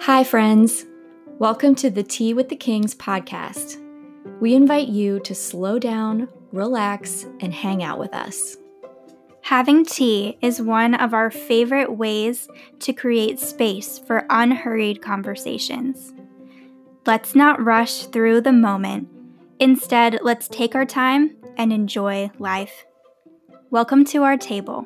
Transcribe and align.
Hi, 0.00 0.24
friends. 0.24 0.86
Welcome 1.38 1.74
to 1.74 1.90
the 1.90 2.02
Tea 2.02 2.32
with 2.32 2.48
the 2.48 2.56
Kings 2.56 2.94
podcast. 2.94 3.76
We 4.40 4.54
invite 4.54 4.88
you 4.88 5.20
to 5.20 5.34
slow 5.34 5.78
down, 5.78 6.30
relax, 6.52 7.26
and 7.40 7.52
hang 7.52 7.82
out 7.82 7.98
with 7.98 8.14
us. 8.14 8.56
Having 9.42 9.84
tea 9.84 10.38
is 10.40 10.62
one 10.62 10.94
of 10.94 11.12
our 11.12 11.30
favorite 11.30 11.94
ways 11.94 12.48
to 12.78 12.94
create 12.94 13.40
space 13.40 13.98
for 13.98 14.24
unhurried 14.30 15.02
conversations. 15.02 16.14
Let's 17.04 17.34
not 17.34 17.62
rush 17.62 18.06
through 18.06 18.40
the 18.40 18.52
moment. 18.52 19.08
Instead, 19.60 20.20
let's 20.22 20.48
take 20.48 20.74
our 20.74 20.86
time 20.86 21.36
and 21.58 21.74
enjoy 21.74 22.30
life. 22.38 22.86
Welcome 23.72 24.04
to 24.04 24.22
our 24.22 24.36
table. 24.36 24.84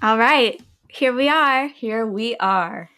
All 0.00 0.16
right, 0.16 0.62
here 0.86 1.12
we 1.12 1.28
are. 1.28 1.66
Here 1.66 2.06
we 2.06 2.36
are. 2.36 2.88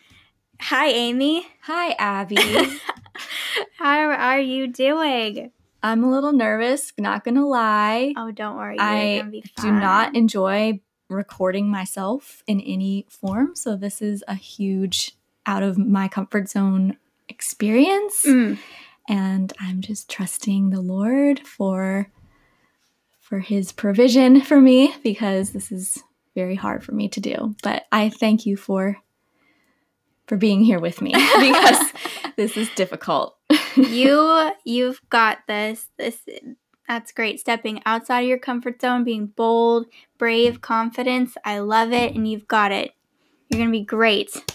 Hi, 0.61 0.89
Amy. 0.89 1.47
Hi, 1.63 1.93
Abby. 1.93 2.37
How 3.79 4.11
are 4.11 4.39
you 4.39 4.67
doing? 4.67 5.51
I'm 5.83 6.05
a 6.05 6.11
little 6.11 6.33
nervous, 6.33 6.93
not 6.99 7.25
gonna 7.25 7.47
lie. 7.47 8.13
Oh, 8.19 8.31
don't 8.33 8.59
worry. 8.59 8.77
I 8.79 9.23
do 9.63 9.73
not 9.73 10.15
enjoy 10.15 10.79
recording 11.09 11.71
myself 11.71 12.43
in 12.47 12.61
any 12.61 13.07
form, 13.09 13.57
so 13.57 13.77
this 13.77 14.03
is 14.03 14.23
a 14.29 14.35
huge 14.35 15.17
out 15.47 15.63
of 15.63 15.79
my 15.79 16.07
comfort 16.07 16.51
zone 16.51 16.99
experience. 17.31 18.27
Mm. 18.27 18.59
And 19.11 19.53
I'm 19.59 19.81
just 19.81 20.09
trusting 20.09 20.71
the 20.71 20.81
Lord 20.81 21.41
for 21.41 22.09
for 23.19 23.41
his 23.41 23.73
provision 23.73 24.41
for 24.41 24.61
me 24.61 24.95
because 25.03 25.51
this 25.51 25.73
is 25.73 26.03
very 26.37 26.55
hard 26.55 26.85
for 26.85 26.93
me 26.93 27.09
to 27.09 27.21
do. 27.21 27.57
But 27.61 27.87
I 27.91 28.09
thank 28.09 28.47
you 28.47 28.57
for 28.57 28.99
for 30.29 30.37
being 30.37 30.63
here 30.63 30.79
with 30.79 31.03
me 31.03 31.11
because 31.41 31.93
this 32.37 32.57
is 32.57 32.69
difficult. 32.77 33.37
you 33.77 34.53
you've 34.65 35.01
got 35.11 35.39
this. 35.49 35.89
This 35.99 36.19
that's 36.87 37.11
great. 37.11 37.41
Stepping 37.41 37.83
outside 37.85 38.21
of 38.21 38.29
your 38.29 38.39
comfort 38.39 38.81
zone, 38.81 39.03
being 39.03 39.27
bold, 39.27 39.87
brave, 40.19 40.61
confidence. 40.61 41.35
I 41.45 41.59
love 41.59 41.93
it 41.93 42.15
and 42.15 42.29
you've 42.29 42.47
got 42.47 42.71
it. 42.71 42.93
You're 43.49 43.59
going 43.59 43.73
to 43.73 43.79
be 43.79 43.85
great. 43.85 44.55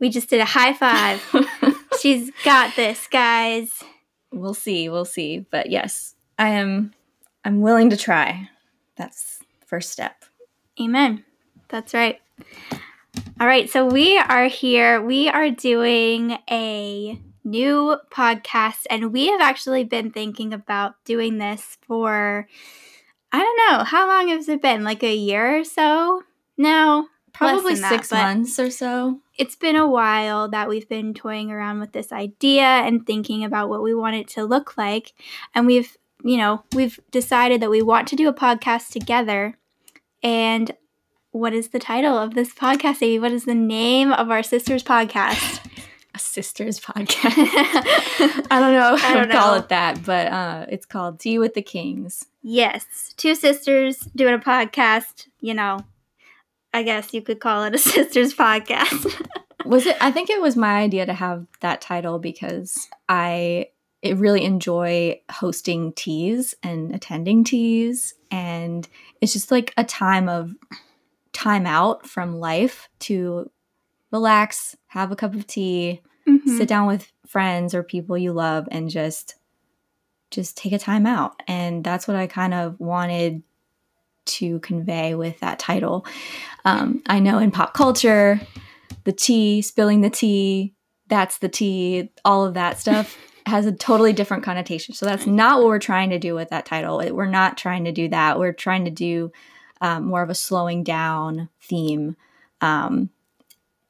We 0.00 0.08
just 0.08 0.30
did 0.30 0.40
a 0.40 0.44
high 0.44 0.72
five. 0.72 1.22
She's 2.00 2.30
got 2.44 2.76
this, 2.76 3.06
guys. 3.06 3.82
We'll 4.32 4.54
see. 4.54 4.88
We'll 4.88 5.04
see. 5.04 5.46
But 5.50 5.70
yes, 5.70 6.14
I 6.38 6.50
am 6.50 6.94
I'm 7.44 7.60
willing 7.60 7.90
to 7.90 7.96
try. 7.96 8.50
That's 8.96 9.38
the 9.60 9.66
first 9.66 9.90
step. 9.90 10.24
Amen. 10.80 11.24
That's 11.68 11.94
right. 11.94 12.20
All 13.40 13.46
right, 13.46 13.70
so 13.70 13.86
we 13.86 14.18
are 14.18 14.46
here. 14.46 15.00
We 15.00 15.28
are 15.28 15.50
doing 15.50 16.38
a 16.50 17.20
new 17.44 17.96
podcast, 18.10 18.84
and 18.90 19.12
we 19.12 19.28
have 19.28 19.40
actually 19.40 19.84
been 19.84 20.10
thinking 20.10 20.52
about 20.52 20.94
doing 21.04 21.38
this 21.38 21.78
for, 21.86 22.48
I 23.32 23.38
don't 23.38 23.56
know, 23.70 23.84
how 23.84 24.08
long 24.08 24.28
has 24.28 24.48
it 24.48 24.60
been? 24.60 24.82
Like 24.82 25.02
a 25.02 25.14
year 25.14 25.60
or 25.60 25.64
so? 25.64 26.22
No, 26.56 27.06
Probably 27.32 27.76
six 27.76 28.10
months 28.10 28.58
or 28.58 28.70
so. 28.70 29.20
it's 29.36 29.54
been 29.56 29.76
a 29.76 29.86
while 29.88 30.48
that 30.48 30.68
we've 30.68 30.88
been 30.88 31.14
toying 31.14 31.50
around 31.50 31.80
with 31.80 31.92
this 31.92 32.10
idea 32.12 32.62
and 32.64 33.06
thinking 33.06 33.44
about 33.44 33.68
what 33.68 33.82
we 33.82 33.94
want 33.94 34.16
it 34.16 34.26
to 34.28 34.44
look 34.44 34.76
like. 34.76 35.12
And 35.54 35.66
we've, 35.66 35.96
you 36.24 36.36
know, 36.36 36.64
we've 36.74 36.98
decided 37.10 37.60
that 37.62 37.70
we 37.70 37.82
want 37.82 38.08
to 38.08 38.16
do 38.16 38.28
a 38.28 38.34
podcast 38.34 38.90
together. 38.90 39.56
And 40.22 40.72
what 41.30 41.52
is 41.52 41.68
the 41.68 41.78
title 41.78 42.18
of 42.18 42.34
this 42.34 42.52
podcast, 42.52 43.02
Amy? 43.02 43.18
What 43.20 43.32
is 43.32 43.44
the 43.44 43.54
name 43.54 44.12
of 44.12 44.30
our 44.30 44.42
sister's 44.42 44.82
podcast? 44.82 45.60
A 46.14 46.18
sister's 46.18 46.80
podcast. 46.80 47.34
I 48.50 48.58
don't 48.58 48.72
know 48.72 48.94
if 48.94 49.04
I 49.04 49.12
don't 49.12 49.28
would 49.28 49.30
call 49.30 49.54
it 49.54 49.68
that, 49.68 50.02
but 50.04 50.26
uh, 50.32 50.66
it's 50.68 50.86
called 50.86 51.20
Tea 51.20 51.38
with 51.38 51.52
the 51.52 51.62
Kings. 51.62 52.24
yes, 52.42 53.12
two 53.18 53.34
sisters 53.34 53.98
doing 54.16 54.32
a 54.34 54.38
podcast. 54.38 55.26
You 55.40 55.52
know, 55.54 55.80
I 56.78 56.82
guess 56.84 57.12
you 57.12 57.22
could 57.22 57.40
call 57.40 57.64
it 57.64 57.74
a 57.74 57.78
sister's 57.94 58.34
podcast. 58.34 59.20
Was 59.64 59.84
it? 59.86 59.96
I 60.00 60.12
think 60.12 60.30
it 60.30 60.40
was 60.40 60.56
my 60.56 60.74
idea 60.78 61.04
to 61.06 61.12
have 61.12 61.44
that 61.60 61.80
title 61.80 62.18
because 62.20 62.88
I 63.08 63.68
it 64.00 64.16
really 64.16 64.44
enjoy 64.44 65.20
hosting 65.28 65.92
teas 65.92 66.54
and 66.62 66.94
attending 66.94 67.42
teas, 67.42 68.14
and 68.30 68.88
it's 69.20 69.32
just 69.32 69.50
like 69.50 69.74
a 69.76 69.82
time 69.82 70.28
of 70.28 70.52
time 71.32 71.66
out 71.66 72.06
from 72.06 72.38
life 72.38 72.88
to 73.00 73.50
relax, 74.12 74.76
have 74.86 75.10
a 75.10 75.16
cup 75.16 75.34
of 75.34 75.46
tea, 75.48 76.00
Mhm. 76.28 76.56
sit 76.58 76.68
down 76.68 76.86
with 76.86 77.10
friends 77.26 77.74
or 77.74 77.82
people 77.82 78.16
you 78.16 78.32
love 78.32 78.68
and 78.70 78.88
just 78.88 79.34
just 80.30 80.56
take 80.56 80.72
a 80.72 80.78
time 80.78 81.06
out 81.06 81.42
and 81.48 81.82
that's 81.82 82.06
what 82.06 82.14
i 82.16 82.26
kind 82.26 82.52
of 82.52 82.78
wanted 82.78 83.42
to 84.28 84.60
convey 84.60 85.14
with 85.14 85.40
that 85.40 85.58
title. 85.58 86.06
Um, 86.64 87.02
i 87.06 87.18
know 87.18 87.38
in 87.38 87.50
pop 87.50 87.72
culture 87.72 88.40
the 89.04 89.12
tea 89.12 89.62
spilling 89.62 90.00
the 90.02 90.10
tea 90.10 90.74
that's 91.08 91.38
the 91.38 91.48
tea 91.48 92.10
all 92.24 92.44
of 92.44 92.54
that 92.54 92.78
stuff 92.78 93.16
has 93.48 93.66
a 93.66 93.72
totally 93.72 94.12
different 94.12 94.44
connotation. 94.44 94.94
So 94.94 95.06
that's 95.06 95.26
not 95.26 95.58
what 95.58 95.68
we're 95.68 95.78
trying 95.78 96.10
to 96.10 96.18
do 96.18 96.34
with 96.34 96.50
that 96.50 96.66
title. 96.66 96.98
We're 97.12 97.26
not 97.26 97.56
trying 97.56 97.84
to 97.84 97.92
do 97.92 98.08
that. 98.08 98.38
We're 98.38 98.52
trying 98.52 98.84
to 98.84 98.90
do 98.90 99.32
um, 99.80 100.04
more 100.04 100.22
of 100.22 100.30
a 100.30 100.34
slowing 100.34 100.84
down 100.84 101.48
theme. 101.62 102.16
Um, 102.60 103.10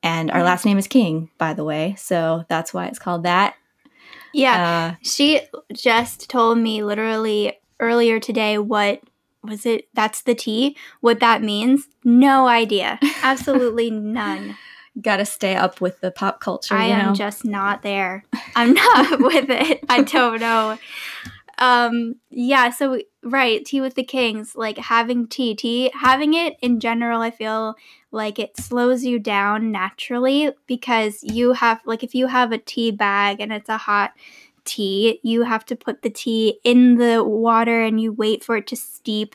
and 0.03 0.31
our 0.31 0.45
last 0.45 0.65
name 0.65 0.79
is 0.79 0.87
king 0.87 1.31
by 1.39 1.55
the 1.55 1.65
way. 1.65 1.97
So 1.99 2.45
that's 2.49 2.73
why 2.73 2.87
it's 2.87 2.99
called 2.99 3.25
that. 3.25 3.57
Yeah. 4.33 4.93
uh, 4.93 4.97
She 5.03 5.41
just 5.73 6.31
told 6.31 6.59
me 6.59 6.85
literally 6.85 7.59
earlier 7.81 8.21
today 8.21 8.59
what 8.59 9.01
was 9.49 9.67
it? 9.67 9.89
That's 9.95 10.23
the 10.23 10.35
T. 10.35 10.77
What 11.01 11.21
that 11.21 11.43
means? 11.43 11.89
No 12.05 12.47
idea. 12.47 12.99
Absolutely 13.23 13.91
none. 13.91 14.57
gotta 15.01 15.25
stay 15.25 15.55
up 15.55 15.81
with 15.81 16.01
the 16.01 16.11
pop 16.11 16.41
culture 16.41 16.75
I 16.75 16.87
am 16.87 17.07
know 17.07 17.15
just 17.15 17.45
not 17.45 17.83
there. 17.83 18.25
I'm 18.57 18.73
not 18.75 19.21
with 19.21 19.51
it. 19.51 19.85
I 19.89 20.03
don't 20.03 20.41
know. 20.41 20.79
Um 21.59 22.17
yeah, 22.31 22.71
so 22.71 23.01
right, 23.23 23.65
tea 23.65 23.81
with 23.81 23.95
the 23.95 24.05
kings, 24.05 24.55
like 24.55 24.79
having 24.79 25.27
tea, 25.27 25.55
tea 25.55 25.91
having 25.95 26.35
it 26.35 26.57
in 26.63 26.81
general, 26.81 27.21
I 27.21 27.31
feel 27.31 27.77
like 28.11 28.39
it 28.39 28.57
slows 28.57 29.05
you 29.05 29.19
down 29.19 29.71
naturally 29.71 30.53
because 30.67 31.23
you 31.23 31.53
have 31.53 31.81
like 31.85 32.03
if 32.03 32.15
you 32.15 32.27
have 32.27 32.53
a 32.53 32.59
tea 32.59 32.91
bag 32.91 33.41
and 33.41 33.53
it's 33.53 33.69
a 33.69 33.77
hot 33.77 34.13
tea, 34.69 35.21
you 35.23 35.43
have 35.43 35.65
to 35.67 35.77
put 35.77 36.03
the 36.03 36.11
tea 36.11 36.61
in 36.63 36.97
the 36.97 37.25
water 37.25 37.83
and 37.83 38.01
you 38.01 38.13
wait 38.13 38.45
for 38.45 38.57
it 38.57 38.67
to 38.69 38.77
steep 38.77 39.35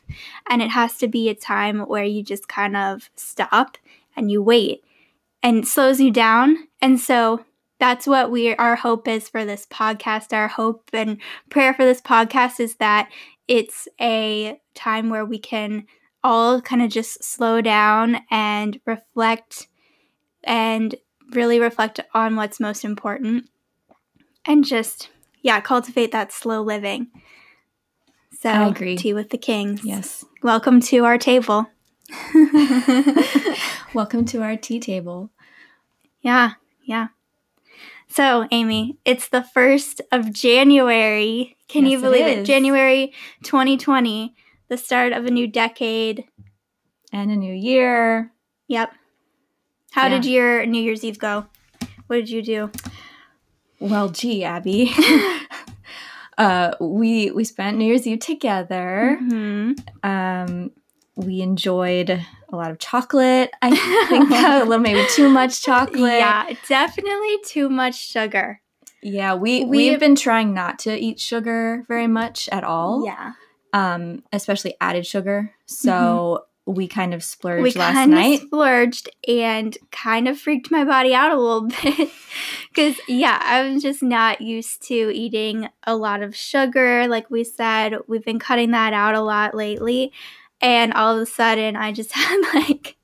and 0.50 0.62
it 0.62 0.70
has 0.70 0.98
to 1.00 1.08
be 1.08 1.30
a 1.30 1.36
time 1.36 1.80
where 1.82 2.04
you 2.04 2.24
just 2.24 2.48
kind 2.48 2.78
of 2.78 3.10
stop 3.16 3.78
and 4.16 4.32
you 4.32 4.42
wait 4.42 4.84
and 5.42 5.68
slows 5.68 6.00
you 6.00 6.12
down. 6.12 6.68
And 6.82 7.00
so 7.00 7.44
that's 7.80 8.08
what 8.08 8.32
we 8.32 8.56
our 8.56 8.76
hope 8.76 9.08
is 9.08 9.28
for 9.28 9.44
this 9.44 9.66
podcast. 9.66 10.32
Our 10.32 10.48
hope 10.48 10.90
and 10.94 11.18
prayer 11.50 11.74
for 11.74 11.84
this 11.84 12.02
podcast 12.02 12.60
is 12.60 12.76
that 12.76 13.10
it's 13.48 13.88
a 14.00 14.60
time 14.76 15.10
where 15.10 15.26
we 15.26 15.40
can 15.40 15.86
all 16.24 16.62
kind 16.62 16.82
of 16.82 16.90
just 16.90 17.24
slow 17.24 17.60
down 17.60 18.22
and 18.32 18.80
reflect 18.86 19.68
and 20.44 20.96
really 21.32 21.60
reflect 21.60 22.00
on 22.14 22.36
what's 22.36 22.60
most 22.60 22.86
important 22.86 23.50
and 24.46 24.64
just 24.64 25.10
yeah, 25.44 25.62
cultivate 25.62 26.12
that 26.12 26.32
slow 26.32 26.64
living. 26.64 27.08
So 28.40 28.50
I 28.50 28.68
agree. 28.68 28.98
tea 28.98 29.14
with 29.14 29.30
the 29.30 29.38
kings. 29.38 29.82
yes 29.86 30.26
Welcome 30.42 30.82
to 30.82 31.06
our 31.06 31.18
table. 31.18 31.68
welcome 33.94 34.26
to 34.26 34.42
our 34.42 34.56
tea 34.58 34.80
table 34.80 35.32
Yeah, 36.22 36.54
yeah. 36.84 37.08
So, 38.10 38.48
Amy, 38.52 38.98
it's 39.06 39.28
the 39.30 39.42
1st 39.56 40.02
of 40.12 40.32
January. 40.34 41.58
Can 41.68 41.86
you 41.88 42.00
believe 42.00 42.26
it 42.28 42.40
it? 42.40 42.46
January 42.46 43.14
2020, 43.44 44.36
the 44.68 44.78
start 44.78 45.14
of 45.14 45.26
a 45.26 45.32
new 45.32 45.48
decade. 45.48 46.26
and 47.12 47.32
a 47.32 47.36
new 47.36 47.54
year 47.54 48.32
Yep. 48.68 48.94
How 49.92 50.04
Yeah. 50.08 50.10
did 50.20 50.26
your 50.26 50.66
New 50.66 50.82
Year's 50.82 51.04
Eve 51.04 51.20
go? 51.20 51.46
What 52.08 52.18
did 52.18 52.30
you 52.30 52.42
do? 52.42 52.72
Well 53.80 54.10
gee 54.10 54.44
abby 54.44 54.92
uh 56.38 56.74
we 56.80 57.32
we 57.32 57.44
spent 57.44 57.78
new 57.78 57.86
year's 57.86 58.08
eve 58.08 58.20
together 58.20 59.18
Mhm. 59.22 59.80
um 60.04 60.72
we 61.16 61.42
enjoyed 61.42 62.10
a 62.10 62.56
lot 62.56 62.72
of 62.72 62.80
chocolate 62.80 63.52
i 63.62 63.70
think 63.70 64.32
a 64.32 64.60
little 64.66 64.80
maybe 64.80 65.06
too 65.12 65.30
much 65.30 65.62
chocolate 65.62 66.20
Yeah, 66.20 66.50
definitely 66.68 67.38
too 67.46 67.70
much 67.70 67.96
sugar. 67.96 68.62
Yeah, 69.06 69.36
we 69.36 69.66
We- 69.66 69.90
we've 69.90 70.00
been 70.00 70.16
trying 70.16 70.54
not 70.54 70.80
to 70.80 70.96
eat 70.98 71.20
sugar 71.20 71.84
very 71.90 72.08
much 72.08 72.48
at 72.52 72.64
all. 72.64 73.04
Yeah. 73.06 73.34
Um, 73.74 74.24
especially 74.32 74.76
added 74.80 75.06
sugar. 75.06 75.52
So 75.66 76.46
we 76.66 76.88
kind 76.88 77.14
of 77.14 77.24
splurged 77.24 77.64
we 77.64 77.72
last 77.80 77.94
kind 77.94 78.12
night. 78.12 78.42
of 78.42 78.48
splurged 78.48 79.10
and 79.28 79.78
kind 79.92 80.28
of 80.28 80.40
freaked 80.40 80.72
my 80.72 80.86
body 80.86 81.14
out 81.14 81.32
a 81.32 81.40
little 81.40 81.68
bit. 81.84 82.10
Because 82.70 83.00
yeah 83.08 83.40
i'm 83.42 83.80
just 83.80 84.02
not 84.02 84.42
used 84.42 84.82
to 84.88 85.12
eating 85.14 85.70
a 85.86 85.96
lot 85.96 86.22
of 86.22 86.36
sugar. 86.36 87.08
Like 87.08 87.30
we 87.30 87.44
said 87.44 87.98
we've 88.08 88.24
been 88.24 88.40
cutting 88.40 88.72
that 88.72 88.94
out 88.94 89.16
a 89.16 89.22
lot 89.22 89.54
lately. 89.54 90.14
And 90.62 90.94
all 90.94 91.16
of 91.16 91.22
a 91.22 91.26
sudden 91.26 91.76
i 91.76 91.92
just 91.92 92.12
had 92.14 92.42
like 92.54 92.96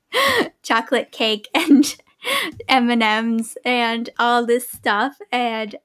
chocolate 0.62 1.12
cake 1.12 1.48
and 1.54 1.96
m&ms 2.68 3.56
and 3.64 4.10
all 4.18 4.46
this 4.46 4.68
stuff. 4.70 5.18
And 5.30 5.76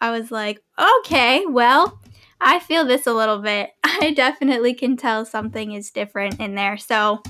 i 0.00 0.10
was 0.10 0.30
like 0.30 0.62
okay 0.78 1.44
well 1.46 2.00
I 2.40 2.58
feel 2.60 2.84
this 2.84 3.06
a 3.06 3.12
little 3.14 3.38
bit. 3.38 3.70
I 3.84 4.12
definitely 4.14 4.74
can 4.74 4.96
tell 4.96 5.24
something 5.24 5.72
is 5.72 5.90
different 5.90 6.40
in 6.40 6.54
there. 6.54 6.76
So, 6.76 7.22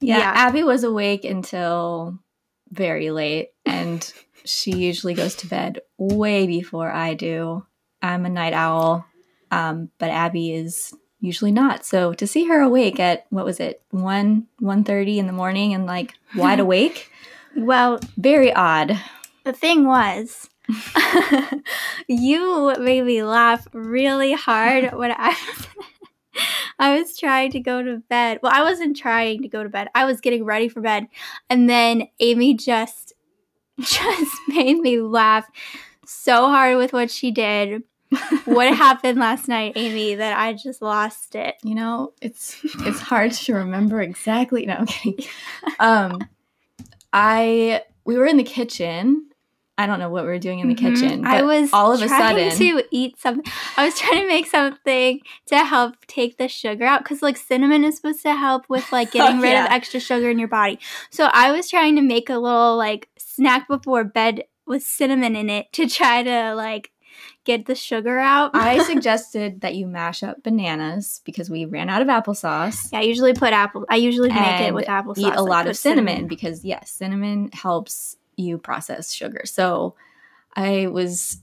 Yeah, 0.00 0.18
Yeah. 0.18 0.32
Abby 0.34 0.62
was 0.62 0.84
awake 0.84 1.24
until 1.24 2.18
very 2.70 3.10
late, 3.10 3.50
and 3.64 4.12
she 4.44 4.72
usually 4.72 5.14
goes 5.14 5.34
to 5.36 5.46
bed 5.46 5.80
way 5.98 6.46
before 6.46 6.90
I 6.90 7.14
do. 7.14 7.64
I'm 8.02 8.26
a 8.26 8.30
night 8.30 8.52
owl, 8.52 9.06
um, 9.50 9.90
but 9.98 10.10
Abby 10.10 10.52
is 10.52 10.92
usually 11.20 11.52
not. 11.52 11.86
So 11.86 12.12
to 12.14 12.26
see 12.26 12.46
her 12.48 12.60
awake 12.60 13.00
at 13.00 13.24
what 13.30 13.46
was 13.46 13.58
it 13.60 13.80
one 13.90 14.46
one 14.58 14.84
thirty 14.84 15.18
in 15.18 15.26
the 15.26 15.32
morning 15.32 15.72
and 15.72 15.86
like 15.86 16.12
wide 16.36 16.60
awake, 16.66 17.10
well, 17.56 17.98
very 18.18 18.52
odd. 18.52 18.98
the 19.44 19.52
thing 19.54 19.86
was, 19.86 20.50
you 22.08 22.74
made 22.78 23.02
me 23.02 23.22
laugh 23.22 23.66
really 23.72 24.32
hard 24.32 24.92
when 24.94 25.12
I 25.12 25.28
was, 25.28 25.66
I 26.78 26.98
was 26.98 27.16
trying 27.16 27.50
to 27.52 27.60
go 27.60 27.82
to 27.82 27.98
bed. 28.08 28.40
Well, 28.42 28.52
I 28.54 28.62
wasn't 28.62 28.96
trying 28.96 29.42
to 29.42 29.48
go 29.48 29.62
to 29.62 29.68
bed. 29.68 29.88
I 29.94 30.04
was 30.04 30.20
getting 30.20 30.44
ready 30.44 30.68
for 30.68 30.80
bed, 30.80 31.06
and 31.50 31.68
then 31.68 32.08
Amy 32.20 32.54
just 32.54 33.12
just 33.80 34.36
made 34.48 34.78
me 34.78 35.00
laugh 35.00 35.46
so 36.06 36.46
hard 36.46 36.76
with 36.76 36.92
what 36.92 37.10
she 37.10 37.30
did. 37.30 37.82
what 38.44 38.72
happened 38.72 39.18
last 39.18 39.48
night, 39.48 39.72
Amy, 39.74 40.14
that 40.14 40.38
I 40.38 40.52
just 40.52 40.80
lost 40.80 41.34
it. 41.34 41.56
You 41.64 41.74
know, 41.74 42.12
it's 42.22 42.60
it's 42.80 43.00
hard 43.00 43.32
to 43.32 43.54
remember 43.54 44.00
exactly. 44.00 44.66
No, 44.66 44.74
I'm 44.74 44.86
kidding. 44.86 45.26
Um, 45.80 46.18
I 47.12 47.82
we 48.04 48.16
were 48.16 48.26
in 48.26 48.36
the 48.36 48.44
kitchen. 48.44 49.30
I 49.76 49.86
don't 49.86 49.98
know 49.98 50.08
what 50.08 50.22
we 50.22 50.28
were 50.28 50.38
doing 50.38 50.60
in 50.60 50.68
the 50.68 50.74
Mhm. 50.76 50.78
kitchen. 50.96 51.26
I 51.26 51.42
was 51.42 51.70
all 51.72 51.92
of 51.92 52.00
a 52.00 52.06
trying 52.06 52.50
sudden 52.52 52.58
to 52.58 52.84
eat 52.92 53.18
something. 53.18 53.44
I 53.76 53.84
was 53.84 53.98
trying 53.98 54.20
to 54.22 54.28
make 54.28 54.46
something 54.46 55.20
to 55.46 55.58
help 55.64 55.96
take 56.06 56.38
the 56.38 56.46
sugar 56.48 56.84
out 56.84 57.00
because 57.02 57.22
like 57.22 57.36
cinnamon 57.36 57.82
is 57.84 57.96
supposed 57.96 58.22
to 58.22 58.34
help 58.34 58.66
with 58.68 58.90
like 58.92 59.10
getting 59.12 59.38
Oh, 59.38 59.42
rid 59.42 59.50
yeah. 59.52 59.64
of 59.66 59.72
extra 59.72 59.98
sugar 59.98 60.30
in 60.30 60.38
your 60.38 60.46
body. 60.48 60.78
So 61.10 61.28
I 61.32 61.50
was 61.50 61.68
trying 61.68 61.96
to 61.96 62.02
make 62.02 62.30
a 62.30 62.38
little 62.38 62.76
like 62.76 63.08
snack 63.18 63.66
before 63.66 64.04
bed 64.04 64.44
with 64.66 64.82
cinnamon 64.84 65.34
in 65.34 65.50
it 65.50 65.72
to 65.72 65.88
try 65.88 66.22
to 66.22 66.54
like 66.54 66.90
get 67.44 67.66
the 67.66 67.74
sugar 67.74 68.18
out. 68.20 68.52
I 68.54 68.78
suggested 68.84 69.60
that 69.62 69.74
you 69.74 69.86
mash 69.88 70.22
up 70.22 70.42
bananas 70.44 71.20
because 71.24 71.50
we 71.50 71.64
ran 71.64 71.90
out 71.90 72.00
of 72.00 72.06
applesauce. 72.08 72.92
yeah, 72.92 73.00
I 73.00 73.02
usually 73.02 73.34
put 73.34 73.52
apple. 73.52 73.84
I 73.90 73.96
usually 73.96 74.30
make 74.30 74.60
it 74.60 74.72
with 74.72 74.86
applesauce. 74.86 75.18
Eat 75.18 75.34
a 75.34 75.42
like 75.42 75.50
lot 75.50 75.66
of 75.66 75.76
cinnamon, 75.76 76.28
because 76.28 76.64
yes, 76.64 76.90
cinnamon 76.92 77.50
helps 77.52 78.16
you 78.36 78.58
process 78.58 79.12
sugar. 79.12 79.42
So 79.44 79.94
I 80.54 80.86
was 80.86 81.38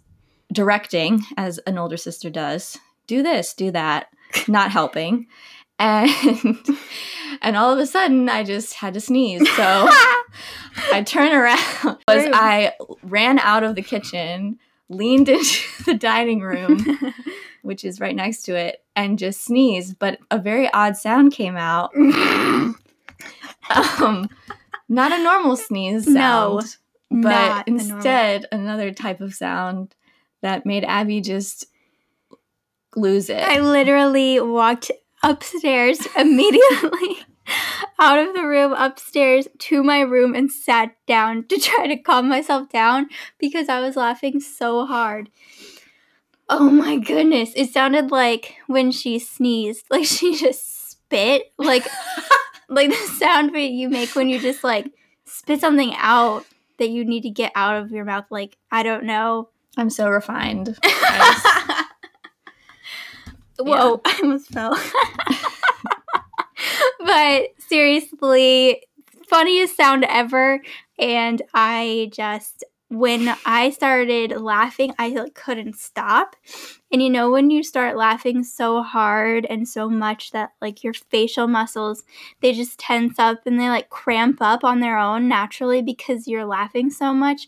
directing, 0.52 1.22
as 1.38 1.58
an 1.60 1.78
older 1.78 1.98
sister 1.98 2.30
does, 2.30 2.78
do 3.08 3.24
this, 3.24 3.54
do 3.54 3.72
that, 3.72 4.08
not 4.48 4.72
helping. 4.72 5.28
And 5.80 6.58
and 7.42 7.58
all 7.58 7.74
of 7.74 7.80
a 7.80 7.86
sudden 7.86 8.30
I 8.30 8.44
just 8.44 8.76
had 8.76 8.94
to 8.94 9.02
sneeze. 9.02 9.50
So 9.56 9.64
I 10.94 11.04
turn 11.06 11.34
around 11.34 11.98
as 12.08 12.30
I 12.34 12.74
ran 13.04 13.40
out 13.40 13.64
of 13.64 13.76
the 13.76 13.82
kitchen, 13.82 14.60
leaned 14.90 15.30
into 15.30 15.84
the 15.86 15.94
dining 15.94 16.42
room, 16.42 17.14
which 17.62 17.84
is 17.84 18.00
right 18.00 18.16
next 18.16 18.44
to 18.44 18.56
it, 18.56 18.84
and 18.96 19.18
just 19.18 19.44
sneezed. 19.44 19.98
But 20.00 20.20
a 20.30 20.38
very 20.38 20.72
odd 20.72 20.98
sound 20.98 21.34
came 21.34 21.58
out. 21.58 21.96
Um, 23.70 24.30
not 24.90 25.12
a 25.12 25.24
normal 25.24 25.56
sneeze 25.56 26.06
sound, 26.06 26.16
No, 26.16 26.62
but 27.12 27.30
not 27.30 27.68
instead 27.68 28.46
another 28.52 28.92
type 28.92 29.22
of 29.22 29.34
sound 29.34 29.94
that 30.42 30.66
made 30.66 30.84
Abby 30.84 31.22
just 31.22 31.66
lose 32.96 33.30
it. 33.30 33.42
I 33.42 33.60
literally 33.60 34.40
walked 34.40 34.92
upstairs 35.24 36.08
immediately 36.18 37.26
out 38.00 38.20
of 38.20 38.34
the 38.34 38.46
room 38.46 38.74
upstairs 38.74 39.48
to 39.60 39.84
my 39.84 40.00
room 40.02 40.34
and 40.34 40.52
sat 40.52 40.96
down 41.06 41.46
to 41.48 41.60
try 41.60 41.88
to 41.88 41.98
calm 41.98 42.30
myself 42.30 42.70
down 42.70 43.08
because 43.38 43.70
I 43.70 43.82
was 43.82 43.96
laughing 43.96 44.40
so 44.40 44.86
hard. 44.86 45.30
Oh 46.50 46.70
my 46.70 46.98
goodness. 46.98 47.52
It 47.56 47.72
sounded 47.72 48.12
like 48.12 48.56
when 48.68 48.92
she 48.92 49.20
sneezed, 49.20 49.86
like 49.90 50.06
she 50.06 50.36
just 50.36 50.92
spit, 50.92 51.54
like 51.58 51.86
like 52.70 52.90
the 52.90 53.14
sound 53.18 53.54
that 53.54 53.60
you 53.60 53.90
make 53.90 54.16
when 54.16 54.30
you 54.30 54.40
just 54.40 54.64
like 54.64 54.92
spit 55.26 55.60
something 55.62 55.94
out 55.98 56.46
that 56.82 56.90
you 56.90 57.06
need 57.06 57.22
to 57.22 57.30
get 57.30 57.52
out 57.54 57.78
of 57.78 57.92
your 57.92 58.04
mouth 58.04 58.26
like 58.32 58.58
I 58.72 58.82
don't 58.82 59.06
know. 59.06 59.50
I'm 59.78 59.92
so 59.92 60.10
refined. 60.10 60.76
I 60.84 61.86
Whoa, 63.60 64.02
I 64.06 64.20
almost 64.24 64.48
fell. 64.48 64.76
but 67.06 67.50
seriously, 67.60 68.82
funniest 69.28 69.78
sound 69.78 70.06
ever. 70.10 70.60
And 70.98 71.44
I 71.54 72.10
just, 72.12 72.64
when 72.92 73.34
I 73.46 73.70
started 73.70 74.32
laughing, 74.42 74.94
I 75.00 75.30
couldn't 75.34 75.78
stop. 75.78 76.36
And 76.92 77.02
you 77.02 77.10
know, 77.10 77.32
when 77.32 77.50
you 77.50 77.64
start 77.64 77.96
laughing 77.96 78.44
so 78.44 78.84
hard 78.84 79.46
and 79.46 79.66
so 79.68 79.90
much 79.90 80.32
that 80.32 80.52
like 80.62 80.84
your 80.84 80.94
facial 80.94 81.48
muscles, 81.48 82.04
they 82.42 82.52
just 82.52 82.78
tense 82.80 83.18
up 83.18 83.40
and 83.46 83.58
they 83.58 83.70
like 83.70 83.90
cramp 83.90 84.40
up 84.42 84.66
on 84.66 84.82
their 84.82 84.98
own 84.98 85.30
naturally 85.30 85.82
because 85.82 86.28
you're 86.28 86.46
laughing 86.46 86.90
so 86.90 87.14
much 87.14 87.48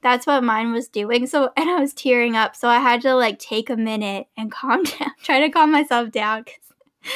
that's 0.00 0.26
what 0.26 0.44
mine 0.44 0.70
was 0.70 0.86
doing. 0.86 1.26
So, 1.26 1.50
and 1.56 1.70
I 1.70 1.80
was 1.80 1.94
tearing 1.94 2.36
up. 2.36 2.54
So 2.54 2.68
I 2.68 2.78
had 2.78 3.00
to 3.02 3.14
like 3.14 3.38
take 3.38 3.70
a 3.70 3.76
minute 3.76 4.26
and 4.36 4.52
calm 4.60 4.82
down, 4.84 5.10
try 5.22 5.40
to 5.40 5.48
calm 5.48 5.72
myself 5.72 6.10
down. 6.10 6.44
'cause- 6.44 7.10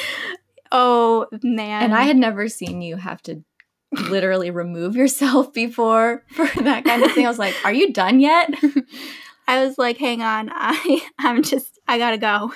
oh 0.71 1.27
man. 1.43 1.83
and 1.83 1.95
I 1.95 2.03
had 2.03 2.17
never 2.17 2.47
seen 2.49 2.81
you 2.81 2.95
have 2.97 3.21
to 3.23 3.43
literally 3.91 4.51
remove 4.51 4.95
yourself 4.95 5.53
before 5.53 6.23
for 6.35 6.45
that 6.63 6.85
kind 6.85 7.03
of 7.03 7.11
thing. 7.13 7.25
I 7.25 7.29
was 7.29 7.39
like, 7.39 7.55
"Are 7.65 7.73
you 7.73 7.91
done 7.93 8.19
yet?" 8.19 8.53
I 9.47 9.65
was 9.65 9.79
like, 9.79 9.97
hang 9.97 10.21
on, 10.21 10.51
I, 10.53 11.01
I'm 11.17 11.41
just, 11.41 11.79
I 11.87 11.97
gotta 11.97 12.19
go. 12.19 12.53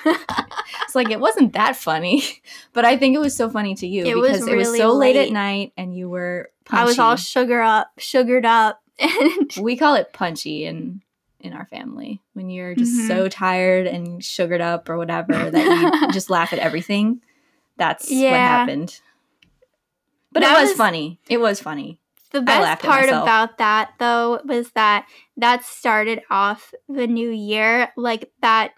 It's 0.84 0.94
like 0.94 1.10
it 1.10 1.18
wasn't 1.18 1.54
that 1.54 1.74
funny, 1.74 2.22
but 2.72 2.84
I 2.84 2.96
think 2.96 3.16
it 3.16 3.18
was 3.18 3.34
so 3.36 3.50
funny 3.50 3.74
to 3.74 3.86
you 3.88 4.06
It 4.06 4.14
was 4.16 4.30
because 4.30 4.46
it 4.46 4.54
was 4.56 4.76
so 4.76 4.92
late 4.94 5.16
at 5.16 5.30
night 5.30 5.72
and 5.76 5.92
you 5.92 6.08
were. 6.08 6.50
Punchy. 6.64 6.80
I 6.80 6.84
was 6.84 6.98
all 7.00 7.16
sugar 7.16 7.60
up, 7.60 7.90
sugared 7.98 8.46
up. 8.46 8.80
And 9.00 9.52
we 9.60 9.76
call 9.76 9.96
it 9.96 10.12
punchy 10.12 10.64
in 10.66 11.02
in 11.40 11.52
our 11.52 11.66
family 11.66 12.22
when 12.34 12.48
you're 12.48 12.76
just 12.76 12.92
Mhm. 12.92 13.08
so 13.08 13.28
tired 13.28 13.88
and 13.88 14.24
sugared 14.24 14.60
up 14.60 14.88
or 14.88 14.96
whatever 14.96 15.50
that 15.50 16.02
you 16.04 16.12
just 16.12 16.30
laugh 16.30 16.52
at 16.52 16.60
everything. 16.60 17.20
That's 17.76 18.08
what 18.08 18.18
happened. 18.40 19.00
But 20.34 20.40
That 20.42 20.58
it 20.58 20.60
was, 20.62 20.70
was- 20.70 20.76
funny. 20.76 21.20
It 21.28 21.38
was 21.38 21.60
funny. 21.60 21.98
the 22.32 22.42
best 22.42 22.82
part 22.82 23.08
about 23.08 23.58
that 23.58 23.92
though 23.98 24.40
was 24.44 24.70
that 24.72 25.06
that 25.36 25.64
started 25.64 26.20
off 26.30 26.74
the 26.88 27.06
new 27.06 27.30
year 27.30 27.92
like 27.96 28.30
that 28.42 28.72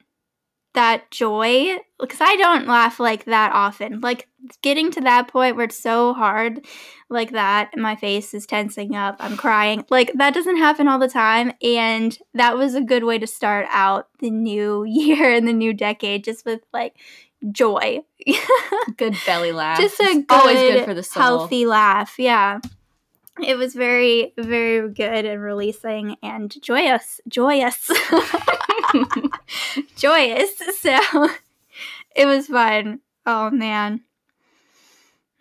that 0.74 1.10
joy 1.10 1.74
because 1.98 2.20
i 2.20 2.36
don't 2.36 2.66
laugh 2.66 3.00
like 3.00 3.24
that 3.24 3.50
often 3.54 3.98
like 4.02 4.28
getting 4.60 4.90
to 4.90 5.00
that 5.00 5.26
point 5.26 5.56
where 5.56 5.64
it's 5.64 5.78
so 5.78 6.12
hard 6.12 6.66
like 7.08 7.30
that 7.30 7.70
my 7.78 7.96
face 7.96 8.34
is 8.34 8.44
tensing 8.44 8.94
up 8.94 9.16
i'm 9.20 9.38
crying 9.38 9.82
like 9.88 10.12
that 10.16 10.34
doesn't 10.34 10.58
happen 10.58 10.86
all 10.86 10.98
the 10.98 11.08
time 11.08 11.50
and 11.62 12.18
that 12.34 12.58
was 12.58 12.74
a 12.74 12.82
good 12.82 13.04
way 13.04 13.18
to 13.18 13.26
start 13.26 13.66
out 13.70 14.08
the 14.18 14.28
new 14.30 14.84
year 14.86 15.32
and 15.32 15.48
the 15.48 15.52
new 15.54 15.72
decade 15.72 16.22
just 16.22 16.44
with 16.44 16.60
like 16.74 16.94
joy 17.52 18.00
Good 18.96 19.16
belly 19.26 19.52
laugh. 19.52 19.78
just 19.78 20.00
a 20.00 20.04
It's 20.04 20.14
good, 20.14 20.24
always 20.30 20.58
good 20.58 20.84
for 20.84 20.94
the 20.94 21.02
soul. 21.02 21.22
healthy 21.22 21.66
laugh. 21.66 22.14
Yeah, 22.18 22.60
it 23.42 23.56
was 23.56 23.74
very, 23.74 24.32
very 24.38 24.88
good 24.92 25.24
and 25.24 25.40
releasing 25.42 26.16
and 26.22 26.54
joyous, 26.62 27.20
joyous, 27.28 27.90
joyous. 29.96 30.50
So 30.80 30.98
it 32.16 32.26
was 32.26 32.46
fun. 32.46 33.00
Oh 33.26 33.50
man, 33.50 34.02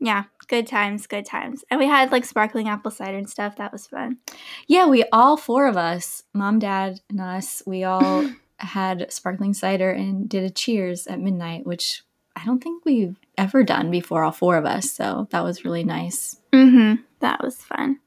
yeah. 0.00 0.24
good 0.48 0.66
times, 0.66 1.06
good 1.06 1.26
times. 1.26 1.64
And 1.70 1.78
we 1.80 1.86
had 1.86 2.10
like 2.12 2.24
sparkling 2.24 2.68
apple 2.68 2.90
cider 2.90 3.18
and 3.18 3.28
stuff. 3.28 3.56
That 3.56 3.72
was 3.72 3.86
fun. 3.86 4.18
Yeah, 4.66 4.86
we 4.86 5.04
all 5.12 5.36
four 5.36 5.66
of 5.66 5.76
us, 5.76 6.22
mom, 6.34 6.58
dad, 6.58 7.00
and 7.10 7.20
us, 7.20 7.62
we 7.66 7.84
all 7.84 8.30
had 8.58 9.12
sparkling 9.12 9.54
cider 9.54 9.90
and 9.90 10.28
did 10.28 10.44
a 10.44 10.50
cheers 10.50 11.06
at 11.06 11.20
midnight, 11.20 11.66
which 11.66 12.02
I 12.36 12.44
don't 12.44 12.62
think 12.62 12.84
we've 12.84 13.16
ever 13.36 13.62
done 13.62 13.90
before, 13.90 14.24
all 14.24 14.32
four 14.32 14.56
of 14.56 14.64
us. 14.64 14.90
So 14.90 15.28
that 15.30 15.44
was 15.44 15.64
really 15.64 15.84
nice. 15.84 16.36
Mm-hmm. 16.52 17.02
That 17.20 17.42
was 17.42 17.56
fun. 17.56 17.98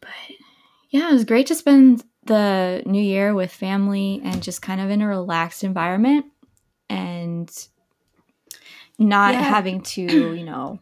But 0.00 0.10
yeah, 0.90 1.10
it 1.10 1.12
was 1.12 1.24
great 1.24 1.46
to 1.48 1.54
spend 1.54 2.04
the 2.24 2.82
new 2.86 3.02
year 3.02 3.34
with 3.34 3.52
family 3.52 4.20
and 4.24 4.42
just 4.42 4.62
kind 4.62 4.80
of 4.80 4.90
in 4.90 5.02
a 5.02 5.08
relaxed 5.08 5.64
environment 5.64 6.26
and 6.88 7.50
not 8.98 9.34
Yeah. 9.34 9.42
having 9.42 9.80
to, 9.82 10.02
you 10.02 10.44
know, 10.44 10.78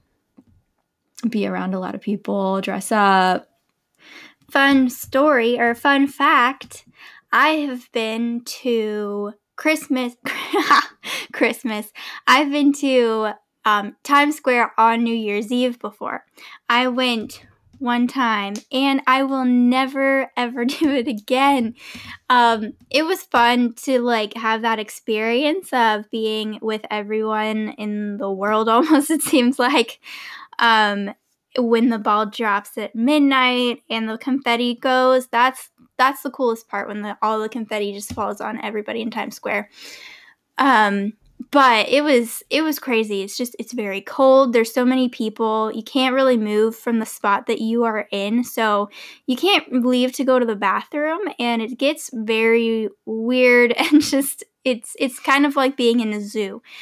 be 1.28 1.46
around 1.46 1.74
a 1.74 1.80
lot 1.80 1.94
of 1.94 2.00
people, 2.00 2.60
dress 2.60 2.92
up. 2.92 3.48
Fun 4.50 4.90
story 4.90 5.58
or 5.58 5.74
fun 5.74 6.06
fact 6.06 6.84
I 7.32 7.48
have 7.66 7.90
been 7.92 8.42
to 8.44 9.32
Christmas. 9.56 10.14
Christmas. 11.32 11.92
I've 12.26 12.50
been 12.50 12.72
to 12.74 13.32
um, 13.64 13.96
Times 14.02 14.36
Square 14.36 14.72
on 14.78 15.02
New 15.02 15.14
Year's 15.14 15.50
Eve 15.50 15.78
before. 15.78 16.24
I 16.68 16.88
went 16.88 17.42
one 17.78 18.06
time 18.06 18.54
and 18.70 19.02
I 19.08 19.24
will 19.24 19.44
never 19.44 20.30
ever 20.36 20.64
do 20.64 20.90
it 20.90 21.08
again. 21.08 21.74
Um, 22.30 22.74
it 22.90 23.04
was 23.04 23.22
fun 23.22 23.74
to 23.84 24.00
like 24.00 24.34
have 24.36 24.62
that 24.62 24.78
experience 24.78 25.72
of 25.72 26.08
being 26.10 26.58
with 26.62 26.82
everyone 26.90 27.70
in 27.78 28.18
the 28.18 28.30
world 28.30 28.68
almost, 28.68 29.10
it 29.10 29.22
seems 29.22 29.58
like. 29.58 30.00
Um, 30.58 31.12
when 31.58 31.90
the 31.90 31.98
ball 31.98 32.26
drops 32.26 32.78
at 32.78 32.94
midnight 32.94 33.82
and 33.90 34.08
the 34.08 34.18
confetti 34.18 34.74
goes, 34.74 35.26
that's 35.28 35.70
that's 35.98 36.22
the 36.22 36.30
coolest 36.30 36.68
part 36.68 36.88
when 36.88 37.02
the, 37.02 37.16
all 37.22 37.38
the 37.38 37.48
confetti 37.48 37.92
just 37.92 38.12
falls 38.14 38.40
on 38.40 38.62
everybody 38.64 39.02
in 39.02 39.10
Times 39.10 39.36
Square. 39.36 39.70
Um, 40.58 41.12
but 41.50 41.88
it 41.88 42.02
was 42.02 42.42
it 42.50 42.62
was 42.62 42.78
crazy. 42.78 43.22
It's 43.22 43.36
just 43.36 43.54
it's 43.58 43.72
very 43.72 44.00
cold. 44.00 44.52
There's 44.52 44.72
so 44.72 44.84
many 44.84 45.08
people. 45.08 45.70
You 45.74 45.82
can't 45.82 46.14
really 46.14 46.36
move 46.36 46.76
from 46.76 46.98
the 46.98 47.06
spot 47.06 47.46
that 47.46 47.60
you 47.60 47.84
are 47.84 48.06
in. 48.10 48.44
So 48.44 48.90
you 49.26 49.36
can't 49.36 49.84
leave 49.84 50.12
to 50.14 50.24
go 50.24 50.38
to 50.38 50.46
the 50.46 50.56
bathroom 50.56 51.20
and 51.38 51.60
it 51.60 51.78
gets 51.78 52.10
very 52.12 52.88
weird 53.06 53.72
and 53.76 54.00
just 54.00 54.44
it's 54.64 54.94
it's 54.98 55.18
kind 55.18 55.44
of 55.44 55.56
like 55.56 55.76
being 55.76 56.00
in 56.00 56.12
a 56.12 56.20
zoo. 56.20 56.62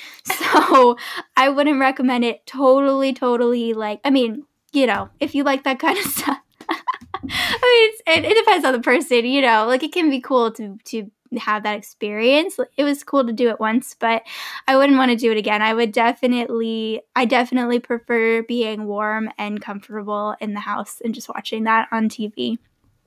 So 0.51 0.97
I 1.37 1.49
wouldn't 1.49 1.81
recommend 1.81 2.25
it 2.25 2.47
totally 2.47 3.13
totally 3.13 3.73
like 3.73 4.01
I 4.05 4.11
mean, 4.11 4.45
you 4.73 4.87
know, 4.87 5.11
if 5.21 5.35
you 5.35 5.45
like 5.45 5.65
that 5.65 5.79
kind 5.79 5.99
of 5.99 6.05
stuff. 6.13 6.39
I 6.69 7.23
mean, 7.23 7.91
it's, 7.91 8.03
it, 8.07 8.25
it 8.25 8.45
depends 8.45 8.65
on 8.65 8.73
the 8.73 8.81
person, 8.81 9.25
you 9.25 9.43
know. 9.43 9.67
Like 9.67 9.83
it 9.83 9.93
can 9.93 10.11
be 10.11 10.21
cool 10.21 10.53
to 10.53 10.79
to 10.87 11.11
have 11.39 11.63
that 11.63 11.77
experience. 11.77 12.59
It 12.77 12.85
was 12.85 13.05
cool 13.05 13.25
to 13.25 13.33
do 13.33 13.49
it 13.49 13.61
once, 13.61 13.95
but 13.99 14.23
I 14.67 14.77
wouldn't 14.77 14.99
want 14.99 15.11
to 15.11 15.17
do 15.17 15.31
it 15.31 15.37
again. 15.37 15.63
I 15.63 15.75
would 15.75 15.93
definitely, 15.93 17.03
I 17.15 17.25
definitely 17.25 17.79
prefer 17.79 18.43
being 18.43 18.87
warm 18.87 19.31
and 19.39 19.63
comfortable 19.63 20.35
in 20.41 20.55
the 20.55 20.61
house 20.61 21.01
and 21.05 21.15
just 21.15 21.29
watching 21.29 21.65
that 21.65 21.89
on 21.93 22.09
TV. 22.09 22.59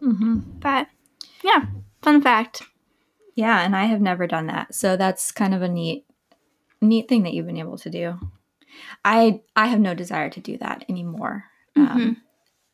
Mm-hmm. 0.01 0.39
But 0.59 0.87
yeah, 1.43 1.65
fun 2.01 2.21
fact. 2.21 2.63
Yeah, 3.35 3.61
and 3.61 3.75
I 3.75 3.85
have 3.85 4.01
never 4.01 4.27
done 4.27 4.47
that. 4.47 4.75
So 4.75 4.95
that's 4.95 5.31
kind 5.31 5.53
of 5.53 5.61
a 5.61 5.67
neat 5.67 6.05
neat 6.81 7.07
thing 7.07 7.23
that 7.23 7.33
you've 7.33 7.45
been 7.45 7.57
able 7.57 7.77
to 7.79 7.89
do. 7.89 8.19
I 9.03 9.41
I 9.55 9.67
have 9.67 9.79
no 9.79 9.93
desire 9.93 10.29
to 10.29 10.39
do 10.39 10.57
that 10.57 10.85
anymore. 10.87 11.45
Um, 11.75 12.17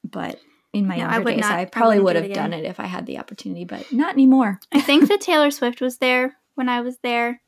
but 0.04 0.40
in 0.74 0.88
my 0.88 0.98
No, 0.98 1.06
I 1.06 1.14
younger 1.14 1.26
would 1.26 1.32
days, 1.32 1.42
not- 1.42 1.52
I 1.52 1.62
I 1.62 1.66
probably 1.66 2.00
wouldn't 2.00 2.24
would 2.28 2.36
have 2.38 2.44
done 2.44 2.54
it 2.54 2.66
if 2.66 2.80
I 2.80 2.86
had 2.86 3.06
the 3.06 3.18
opportunity, 3.20 3.66
but 3.66 3.92
not 3.92 4.14
anymore. 4.14 4.60
I 4.72 4.82
think 4.82 5.08
that 5.10 5.22
Taylor 5.30 5.52
Swift 5.52 5.82
was 5.82 5.98
there 5.98 6.38
when 6.56 6.70
I 6.70 6.82
was 6.82 6.98
there. 7.00 7.42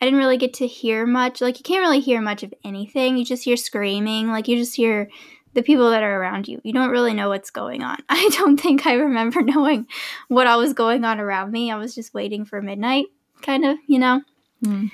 I 0.00 0.04
didn't 0.04 0.18
really 0.18 0.36
get 0.36 0.54
to 0.54 0.66
hear 0.66 1.06
much. 1.06 1.40
Like 1.40 1.58
you 1.58 1.62
can't 1.62 1.80
really 1.82 2.00
hear 2.00 2.20
much 2.20 2.42
of 2.42 2.52
anything. 2.64 3.16
You 3.16 3.24
just 3.24 3.44
hear 3.44 3.56
screaming. 3.56 4.30
Like 4.30 4.48
you 4.48 4.56
just 4.56 4.74
hear 4.74 5.08
the 5.54 5.62
people 5.62 5.90
that 5.90 6.02
are 6.02 6.20
around 6.20 6.48
you. 6.48 6.60
You 6.64 6.72
don't 6.72 6.90
really 6.90 7.14
know 7.14 7.28
what's 7.28 7.50
going 7.50 7.82
on. 7.84 7.98
I 8.08 8.28
don't 8.32 8.58
think 8.60 8.86
I 8.86 8.94
remember 8.94 9.42
knowing 9.44 9.86
what 10.28 10.46
all 10.46 10.58
was 10.58 10.72
going 10.72 11.04
on 11.04 11.20
around 11.20 11.52
me. 11.52 11.70
I 11.70 11.76
was 11.76 11.94
just 11.94 12.14
waiting 12.14 12.44
for 12.44 12.60
midnight, 12.62 13.06
kind 13.42 13.64
of, 13.64 13.76
you 13.86 13.98
know. 13.98 14.22
Hmm. 14.64 14.86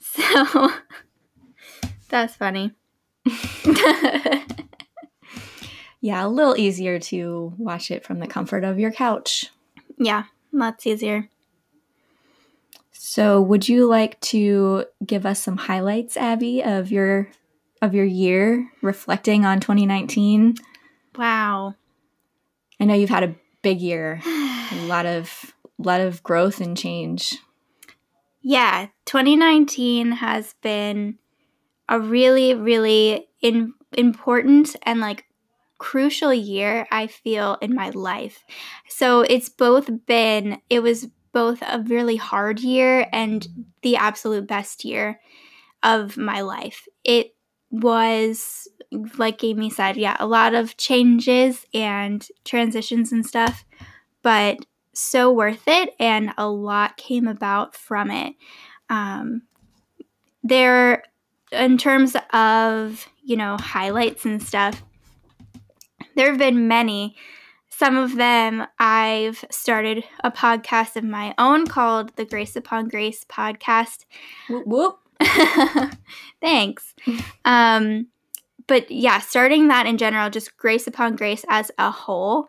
So 0.00 0.70
that's 2.08 2.34
funny. 2.34 2.72
Yeah, 6.00 6.24
a 6.24 6.28
little 6.28 6.56
easier 6.56 6.98
to 6.98 7.52
watch 7.58 7.90
it 7.90 8.04
from 8.04 8.20
the 8.20 8.26
comfort 8.26 8.64
of 8.64 8.78
your 8.78 8.90
couch. 8.90 9.50
yeah, 9.98 10.24
lots 10.52 10.86
easier. 10.86 11.28
So, 12.92 13.40
would 13.40 13.68
you 13.68 13.86
like 13.86 14.20
to 14.20 14.84
give 15.04 15.26
us 15.26 15.42
some 15.42 15.56
highlights, 15.56 16.16
Abby, 16.16 16.62
of 16.62 16.90
your 16.90 17.28
of 17.82 17.94
your 17.94 18.04
year 18.04 18.70
reflecting 18.82 19.44
on 19.44 19.60
2019? 19.60 20.56
Wow. 21.16 21.74
I 22.78 22.84
know 22.84 22.94
you've 22.94 23.10
had 23.10 23.24
a 23.24 23.34
big 23.62 23.80
year, 23.80 24.20
a 24.24 24.86
lot 24.86 25.06
of 25.06 25.54
lot 25.78 26.00
of 26.00 26.22
growth 26.22 26.60
and 26.60 26.76
change. 26.76 27.36
Yeah, 28.42 28.86
2019 29.06 30.12
has 30.12 30.54
been 30.62 31.18
a 31.88 32.00
really, 32.00 32.54
really 32.54 33.28
in, 33.42 33.74
important 33.92 34.76
and 34.82 35.00
like 35.00 35.24
crucial 35.80 36.32
year, 36.32 36.86
I 36.92 37.08
feel, 37.08 37.56
in 37.60 37.74
my 37.74 37.90
life. 37.90 38.44
So 38.86 39.22
it's 39.22 39.48
both 39.48 39.90
been, 40.06 40.60
it 40.68 40.82
was 40.82 41.08
both 41.32 41.62
a 41.62 41.82
really 41.86 42.16
hard 42.16 42.60
year 42.60 43.08
and 43.12 43.48
the 43.82 43.96
absolute 43.96 44.46
best 44.46 44.84
year 44.84 45.20
of 45.82 46.16
my 46.16 46.42
life. 46.42 46.86
It 47.02 47.34
was, 47.70 48.68
like 49.16 49.42
Amy 49.42 49.70
said, 49.70 49.96
yeah, 49.96 50.16
a 50.20 50.26
lot 50.26 50.54
of 50.54 50.76
changes 50.76 51.64
and 51.72 52.28
transitions 52.44 53.10
and 53.10 53.26
stuff, 53.26 53.64
but 54.22 54.58
so 54.92 55.32
worth 55.32 55.66
it, 55.66 55.94
and 55.98 56.34
a 56.36 56.48
lot 56.48 56.98
came 56.98 57.26
about 57.26 57.74
from 57.74 58.10
it. 58.10 58.34
Um, 58.90 59.42
there, 60.42 61.04
in 61.52 61.78
terms 61.78 62.16
of 62.32 63.08
you 63.22 63.36
know 63.36 63.56
highlights 63.56 64.24
and 64.24 64.42
stuff, 64.42 64.82
there 66.20 66.28
have 66.28 66.38
been 66.38 66.68
many. 66.68 67.16
Some 67.70 67.96
of 67.96 68.16
them 68.16 68.66
I've 68.78 69.42
started 69.50 70.04
a 70.22 70.30
podcast 70.30 70.96
of 70.96 71.04
my 71.04 71.34
own 71.38 71.66
called 71.66 72.14
the 72.16 72.26
Grace 72.26 72.56
Upon 72.56 72.88
Grace 72.88 73.24
podcast. 73.24 74.04
Whoop, 74.50 74.66
whoop. 74.66 74.98
Thanks. 76.42 76.94
Um, 77.46 78.08
but 78.66 78.90
yeah, 78.90 79.18
starting 79.20 79.68
that 79.68 79.86
in 79.86 79.96
general, 79.96 80.28
just 80.28 80.58
Grace 80.58 80.86
Upon 80.86 81.16
Grace 81.16 81.46
as 81.48 81.70
a 81.78 81.90
whole. 81.90 82.48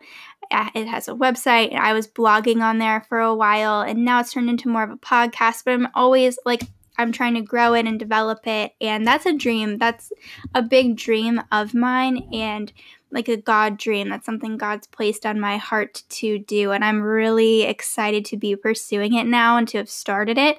Uh, 0.50 0.68
It 0.74 0.86
has 0.86 1.08
a 1.08 1.14
website, 1.14 1.70
and 1.70 1.78
I 1.78 1.94
was 1.94 2.06
blogging 2.06 2.60
on 2.60 2.76
there 2.76 3.06
for 3.08 3.20
a 3.20 3.34
while, 3.34 3.80
and 3.80 4.04
now 4.04 4.20
it's 4.20 4.34
turned 4.34 4.50
into 4.50 4.68
more 4.68 4.82
of 4.82 4.90
a 4.90 4.96
podcast. 4.96 5.62
But 5.64 5.72
I'm 5.72 5.88
always 5.94 6.38
like, 6.44 6.60
I'm 6.98 7.10
trying 7.10 7.34
to 7.36 7.40
grow 7.40 7.72
it 7.72 7.86
and 7.86 7.98
develop 7.98 8.46
it, 8.46 8.72
and 8.82 9.06
that's 9.06 9.24
a 9.24 9.32
dream. 9.34 9.78
That's 9.78 10.12
a 10.54 10.60
big 10.60 10.94
dream 10.96 11.40
of 11.50 11.72
mine, 11.72 12.28
and 12.34 12.70
like 13.12 13.28
a 13.28 13.36
God 13.36 13.78
dream. 13.78 14.08
That's 14.08 14.26
something 14.26 14.56
God's 14.56 14.86
placed 14.86 15.26
on 15.26 15.38
my 15.38 15.56
heart 15.58 16.02
to 16.08 16.38
do, 16.38 16.72
and 16.72 16.84
I'm 16.84 17.02
really 17.02 17.62
excited 17.62 18.24
to 18.26 18.36
be 18.36 18.56
pursuing 18.56 19.14
it 19.14 19.26
now 19.26 19.56
and 19.56 19.68
to 19.68 19.78
have 19.78 19.90
started 19.90 20.38
it. 20.38 20.58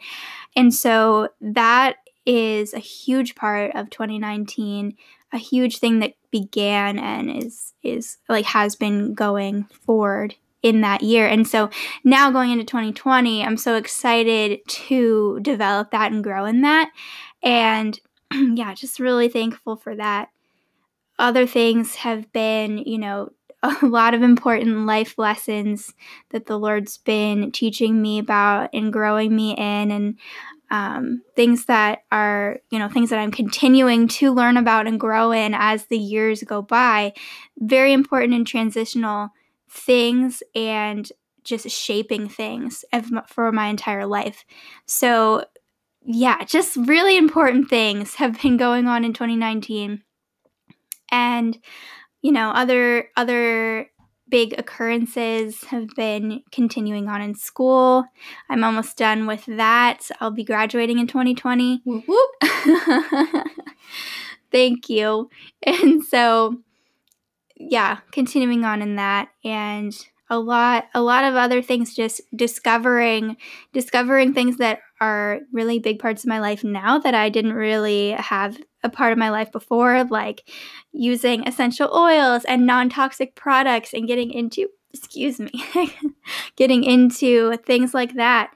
And 0.56 0.74
so 0.74 1.30
that 1.42 1.98
is 2.26 2.74
a 2.74 2.80
huge 2.80 3.36
part 3.36 3.76
of 3.76 3.90
2019 3.90 4.96
a 5.34 5.38
huge 5.38 5.80
thing 5.80 6.00
that 6.00 6.14
began 6.32 6.98
and 6.98 7.44
is 7.44 7.74
is 7.84 8.18
like 8.30 8.46
has 8.46 8.76
been 8.76 9.14
going 9.14 9.64
forward 9.66 10.36
in 10.62 10.82
that 10.82 11.02
year 11.02 11.28
and 11.28 11.48
so 11.48 11.70
now 12.04 12.32
going 12.32 12.52
into 12.52 12.64
2020 12.64 13.44
i'm 13.44 13.58
so 13.58 13.76
excited 13.76 14.60
to 14.68 15.40
develop 15.42 15.92
that 15.92 16.12
and 16.12 16.24
grow 16.24 16.46
in 16.46 16.62
that 16.62 16.92
and 17.42 18.00
yeah 18.32 18.74
just 18.74 19.00
really 19.00 19.28
thankful 19.28 19.76
for 19.76 19.96
that 19.96 20.30
other 21.20 21.46
things 21.46 21.96
have 21.96 22.32
been 22.34 22.78
you 22.78 22.98
know 22.98 23.32
a 23.64 23.86
lot 23.86 24.14
of 24.14 24.22
important 24.22 24.86
life 24.86 25.18
lessons 25.18 25.94
that 26.32 26.48
the 26.48 26.58
lord's 26.58 26.98
been 26.98 27.52
teaching 27.52 28.02
me 28.02 28.20
about 28.20 28.70
and 28.74 28.92
growing 28.92 29.36
me 29.36 29.52
in 29.52 29.92
and 29.92 30.18
um, 30.74 31.22
things 31.36 31.66
that 31.66 32.00
are, 32.12 32.60
you 32.72 32.80
know, 32.80 32.90
things 32.90 33.12
that 33.12 33.20
I'm 33.20 33.30
continuing 33.32 34.08
to 34.08 34.34
learn 34.34 34.58
about 34.58 34.88
and 34.88 35.00
grow 35.00 35.32
in 35.32 35.54
as 35.54 35.86
the 35.86 36.00
years 36.00 36.42
go 36.42 36.64
by. 36.64 37.14
Very 37.60 37.94
important 37.94 38.34
and 38.34 38.46
transitional 38.46 39.30
things 39.70 40.42
and 40.56 41.08
just 41.44 41.70
shaping 41.70 42.28
things 42.28 42.84
for 43.28 43.52
my 43.52 43.68
entire 43.68 44.08
life. 44.08 44.46
So, 44.88 45.46
yeah, 46.04 46.44
just 46.44 46.76
really 46.76 47.18
important 47.18 47.70
things 47.70 48.16
have 48.16 48.42
been 48.42 48.58
going 48.58 48.88
on 48.88 49.06
in 49.06 49.14
2019. 49.14 50.02
And 51.14 51.58
you 52.24 52.32
know, 52.32 52.50
other 52.50 53.10
other 53.16 53.88
big 54.30 54.58
occurrences 54.58 55.64
have 55.66 55.88
been 55.96 56.42
continuing 56.52 57.08
on 57.08 57.22
in 57.22 57.36
school. 57.36 58.04
I'm 58.50 58.64
almost 58.64 58.98
done 58.98 59.28
with 59.28 59.46
that. 59.46 60.10
I'll 60.20 60.32
be 60.32 60.44
graduating 60.44 60.98
in 60.98 61.06
2020. 61.06 61.84
Whoop, 61.86 62.06
whoop. 62.08 62.32
Thank 64.52 64.90
you. 64.90 65.30
And 65.62 66.04
so 66.04 66.58
yeah, 67.56 68.00
continuing 68.12 68.66
on 68.66 68.82
in 68.82 68.96
that 68.96 69.30
and 69.44 69.94
a 70.30 70.40
lot 70.40 70.86
a 70.96 71.02
lot 71.02 71.24
of 71.26 71.36
other 71.36 71.62
things 71.62 71.96
just 71.96 72.22
discovering 72.36 73.38
discovering 73.72 74.34
things 74.34 74.58
that 74.58 74.80
are 75.00 75.42
really 75.52 75.78
big 75.78 76.00
parts 76.00 76.24
of 76.24 76.30
my 76.30 76.40
life 76.40 76.64
now 76.64 76.98
that 76.98 77.14
I 77.14 77.30
didn't 77.30 77.54
really 77.54 78.12
have 78.12 78.58
a 78.84 78.90
part 78.90 79.12
of 79.12 79.18
my 79.18 79.30
life 79.30 79.52
before 79.52 80.04
like 80.06 80.50
using 80.92 81.48
essential 81.48 81.90
oils 81.94 82.44
and 82.46 82.66
non-toxic 82.66 83.36
products 83.36 83.94
and 83.94 84.08
getting 84.08 84.32
into 84.32 84.68
excuse 84.94 85.40
me 85.40 85.52
getting 86.56 86.84
into 86.84 87.56
things 87.66 87.94
like 87.94 88.14
that 88.16 88.52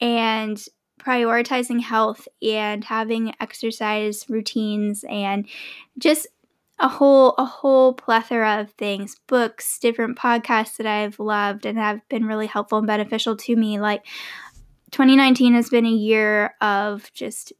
and 0.00 0.64
prioritizing 1.00 1.80
health 1.80 2.28
and 2.42 2.84
having 2.84 3.34
exercise 3.40 4.26
routines 4.28 5.04
and 5.08 5.48
just 5.98 6.26
a 6.78 6.88
whole 6.88 7.34
a 7.38 7.44
whole 7.44 7.92
plethora 7.94 8.60
of 8.60 8.70
things 8.72 9.16
books 9.26 9.78
different 9.78 10.16
podcasts 10.16 10.76
that 10.76 10.86
i've 10.86 11.18
loved 11.18 11.66
and 11.66 11.78
have 11.78 12.06
been 12.08 12.24
really 12.24 12.46
helpful 12.46 12.78
and 12.78 12.86
beneficial 12.86 13.36
to 13.36 13.56
me. 13.56 13.80
Like 13.80 14.04
2019 14.90 15.54
has 15.54 15.70
been 15.70 15.86
a 15.86 15.90
year 15.90 16.54
of 16.60 17.10
just 17.12 17.52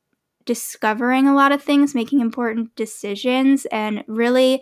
discovering 0.51 1.29
a 1.29 1.35
lot 1.35 1.53
of 1.53 1.63
things 1.63 1.95
making 1.95 2.19
important 2.21 2.75
decisions 2.75 3.67
and 3.67 4.03
really 4.09 4.61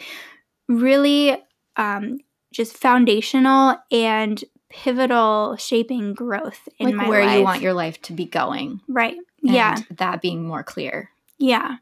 really 0.68 1.34
um, 1.76 2.18
just 2.52 2.76
foundational 2.76 3.74
and 3.90 4.44
pivotal 4.68 5.56
shaping 5.56 6.12
growth 6.12 6.68
in 6.78 6.94
like 6.94 7.08
where 7.08 7.24
life. 7.24 7.38
you 7.38 7.42
want 7.42 7.62
your 7.62 7.72
life 7.72 7.98
to 8.02 8.12
be 8.12 8.26
going. 8.26 8.82
right 8.86 9.16
and 9.42 9.54
yeah 9.54 9.76
That 9.96 10.20
being 10.20 10.46
more 10.46 10.62
clear. 10.62 11.10
yeah 11.38 11.76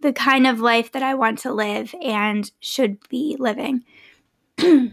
the 0.00 0.12
kind 0.12 0.48
of 0.48 0.58
life 0.58 0.90
that 0.90 1.02
I 1.04 1.14
want 1.14 1.38
to 1.40 1.52
live 1.52 1.94
and 2.02 2.50
should 2.60 2.98
be 3.08 3.36
living. 3.38 3.84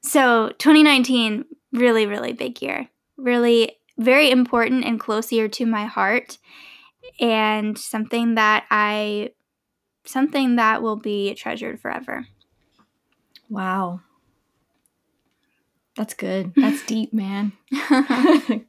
so, 0.00 0.48
2019, 0.56 1.44
really, 1.72 2.06
really 2.06 2.32
big 2.32 2.62
year. 2.62 2.88
Really 3.18 3.72
very 3.98 4.30
important 4.30 4.84
and 4.86 4.98
closer 4.98 5.46
to 5.48 5.66
my 5.66 5.84
heart 5.84 6.38
and 7.20 7.78
something 7.78 8.34
that 8.34 8.64
I 8.70 9.30
something 10.04 10.56
that 10.56 10.82
will 10.82 10.96
be 10.96 11.34
treasured 11.34 11.80
forever. 11.80 12.26
Wow. 13.48 14.00
That's 15.96 16.14
good. 16.14 16.52
That's 16.56 16.84
deep, 16.84 17.12
man. 17.12 17.52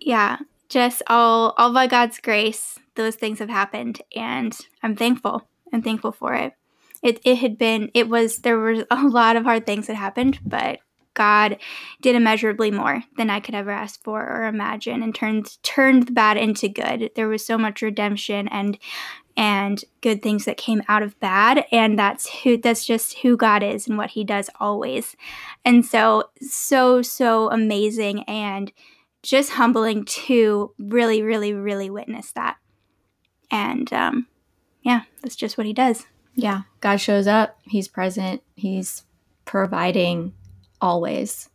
yeah, 0.00 0.38
just 0.68 1.02
all 1.06 1.54
all 1.56 1.72
by 1.72 1.86
God's 1.86 2.18
grace, 2.18 2.78
those 2.96 3.16
things 3.16 3.38
have 3.38 3.50
happened, 3.50 4.02
and 4.14 4.56
I'm 4.82 4.96
thankful. 4.96 5.48
I'm 5.72 5.82
thankful 5.82 6.12
for 6.12 6.34
it. 6.34 6.54
It 7.02 7.20
it 7.24 7.36
had 7.36 7.58
been 7.58 7.90
it 7.94 8.08
was 8.08 8.38
there 8.38 8.58
were 8.58 8.84
a 8.90 9.06
lot 9.06 9.36
of 9.36 9.44
hard 9.44 9.66
things 9.66 9.86
that 9.86 9.96
happened, 9.96 10.40
but 10.44 10.80
God 11.14 11.58
did 12.00 12.16
immeasurably 12.16 12.70
more 12.70 13.02
than 13.16 13.30
I 13.30 13.40
could 13.40 13.54
ever 13.54 13.70
ask 13.70 14.02
for 14.02 14.22
or 14.22 14.44
imagine, 14.46 15.02
and 15.02 15.14
turned 15.14 15.62
turned 15.62 16.08
the 16.08 16.12
bad 16.12 16.36
into 16.36 16.68
good. 16.68 17.10
There 17.14 17.28
was 17.28 17.44
so 17.46 17.56
much 17.56 17.82
redemption 17.82 18.48
and 18.48 18.78
and 19.36 19.84
good 20.00 20.22
things 20.22 20.44
that 20.44 20.56
came 20.56 20.82
out 20.86 21.02
of 21.02 21.18
bad 21.18 21.64
and 21.72 21.98
that's 21.98 22.30
who 22.30 22.56
that's 22.56 22.84
just 22.84 23.18
who 23.18 23.36
God 23.36 23.64
is 23.64 23.88
and 23.88 23.98
what 23.98 24.10
he 24.10 24.22
does 24.22 24.48
always. 24.60 25.16
And 25.64 25.84
so 25.84 26.24
so 26.40 27.02
so 27.02 27.50
amazing 27.50 28.22
and 28.24 28.72
just 29.22 29.52
humbling 29.52 30.04
to 30.04 30.72
really, 30.78 31.22
really, 31.22 31.52
really 31.54 31.90
witness 31.90 32.30
that. 32.32 32.58
And 33.50 33.90
um, 33.92 34.26
yeah, 34.82 35.02
that's 35.22 35.36
just 35.36 35.56
what 35.56 35.66
he 35.66 35.72
does. 35.72 36.06
yeah. 36.34 36.62
God 36.80 36.98
shows 36.98 37.26
up. 37.26 37.58
He's 37.62 37.88
present. 37.88 38.42
He's 38.54 39.04
providing 39.46 40.34
always. 40.84 41.48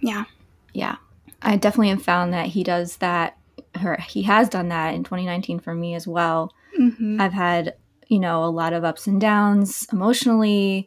Yeah. 0.00 0.24
Yeah. 0.74 0.96
I 1.40 1.56
definitely 1.56 1.88
have 1.88 2.02
found 2.02 2.34
that 2.34 2.46
he 2.46 2.62
does 2.62 2.98
that, 2.98 3.38
or 3.82 3.96
he 3.96 4.22
has 4.22 4.50
done 4.50 4.68
that 4.68 4.94
in 4.94 5.02
2019 5.02 5.60
for 5.60 5.74
me 5.74 5.94
as 5.94 6.06
well. 6.06 6.52
Mm-hmm. 6.78 7.20
I've 7.20 7.32
had, 7.32 7.74
you 8.08 8.18
know, 8.18 8.44
a 8.44 8.52
lot 8.52 8.74
of 8.74 8.84
ups 8.84 9.06
and 9.06 9.18
downs 9.18 9.86
emotionally. 9.90 10.86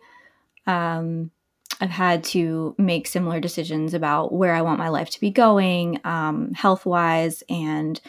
Um, 0.67 1.31
I've 1.81 1.89
had 1.89 2.23
to 2.25 2.75
make 2.77 3.07
similar 3.07 3.39
decisions 3.39 3.95
about 3.95 4.31
where 4.31 4.53
I 4.53 4.61
want 4.61 4.79
my 4.79 4.89
life 4.89 5.09
to 5.11 5.19
be 5.19 5.31
going, 5.31 5.99
um, 6.03 6.53
health 6.53 6.85
wise, 6.85 7.41
and 7.49 7.99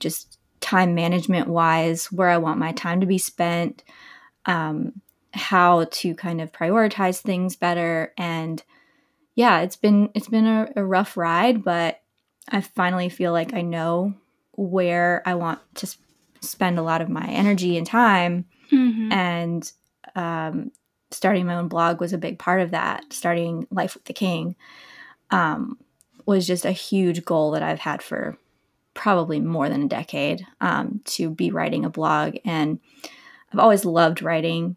just 0.00 0.38
time 0.60 0.94
management 0.94 1.48
wise, 1.48 2.12
where 2.12 2.28
I 2.28 2.36
want 2.36 2.58
my 2.58 2.72
time 2.72 3.00
to 3.00 3.06
be 3.06 3.18
spent, 3.18 3.84
um, 4.44 5.00
how 5.32 5.84
to 5.90 6.14
kind 6.14 6.40
of 6.40 6.52
prioritize 6.52 7.20
things 7.20 7.56
better. 7.56 8.12
And 8.18 8.62
yeah, 9.34 9.60
it's 9.60 9.76
been 9.76 10.10
it's 10.14 10.28
been 10.28 10.46
a, 10.46 10.68
a 10.76 10.84
rough 10.84 11.16
ride, 11.16 11.62
but 11.64 12.00
I 12.48 12.60
finally 12.60 13.08
feel 13.08 13.32
like 13.32 13.54
I 13.54 13.60
know 13.62 14.14
where 14.52 15.22
I 15.24 15.34
want 15.34 15.60
to 15.76 15.86
s- 15.86 15.98
spend 16.40 16.78
a 16.78 16.82
lot 16.82 17.00
of 17.00 17.08
my 17.08 17.26
energy 17.28 17.76
and 17.78 17.86
time 17.86 18.44
Mm-hmm. 18.72 19.10
and 19.12 19.72
um, 20.14 20.70
starting 21.10 21.44
my 21.44 21.56
own 21.56 21.66
blog 21.66 22.00
was 22.00 22.12
a 22.12 22.18
big 22.18 22.38
part 22.38 22.60
of 22.60 22.70
that 22.70 23.12
starting 23.12 23.66
life 23.72 23.94
with 23.94 24.04
the 24.04 24.12
king 24.12 24.54
um, 25.30 25.76
was 26.24 26.46
just 26.46 26.64
a 26.64 26.70
huge 26.70 27.24
goal 27.24 27.50
that 27.50 27.64
i've 27.64 27.80
had 27.80 28.00
for 28.00 28.36
probably 28.94 29.40
more 29.40 29.68
than 29.68 29.82
a 29.82 29.88
decade 29.88 30.46
um, 30.60 31.00
to 31.04 31.30
be 31.30 31.50
writing 31.50 31.84
a 31.84 31.90
blog 31.90 32.36
and 32.44 32.78
i've 33.52 33.58
always 33.58 33.84
loved 33.84 34.22
writing 34.22 34.76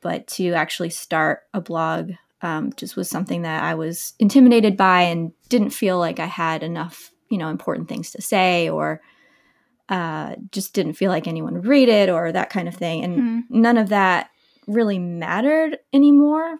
but 0.00 0.26
to 0.26 0.52
actually 0.52 0.90
start 0.90 1.40
a 1.54 1.60
blog 1.60 2.12
um, 2.42 2.72
just 2.76 2.96
was 2.96 3.08
something 3.10 3.42
that 3.42 3.62
i 3.62 3.74
was 3.74 4.14
intimidated 4.18 4.76
by 4.76 5.02
and 5.02 5.32
didn't 5.48 5.70
feel 5.70 5.98
like 5.98 6.18
i 6.18 6.26
had 6.26 6.62
enough 6.62 7.10
you 7.28 7.38
know 7.38 7.48
important 7.48 7.88
things 7.88 8.10
to 8.10 8.22
say 8.22 8.68
or 8.68 9.00
uh, 9.88 10.36
just 10.52 10.72
didn't 10.72 10.92
feel 10.94 11.10
like 11.10 11.26
anyone 11.26 11.52
would 11.54 11.66
read 11.66 11.88
it 11.88 12.08
or 12.08 12.30
that 12.30 12.48
kind 12.50 12.68
of 12.68 12.74
thing 12.74 13.02
and 13.04 13.18
Mhm. 13.18 13.44
none 13.50 13.76
of 13.76 13.88
that 13.88 14.30
really 14.66 14.98
mattered 15.00 15.78
anymore 15.92 16.58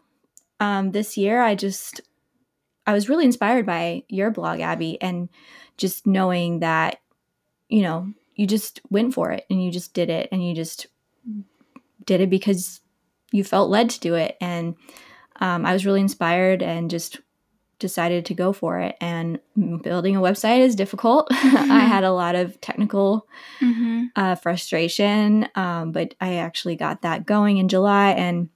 um, 0.59 0.91
this 0.91 1.17
year 1.17 1.41
i 1.41 1.55
just 1.55 2.01
i 2.87 2.93
was 2.93 3.09
really 3.09 3.25
inspired 3.25 3.65
by 3.65 4.03
your 4.09 4.31
blog 4.31 4.61
abby 4.61 5.01
and 5.01 5.29
just 5.77 6.07
knowing 6.07 6.59
that 6.61 7.01
you 7.69 7.83
know 7.83 8.13
you 8.35 8.47
just 8.47 8.81
went 8.91 9.15
for 9.15 9.31
it 9.31 9.47
and 9.49 9.63
you 9.65 9.71
just 9.71 9.95
did 9.95 10.11
it 10.11 10.29
and 10.33 10.47
you 10.47 10.55
just 10.55 10.87
did 12.05 12.21
it 12.21 12.29
because 12.31 12.81
you 13.33 13.45
felt 13.45 13.71
led 13.71 13.91
to 13.91 14.01
do 14.01 14.15
it 14.15 14.37
and 14.41 14.75
um, 15.41 15.65
i 15.67 15.73
was 15.73 15.87
really 15.87 16.01
inspired 16.01 16.63
and 16.63 16.91
just 16.91 17.21
decided 17.79 18.27
to 18.27 18.35
go 18.35 18.53
for 18.53 18.79
it 18.79 18.95
and 19.01 19.41
building 19.83 20.15
a 20.15 20.21
website 20.21 20.61
is 20.61 20.75
difficult 20.77 21.27
i 21.31 21.81
had 21.81 22.05
a 22.05 22.13
lot 22.13 22.35
of 22.35 22.61
technical 22.61 23.27
Mm-hmm. 23.61 24.05
uh, 24.17 24.35
frustration. 24.37 25.47
Um, 25.55 25.93
but 25.93 26.15
I 26.21 26.37
actually 26.37 26.77
got 26.77 27.03
that 27.03 27.27
going 27.27 27.59
in 27.59 27.69
July 27.69 28.13
and 28.13 28.49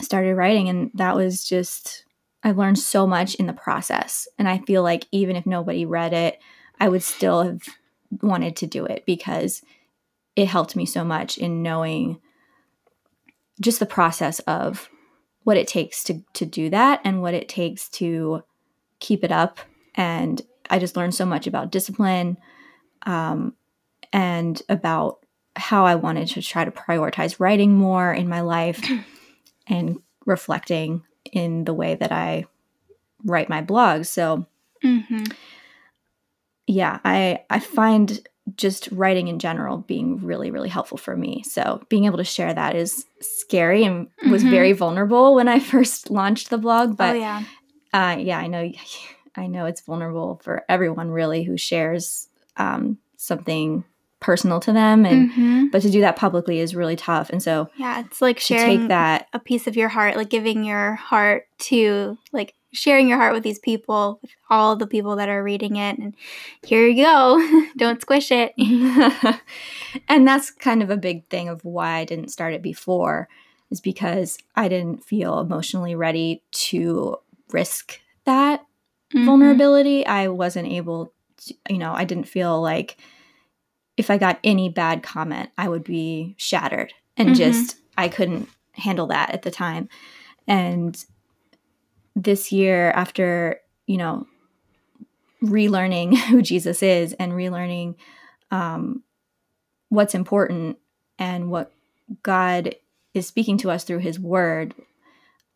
started 0.00 0.36
writing. 0.36 0.68
And 0.68 0.90
that 0.94 1.16
was 1.16 1.44
just, 1.44 2.04
I 2.44 2.52
learned 2.52 2.78
so 2.78 3.06
much 3.06 3.34
in 3.34 3.46
the 3.46 3.52
process. 3.52 4.28
And 4.38 4.48
I 4.48 4.58
feel 4.58 4.82
like 4.82 5.06
even 5.10 5.34
if 5.36 5.44
nobody 5.44 5.84
read 5.84 6.12
it, 6.12 6.38
I 6.78 6.88
would 6.88 7.02
still 7.02 7.42
have 7.42 7.62
wanted 8.22 8.56
to 8.56 8.66
do 8.66 8.84
it 8.86 9.04
because 9.06 9.62
it 10.36 10.46
helped 10.46 10.76
me 10.76 10.86
so 10.86 11.04
much 11.04 11.36
in 11.36 11.62
knowing 11.62 12.20
just 13.62 13.80
the 13.80 13.86
process 13.86 14.38
of 14.40 14.90
what 15.44 15.56
it 15.56 15.66
takes 15.66 16.04
to, 16.04 16.22
to 16.34 16.44
do 16.44 16.68
that 16.70 17.00
and 17.04 17.22
what 17.22 17.34
it 17.34 17.48
takes 17.48 17.88
to 17.88 18.42
keep 19.00 19.24
it 19.24 19.32
up. 19.32 19.58
And 19.94 20.42
I 20.68 20.78
just 20.78 20.96
learned 20.96 21.14
so 21.14 21.24
much 21.24 21.46
about 21.46 21.72
discipline. 21.72 22.36
Um, 23.06 23.54
and 24.12 24.60
about 24.68 25.24
how 25.56 25.86
I 25.86 25.94
wanted 25.94 26.28
to 26.28 26.42
try 26.42 26.64
to 26.64 26.70
prioritize 26.70 27.40
writing 27.40 27.72
more 27.74 28.12
in 28.12 28.28
my 28.28 28.42
life 28.42 28.82
and 29.66 29.98
reflecting 30.26 31.02
in 31.32 31.64
the 31.64 31.74
way 31.74 31.94
that 31.94 32.12
I 32.12 32.44
write 33.24 33.48
my 33.48 33.62
blog 33.62 34.04
So, 34.04 34.46
Mm-hmm. 34.84 35.24
yeah, 36.66 36.98
I 37.04 37.44
I 37.48 37.60
find 37.60 38.26
just 38.56 38.88
writing 38.90 39.28
in 39.28 39.38
general 39.38 39.78
being 39.78 40.18
really 40.24 40.50
really 40.50 40.68
helpful 40.68 40.98
for 40.98 41.16
me. 41.16 41.42
So, 41.44 41.82
being 41.88 42.04
able 42.06 42.18
to 42.18 42.24
share 42.24 42.52
that 42.52 42.74
is 42.76 43.06
scary 43.20 43.84
and 43.84 44.08
was 44.30 44.42
Mhm. 44.42 44.50
very 44.50 44.72
vulnerable 44.72 45.34
when 45.34 45.48
I 45.48 45.58
first 45.74 46.10
launched 46.10 46.50
the 46.50 46.58
blog, 46.58 46.96
but 46.96 47.16
oh 47.16 47.18
yeah. 47.18 47.42
uh, 47.92 48.16
yeah, 48.18 48.38
I 48.38 48.48
know 48.48 48.70
I 49.36 49.46
know 49.46 49.66
it's 49.66 49.80
vulnerable 49.80 50.40
for 50.42 50.64
everyone 50.68 51.10
really 51.10 51.42
who 51.44 51.56
shares 51.56 52.28
um, 52.56 52.98
something 53.16 53.84
personal 54.20 54.60
to 54.60 54.72
them 54.72 55.04
and 55.04 55.30
mm-hmm. 55.30 55.66
but 55.72 55.82
to 55.82 55.90
do 55.90 56.00
that 56.00 56.14
publicly 56.14 56.60
is 56.60 56.76
really 56.76 56.94
tough 56.94 57.28
and 57.30 57.42
so 57.42 57.68
yeah 57.76 57.98
it's 57.98 58.22
like 58.22 58.38
sharing 58.38 58.80
take 58.80 58.88
that 58.88 59.26
a 59.32 59.40
piece 59.40 59.66
of 59.66 59.74
your 59.76 59.88
heart 59.88 60.16
like 60.16 60.30
giving 60.30 60.62
your 60.62 60.94
heart 60.94 61.46
to 61.58 62.16
like 62.32 62.54
sharing 62.72 63.08
your 63.08 63.18
heart 63.18 63.32
with 63.34 63.42
these 63.42 63.58
people 63.58 64.18
with 64.22 64.30
all 64.48 64.76
the 64.76 64.86
people 64.86 65.16
that 65.16 65.28
are 65.28 65.42
reading 65.42 65.76
it 65.76 65.98
and 65.98 66.14
here 66.64 66.86
you 66.86 67.02
go 67.04 67.66
don't 67.76 68.00
squish 68.00 68.30
it 68.30 68.54
and 70.08 70.26
that's 70.26 70.50
kind 70.50 70.82
of 70.82 70.90
a 70.90 70.96
big 70.96 71.28
thing 71.28 71.48
of 71.48 71.64
why 71.64 71.98
i 71.98 72.04
didn't 72.04 72.28
start 72.28 72.54
it 72.54 72.62
before 72.62 73.28
is 73.70 73.80
because 73.80 74.38
i 74.56 74.68
didn't 74.68 75.04
feel 75.04 75.38
emotionally 75.38 75.94
ready 75.94 76.42
to 76.50 77.16
risk 77.52 78.00
that 78.24 78.60
mm-hmm. 79.14 79.26
vulnerability 79.26 80.06
i 80.06 80.28
wasn't 80.28 80.66
able 80.66 81.12
to 81.36 81.54
you 81.68 81.78
know 81.78 81.92
i 81.92 82.04
didn't 82.04 82.28
feel 82.28 82.60
like 82.60 82.96
if 83.96 84.10
I 84.10 84.18
got 84.18 84.38
any 84.42 84.68
bad 84.68 85.02
comment, 85.02 85.50
I 85.58 85.68
would 85.68 85.84
be 85.84 86.34
shattered 86.38 86.92
and 87.16 87.28
mm-hmm. 87.28 87.36
just 87.36 87.76
I 87.96 88.08
couldn't 88.08 88.48
handle 88.72 89.06
that 89.08 89.30
at 89.30 89.42
the 89.42 89.50
time. 89.50 89.88
And 90.46 91.04
this 92.14 92.52
year 92.52 92.90
after, 92.90 93.60
you 93.86 93.96
know, 93.96 94.26
relearning 95.42 96.16
who 96.28 96.42
Jesus 96.42 96.82
is 96.82 97.12
and 97.14 97.32
relearning 97.32 97.96
um, 98.50 99.02
what's 99.88 100.14
important 100.14 100.78
and 101.18 101.50
what 101.50 101.72
God 102.22 102.74
is 103.14 103.26
speaking 103.26 103.58
to 103.58 103.70
us 103.70 103.84
through 103.84 103.98
his 103.98 104.18
word, 104.18 104.74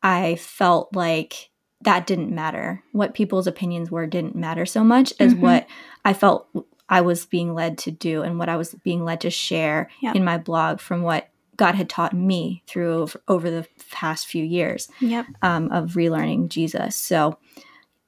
I 0.02 0.36
felt 0.36 0.94
like 0.94 1.50
that 1.82 2.06
didn't 2.06 2.34
matter. 2.34 2.82
What 2.92 3.14
people's 3.14 3.46
opinions 3.46 3.90
were 3.90 4.06
didn't 4.06 4.34
matter 4.34 4.66
so 4.66 4.82
much 4.82 5.12
as 5.20 5.32
mm-hmm. 5.32 5.42
what 5.42 5.66
I 6.04 6.12
felt 6.12 6.48
I 6.88 7.00
was 7.00 7.26
being 7.26 7.54
led 7.54 7.78
to 7.78 7.90
do 7.90 8.22
and 8.22 8.38
what 8.38 8.48
I 8.48 8.56
was 8.56 8.74
being 8.82 9.04
led 9.04 9.20
to 9.22 9.30
share 9.30 9.90
yep. 10.00 10.14
in 10.14 10.24
my 10.24 10.38
blog 10.38 10.80
from 10.80 11.02
what 11.02 11.28
God 11.56 11.74
had 11.74 11.88
taught 11.88 12.12
me 12.12 12.62
through 12.66 13.08
over 13.28 13.50
the 13.50 13.66
past 13.90 14.26
few 14.26 14.44
years 14.44 14.88
yep. 15.00 15.26
um, 15.42 15.70
of 15.72 15.92
relearning 15.92 16.48
Jesus. 16.48 16.96
So 16.96 17.38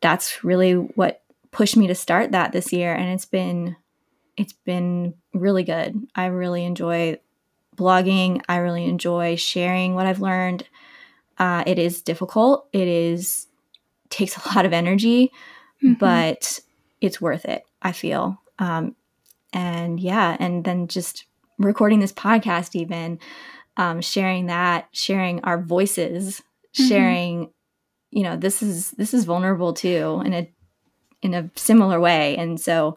that's 0.00 0.44
really 0.44 0.74
what 0.74 1.22
pushed 1.50 1.76
me 1.76 1.86
to 1.86 1.94
start 1.94 2.32
that 2.32 2.52
this 2.52 2.72
year, 2.72 2.94
and 2.94 3.08
it's 3.12 3.24
been 3.24 3.76
it's 4.36 4.52
been 4.52 5.14
really 5.34 5.64
good. 5.64 6.06
I 6.14 6.26
really 6.26 6.64
enjoy 6.64 7.18
blogging. 7.76 8.40
I 8.48 8.56
really 8.58 8.84
enjoy 8.84 9.36
sharing 9.36 9.94
what 9.94 10.06
I've 10.06 10.20
learned. 10.20 10.68
Uh, 11.38 11.64
it 11.66 11.78
is 11.78 12.02
difficult. 12.02 12.68
It 12.72 12.86
is 12.88 13.46
takes 14.10 14.36
a 14.36 14.48
lot 14.54 14.66
of 14.66 14.72
energy, 14.72 15.32
mm-hmm. 15.82 15.94
but 15.94 16.60
it's 17.00 17.20
worth 17.20 17.44
it. 17.44 17.64
I 17.82 17.92
feel 17.92 18.40
um, 18.58 18.96
and 19.52 19.98
yeah, 20.00 20.36
and 20.38 20.64
then 20.64 20.88
just 20.88 21.24
recording 21.58 22.00
this 22.00 22.12
podcast, 22.12 22.74
even 22.74 23.18
um, 23.76 24.00
sharing 24.00 24.46
that, 24.46 24.88
sharing 24.92 25.40
our 25.44 25.60
voices, 25.60 26.40
mm-hmm. 26.40 26.88
sharing, 26.88 27.50
you 28.10 28.22
know, 28.22 28.36
this 28.36 28.62
is 28.62 28.92
this 28.92 29.14
is 29.14 29.24
vulnerable 29.24 29.72
too 29.72 30.22
in 30.24 30.32
a 30.32 30.50
in 31.22 31.34
a 31.34 31.50
similar 31.56 32.00
way, 32.00 32.36
and 32.36 32.60
so. 32.60 32.96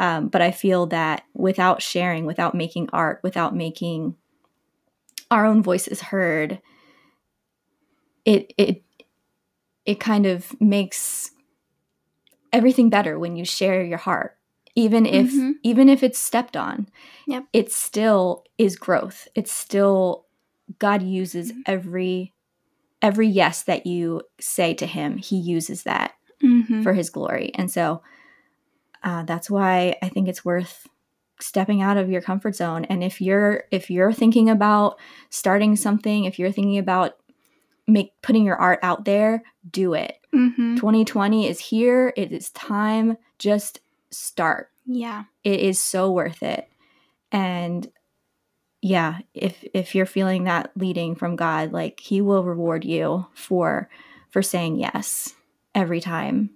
Um, 0.00 0.28
but 0.28 0.40
I 0.40 0.52
feel 0.52 0.86
that 0.86 1.24
without 1.34 1.82
sharing, 1.82 2.24
without 2.24 2.54
making 2.54 2.88
art, 2.92 3.18
without 3.24 3.56
making 3.56 4.14
our 5.28 5.44
own 5.44 5.60
voices 5.60 6.00
heard, 6.00 6.62
it 8.24 8.52
it 8.56 8.84
it 9.84 9.98
kind 9.98 10.26
of 10.26 10.54
makes 10.60 11.32
everything 12.52 12.90
better 12.90 13.18
when 13.18 13.34
you 13.34 13.44
share 13.44 13.82
your 13.82 13.98
heart 13.98 14.37
even 14.78 15.06
if 15.06 15.32
mm-hmm. 15.32 15.52
even 15.64 15.88
if 15.88 16.04
it's 16.04 16.18
stepped 16.18 16.56
on 16.56 16.88
yep. 17.26 17.44
it 17.52 17.72
still 17.72 18.44
is 18.58 18.76
growth 18.76 19.26
it's 19.34 19.50
still 19.50 20.26
god 20.78 21.02
uses 21.02 21.50
mm-hmm. 21.50 21.60
every 21.66 22.32
every 23.02 23.26
yes 23.26 23.64
that 23.64 23.86
you 23.86 24.22
say 24.40 24.72
to 24.72 24.86
him 24.86 25.16
he 25.16 25.36
uses 25.36 25.82
that 25.82 26.12
mm-hmm. 26.42 26.82
for 26.82 26.92
his 26.92 27.10
glory 27.10 27.52
and 27.56 27.70
so 27.70 28.00
uh, 29.02 29.24
that's 29.24 29.50
why 29.50 29.96
i 30.00 30.08
think 30.08 30.28
it's 30.28 30.44
worth 30.44 30.86
stepping 31.40 31.82
out 31.82 31.96
of 31.96 32.10
your 32.10 32.22
comfort 32.22 32.54
zone 32.54 32.84
and 32.84 33.02
if 33.02 33.20
you're 33.20 33.64
if 33.72 33.90
you're 33.90 34.12
thinking 34.12 34.48
about 34.48 34.98
starting 35.30 35.74
something 35.74 36.24
if 36.24 36.38
you're 36.38 36.52
thinking 36.52 36.78
about 36.78 37.16
make 37.88 38.12
putting 38.22 38.44
your 38.44 38.56
art 38.56 38.78
out 38.82 39.04
there 39.04 39.42
do 39.68 39.94
it 39.94 40.18
2020 40.32 41.04
mm-hmm. 41.04 41.50
is 41.50 41.58
here 41.58 42.12
it 42.16 42.32
is 42.32 42.50
time 42.50 43.16
just 43.38 43.80
start. 44.10 44.70
Yeah. 44.86 45.24
It 45.44 45.60
is 45.60 45.80
so 45.80 46.10
worth 46.10 46.42
it. 46.42 46.68
And 47.32 47.90
yeah, 48.80 49.18
if 49.34 49.64
if 49.74 49.94
you're 49.94 50.06
feeling 50.06 50.44
that 50.44 50.70
leading 50.76 51.14
from 51.14 51.36
God, 51.36 51.72
like 51.72 52.00
he 52.00 52.20
will 52.20 52.44
reward 52.44 52.84
you 52.84 53.26
for 53.34 53.88
for 54.30 54.42
saying 54.42 54.78
yes 54.78 55.34
every 55.74 56.00
time. 56.00 56.50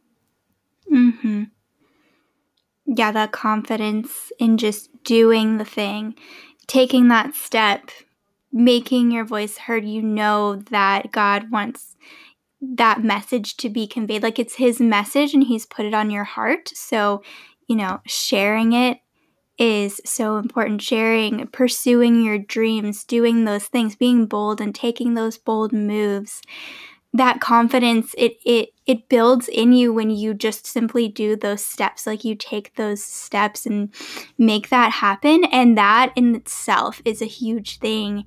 Mhm. 0.90 1.50
Yeah, 2.86 3.12
that 3.12 3.32
confidence 3.32 4.32
in 4.38 4.58
just 4.58 4.90
doing 5.04 5.58
the 5.58 5.64
thing, 5.64 6.14
taking 6.66 7.08
that 7.08 7.34
step, 7.34 7.90
making 8.52 9.10
your 9.10 9.24
voice 9.24 9.56
heard, 9.56 9.84
you 9.84 10.02
know 10.02 10.56
that 10.56 11.12
God 11.12 11.50
wants 11.50 11.96
that 12.62 13.02
message 13.02 13.56
to 13.58 13.68
be 13.68 13.86
conveyed. 13.86 14.22
Like 14.22 14.38
it's 14.38 14.54
his 14.54 14.80
message 14.80 15.34
and 15.34 15.44
he's 15.44 15.66
put 15.66 15.84
it 15.84 15.94
on 15.94 16.10
your 16.10 16.24
heart. 16.24 16.70
So, 16.74 17.22
you 17.66 17.76
know, 17.76 18.00
sharing 18.06 18.72
it 18.72 18.98
is 19.58 20.00
so 20.04 20.36
important. 20.36 20.80
Sharing, 20.80 21.46
pursuing 21.48 22.22
your 22.22 22.38
dreams, 22.38 23.04
doing 23.04 23.44
those 23.44 23.64
things, 23.66 23.96
being 23.96 24.26
bold 24.26 24.60
and 24.60 24.74
taking 24.74 25.14
those 25.14 25.36
bold 25.38 25.72
moves. 25.72 26.40
That 27.12 27.42
confidence, 27.42 28.14
it 28.16 28.38
it 28.46 28.70
it 28.86 29.10
builds 29.10 29.46
in 29.48 29.72
you 29.74 29.92
when 29.92 30.08
you 30.08 30.32
just 30.32 30.64
simply 30.66 31.08
do 31.08 31.36
those 31.36 31.62
steps. 31.62 32.06
Like 32.06 32.24
you 32.24 32.34
take 32.34 32.76
those 32.76 33.04
steps 33.04 33.66
and 33.66 33.92
make 34.38 34.70
that 34.70 34.92
happen. 34.92 35.44
And 35.46 35.76
that 35.76 36.12
in 36.16 36.34
itself 36.34 37.02
is 37.04 37.20
a 37.20 37.26
huge 37.26 37.80
thing 37.80 38.24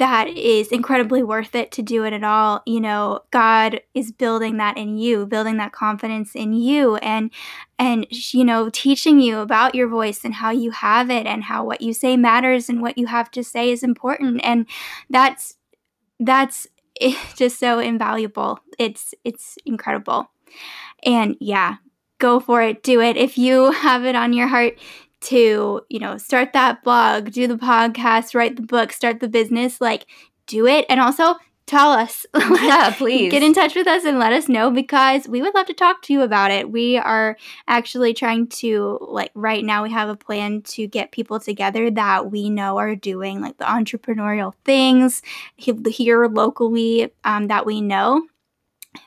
that 0.00 0.28
is 0.28 0.68
incredibly 0.68 1.22
worth 1.22 1.54
it 1.54 1.70
to 1.72 1.82
do 1.82 2.04
it 2.04 2.14
at 2.14 2.24
all. 2.24 2.62
You 2.64 2.80
know, 2.80 3.20
God 3.30 3.82
is 3.92 4.10
building 4.10 4.56
that 4.56 4.78
in 4.78 4.96
you, 4.96 5.26
building 5.26 5.58
that 5.58 5.72
confidence 5.72 6.34
in 6.34 6.54
you 6.54 6.96
and 6.96 7.30
and 7.78 8.06
you 8.10 8.42
know, 8.42 8.70
teaching 8.70 9.20
you 9.20 9.40
about 9.40 9.74
your 9.74 9.88
voice 9.88 10.24
and 10.24 10.34
how 10.34 10.50
you 10.50 10.70
have 10.70 11.10
it 11.10 11.26
and 11.26 11.44
how 11.44 11.64
what 11.64 11.82
you 11.82 11.92
say 11.92 12.16
matters 12.16 12.70
and 12.70 12.80
what 12.80 12.96
you 12.96 13.08
have 13.08 13.30
to 13.32 13.44
say 13.44 13.70
is 13.70 13.82
important 13.82 14.40
and 14.42 14.66
that's 15.10 15.56
that's 16.18 16.66
just 17.36 17.58
so 17.58 17.78
invaluable. 17.78 18.58
It's 18.78 19.14
it's 19.22 19.58
incredible. 19.66 20.30
And 21.02 21.36
yeah, 21.40 21.76
go 22.18 22.40
for 22.40 22.62
it, 22.62 22.82
do 22.82 23.02
it. 23.02 23.18
If 23.18 23.36
you 23.36 23.70
have 23.70 24.06
it 24.06 24.14
on 24.14 24.32
your 24.32 24.48
heart 24.48 24.78
to, 25.22 25.82
you 25.88 25.98
know, 25.98 26.16
start 26.18 26.52
that 26.52 26.82
blog, 26.82 27.32
do 27.32 27.46
the 27.46 27.56
podcast, 27.56 28.34
write 28.34 28.56
the 28.56 28.62
book, 28.62 28.92
start 28.92 29.20
the 29.20 29.28
business, 29.28 29.80
like 29.80 30.06
do 30.46 30.66
it. 30.66 30.86
And 30.88 31.00
also 31.00 31.36
tell 31.70 31.92
us. 31.92 32.26
yeah, 32.34 32.92
please. 32.96 33.30
Get 33.30 33.44
in 33.44 33.54
touch 33.54 33.76
with 33.76 33.86
us 33.86 34.04
and 34.04 34.18
let 34.18 34.32
us 34.32 34.48
know 34.48 34.72
because 34.72 35.28
we 35.28 35.40
would 35.40 35.54
love 35.54 35.66
to 35.66 35.72
talk 35.72 36.02
to 36.02 36.12
you 36.12 36.22
about 36.22 36.50
it. 36.50 36.70
We 36.70 36.96
are 36.98 37.36
actually 37.68 38.12
trying 38.12 38.48
to, 38.48 38.98
like, 39.00 39.30
right 39.34 39.64
now, 39.64 39.84
we 39.84 39.90
have 39.92 40.08
a 40.08 40.16
plan 40.16 40.62
to 40.62 40.88
get 40.88 41.12
people 41.12 41.38
together 41.38 41.88
that 41.92 42.30
we 42.32 42.50
know 42.50 42.78
are 42.78 42.96
doing, 42.96 43.40
like, 43.40 43.56
the 43.58 43.64
entrepreneurial 43.66 44.54
things 44.64 45.22
here 45.56 46.26
locally 46.26 47.12
um, 47.22 47.46
that 47.46 47.64
we 47.64 47.80
know. 47.80 48.26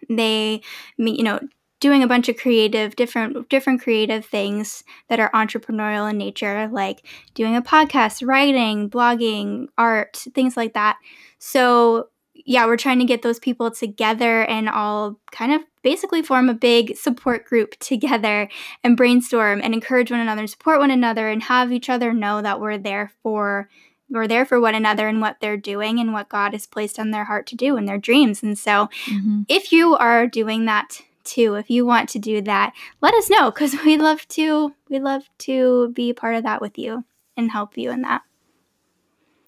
They, 0.09 0.61
you 0.97 1.23
know, 1.23 1.41
doing 1.83 2.01
a 2.01 2.07
bunch 2.07 2.29
of 2.29 2.37
creative 2.37 2.95
different 2.95 3.49
different 3.49 3.81
creative 3.81 4.25
things 4.25 4.85
that 5.09 5.19
are 5.19 5.29
entrepreneurial 5.31 6.09
in 6.09 6.17
nature 6.17 6.69
like 6.71 7.05
doing 7.33 7.57
a 7.57 7.61
podcast 7.61 8.25
writing 8.25 8.89
blogging 8.89 9.67
art 9.77 10.23
things 10.33 10.55
like 10.55 10.73
that 10.73 10.97
so 11.39 12.07
yeah 12.33 12.65
we're 12.65 12.77
trying 12.77 12.99
to 12.99 13.05
get 13.05 13.21
those 13.21 13.37
people 13.37 13.69
together 13.69 14.45
and 14.45 14.69
all 14.69 15.19
kind 15.33 15.51
of 15.51 15.61
basically 15.81 16.21
form 16.21 16.47
a 16.47 16.53
big 16.53 16.95
support 16.95 17.43
group 17.43 17.75
together 17.79 18.47
and 18.81 18.95
brainstorm 18.95 19.59
and 19.61 19.73
encourage 19.73 20.09
one 20.09 20.21
another 20.21 20.39
and 20.39 20.49
support 20.49 20.79
one 20.79 20.91
another 20.91 21.27
and 21.27 21.43
have 21.43 21.73
each 21.73 21.89
other 21.89 22.13
know 22.13 22.41
that 22.41 22.61
we're 22.61 22.77
there 22.77 23.11
for 23.21 23.67
we're 24.09 24.27
there 24.27 24.45
for 24.45 24.61
one 24.61 24.75
another 24.75 25.09
and 25.09 25.19
what 25.19 25.37
they're 25.41 25.57
doing 25.57 25.99
and 25.99 26.13
what 26.13 26.29
God 26.29 26.53
has 26.53 26.67
placed 26.67 26.97
on 26.99 27.11
their 27.11 27.23
heart 27.23 27.47
to 27.47 27.55
do 27.55 27.77
and 27.77 27.87
their 27.87 27.97
dreams. 27.97 28.43
And 28.43 28.59
so, 28.59 28.89
mm-hmm. 29.07 29.41
if 29.47 29.71
you 29.71 29.95
are 29.95 30.27
doing 30.27 30.65
that 30.65 31.01
too. 31.23 31.55
If 31.55 31.69
you 31.69 31.85
want 31.85 32.09
to 32.09 32.19
do 32.19 32.41
that, 32.41 32.73
let 33.01 33.13
us 33.13 33.29
know 33.29 33.51
because 33.51 33.75
we 33.85 33.97
love 33.97 34.27
to 34.29 34.73
we 34.89 34.99
love 34.99 35.23
to 35.39 35.89
be 35.89 36.13
part 36.13 36.35
of 36.35 36.43
that 36.43 36.61
with 36.61 36.77
you 36.77 37.05
and 37.35 37.51
help 37.51 37.77
you 37.77 37.91
in 37.91 38.01
that. 38.01 38.21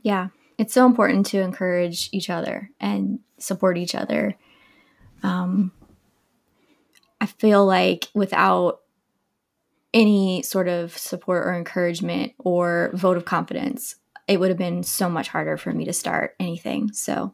Yeah, 0.01 0.29
it's 0.57 0.73
so 0.73 0.85
important 0.85 1.25
to 1.27 1.41
encourage 1.41 2.09
each 2.11 2.29
other 2.29 2.69
and 2.79 3.19
support 3.37 3.77
each 3.77 3.95
other. 3.95 4.35
Um, 5.23 5.71
I 7.19 7.25
feel 7.25 7.65
like 7.65 8.09
without 8.13 8.81
any 9.93 10.43
sort 10.43 10.67
of 10.67 10.95
support 10.97 11.47
or 11.47 11.55
encouragement 11.55 12.33
or 12.37 12.91
vote 12.93 13.17
of 13.17 13.25
confidence, 13.25 13.95
it 14.27 14.39
would 14.39 14.49
have 14.49 14.57
been 14.57 14.83
so 14.83 15.09
much 15.09 15.29
harder 15.29 15.57
for 15.57 15.71
me 15.71 15.85
to 15.85 15.93
start 15.93 16.35
anything. 16.39 16.91
So 16.91 17.33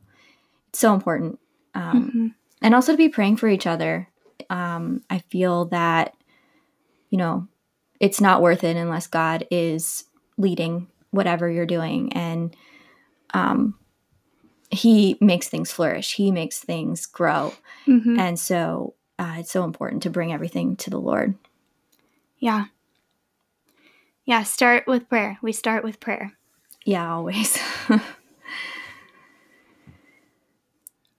it's 0.69 0.79
so 0.79 0.93
important. 0.93 1.39
Um, 1.73 2.07
mm-hmm. 2.07 2.27
And 2.61 2.75
also 2.75 2.93
to 2.93 2.97
be 2.97 3.09
praying 3.09 3.37
for 3.37 3.47
each 3.47 3.65
other. 3.65 4.07
Um, 4.49 5.03
I 5.09 5.19
feel 5.19 5.65
that, 5.65 6.15
you 7.09 7.17
know, 7.17 7.47
it's 7.99 8.21
not 8.21 8.41
worth 8.41 8.63
it 8.63 8.75
unless 8.75 9.07
God 9.07 9.45
is 9.51 10.05
leading 10.37 10.87
whatever 11.11 11.49
you're 11.49 11.65
doing. 11.65 12.13
And 12.13 12.55
um, 13.33 13.75
He 14.69 15.17
makes 15.21 15.47
things 15.47 15.71
flourish, 15.71 16.15
He 16.15 16.31
makes 16.31 16.59
things 16.59 17.05
grow. 17.05 17.53
Mm-hmm. 17.87 18.19
And 18.19 18.39
so 18.39 18.95
uh, 19.19 19.35
it's 19.37 19.51
so 19.51 19.63
important 19.63 20.03
to 20.03 20.09
bring 20.09 20.33
everything 20.33 20.75
to 20.77 20.89
the 20.89 20.99
Lord. 20.99 21.35
Yeah. 22.39 22.65
Yeah, 24.25 24.43
start 24.43 24.87
with 24.87 25.09
prayer. 25.09 25.37
We 25.41 25.51
start 25.51 25.83
with 25.83 25.99
prayer. 25.99 26.33
Yeah, 26.85 27.13
always. 27.13 27.59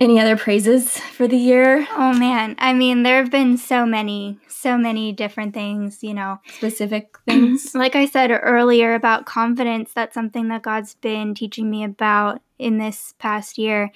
Any 0.03 0.19
other 0.19 0.37
praises 0.37 0.99
for 0.99 1.29
the 1.29 1.37
year? 1.37 1.87
Oh 1.93 2.13
man, 2.13 2.57
I 2.59 2.73
mean, 2.73 3.05
there 3.05 3.19
have 3.23 3.31
been 3.31 3.57
so 3.57 3.87
many, 3.87 4.37
so 4.49 4.77
many 4.77 5.13
different 5.13 5.55
things, 5.55 6.03
you 6.03 6.13
know. 6.13 6.41
Specific 6.55 7.17
things. 7.25 7.73
like 7.73 7.95
I 7.95 8.07
said 8.07 8.33
earlier 8.33 8.95
about 8.95 9.27
confidence, 9.27 9.93
that's 9.95 10.13
something 10.13 10.49
that 10.49 10.63
God's 10.63 10.95
been 10.95 11.37
teaching 11.37 11.71
me 11.71 11.85
about 11.85 12.43
in 12.59 12.79
this 12.79 13.15
past 13.21 13.59
year 13.59 13.93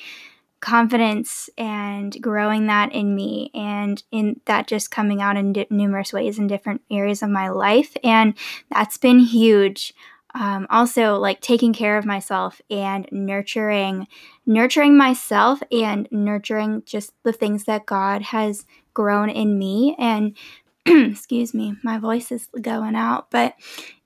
confidence 0.60 1.50
and 1.58 2.16
growing 2.22 2.66
that 2.66 2.92
in 2.92 3.14
me 3.14 3.50
and 3.52 4.02
in 4.12 4.40
that 4.46 4.66
just 4.68 4.92
coming 4.92 5.20
out 5.20 5.36
in 5.36 5.52
di- 5.52 5.66
numerous 5.70 6.12
ways 6.12 6.38
in 6.38 6.46
different 6.46 6.80
areas 6.90 7.22
of 7.22 7.28
my 7.28 7.48
life 7.48 7.94
and 8.02 8.32
that's 8.70 8.96
been 8.96 9.18
huge 9.18 9.92
um, 10.36 10.66
also 10.68 11.16
like 11.16 11.40
taking 11.40 11.72
care 11.72 11.96
of 11.96 12.04
myself 12.04 12.60
and 12.70 13.08
nurturing 13.10 14.06
nurturing 14.44 14.96
myself 14.96 15.62
and 15.72 16.06
nurturing 16.10 16.82
just 16.84 17.12
the 17.24 17.32
things 17.32 17.64
that 17.64 17.86
god 17.86 18.22
has 18.22 18.64
grown 18.94 19.30
in 19.30 19.58
me. 19.58 19.96
And 19.98 20.36
excuse 20.86 21.54
me 21.54 21.76
my 21.82 21.98
voice 21.98 22.30
is 22.30 22.48
going 22.60 22.94
out 22.94 23.30
but 23.30 23.54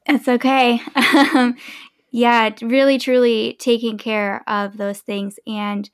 it's 0.06 0.28
okay. 0.28 0.80
Yeah 2.12 2.50
really 2.60 2.98
truly 2.98 3.56
taking 3.60 3.96
care 3.96 4.42
of 4.48 4.76
those 4.76 4.98
things 4.98 5.38
and 5.46 5.88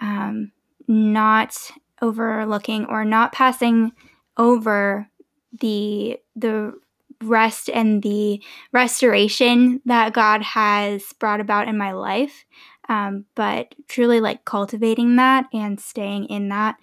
um, 0.00 0.52
not 0.86 1.70
overlooking 2.00 2.86
or 2.86 3.04
not 3.04 3.32
passing 3.32 3.92
over 4.38 5.08
the 5.60 6.18
the 6.36 6.72
rest 7.22 7.68
and 7.68 8.02
the 8.02 8.42
restoration 8.72 9.80
that 9.84 10.12
God 10.12 10.42
has 10.42 11.12
brought 11.18 11.40
about 11.40 11.68
in 11.68 11.76
my 11.76 11.92
life. 11.92 12.44
Um, 12.90 13.26
but 13.34 13.74
truly 13.86 14.18
like 14.18 14.46
cultivating 14.46 15.16
that 15.16 15.44
and 15.52 15.78
staying 15.78 16.24
in 16.26 16.48
that, 16.48 16.76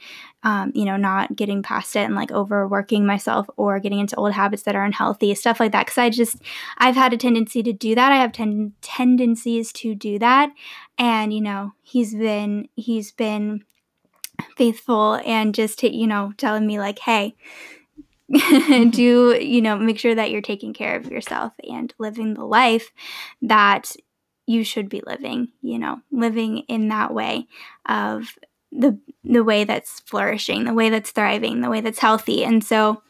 um, 0.43 0.71
you 0.75 0.85
know, 0.85 0.97
not 0.97 1.35
getting 1.35 1.63
past 1.63 1.95
it 1.95 2.01
and 2.01 2.13
like 2.13 2.31
overworking 2.31 3.07
myself 3.07 3.47
or 3.57 3.79
getting 3.79 3.97
into 3.97 4.15
old 4.15 4.33
habits 4.33 4.63
that 4.63 4.75
are 4.75 4.83
unhealthy, 4.83 5.33
stuff 5.33 5.59
like 5.59 5.71
that. 5.71 5.87
Cause 5.87 5.97
I 5.97 6.11
just, 6.11 6.37
I've 6.77 6.95
had 6.95 7.13
a 7.13 7.17
tendency 7.17 7.63
to 7.63 7.73
do 7.73 7.95
that. 7.95 8.11
I 8.11 8.17
have 8.17 8.33
ten- 8.33 8.73
tendencies 8.83 9.73
to 9.73 9.95
do 9.95 10.19
that. 10.19 10.51
And, 10.99 11.33
you 11.33 11.41
know, 11.41 11.73
he's 11.81 12.13
been, 12.13 12.69
he's 12.75 13.11
been 13.11 13.63
faithful 14.57 15.19
and 15.25 15.55
just, 15.55 15.81
you 15.81 16.05
know, 16.05 16.33
telling 16.37 16.67
me 16.67 16.77
like, 16.77 16.99
hey, 16.99 17.35
do 18.89 19.37
you 19.39 19.61
know 19.61 19.77
make 19.77 19.99
sure 19.99 20.15
that 20.15 20.31
you're 20.31 20.41
taking 20.41 20.73
care 20.73 20.95
of 20.95 21.11
yourself 21.11 21.53
and 21.69 21.93
living 21.99 22.33
the 22.33 22.43
life 22.43 22.91
that 23.41 23.95
you 24.47 24.63
should 24.63 24.89
be 24.89 25.01
living 25.05 25.49
you 25.61 25.77
know 25.77 25.99
living 26.11 26.59
in 26.67 26.87
that 26.87 27.13
way 27.13 27.45
of 27.87 28.35
the 28.71 28.99
the 29.23 29.43
way 29.43 29.63
that's 29.63 30.01
flourishing 30.01 30.65
the 30.65 30.73
way 30.73 30.89
that's 30.89 31.11
thriving 31.11 31.61
the 31.61 31.69
way 31.69 31.81
that's 31.81 31.99
healthy. 31.99 32.43
And 32.43 32.63
so 32.63 33.01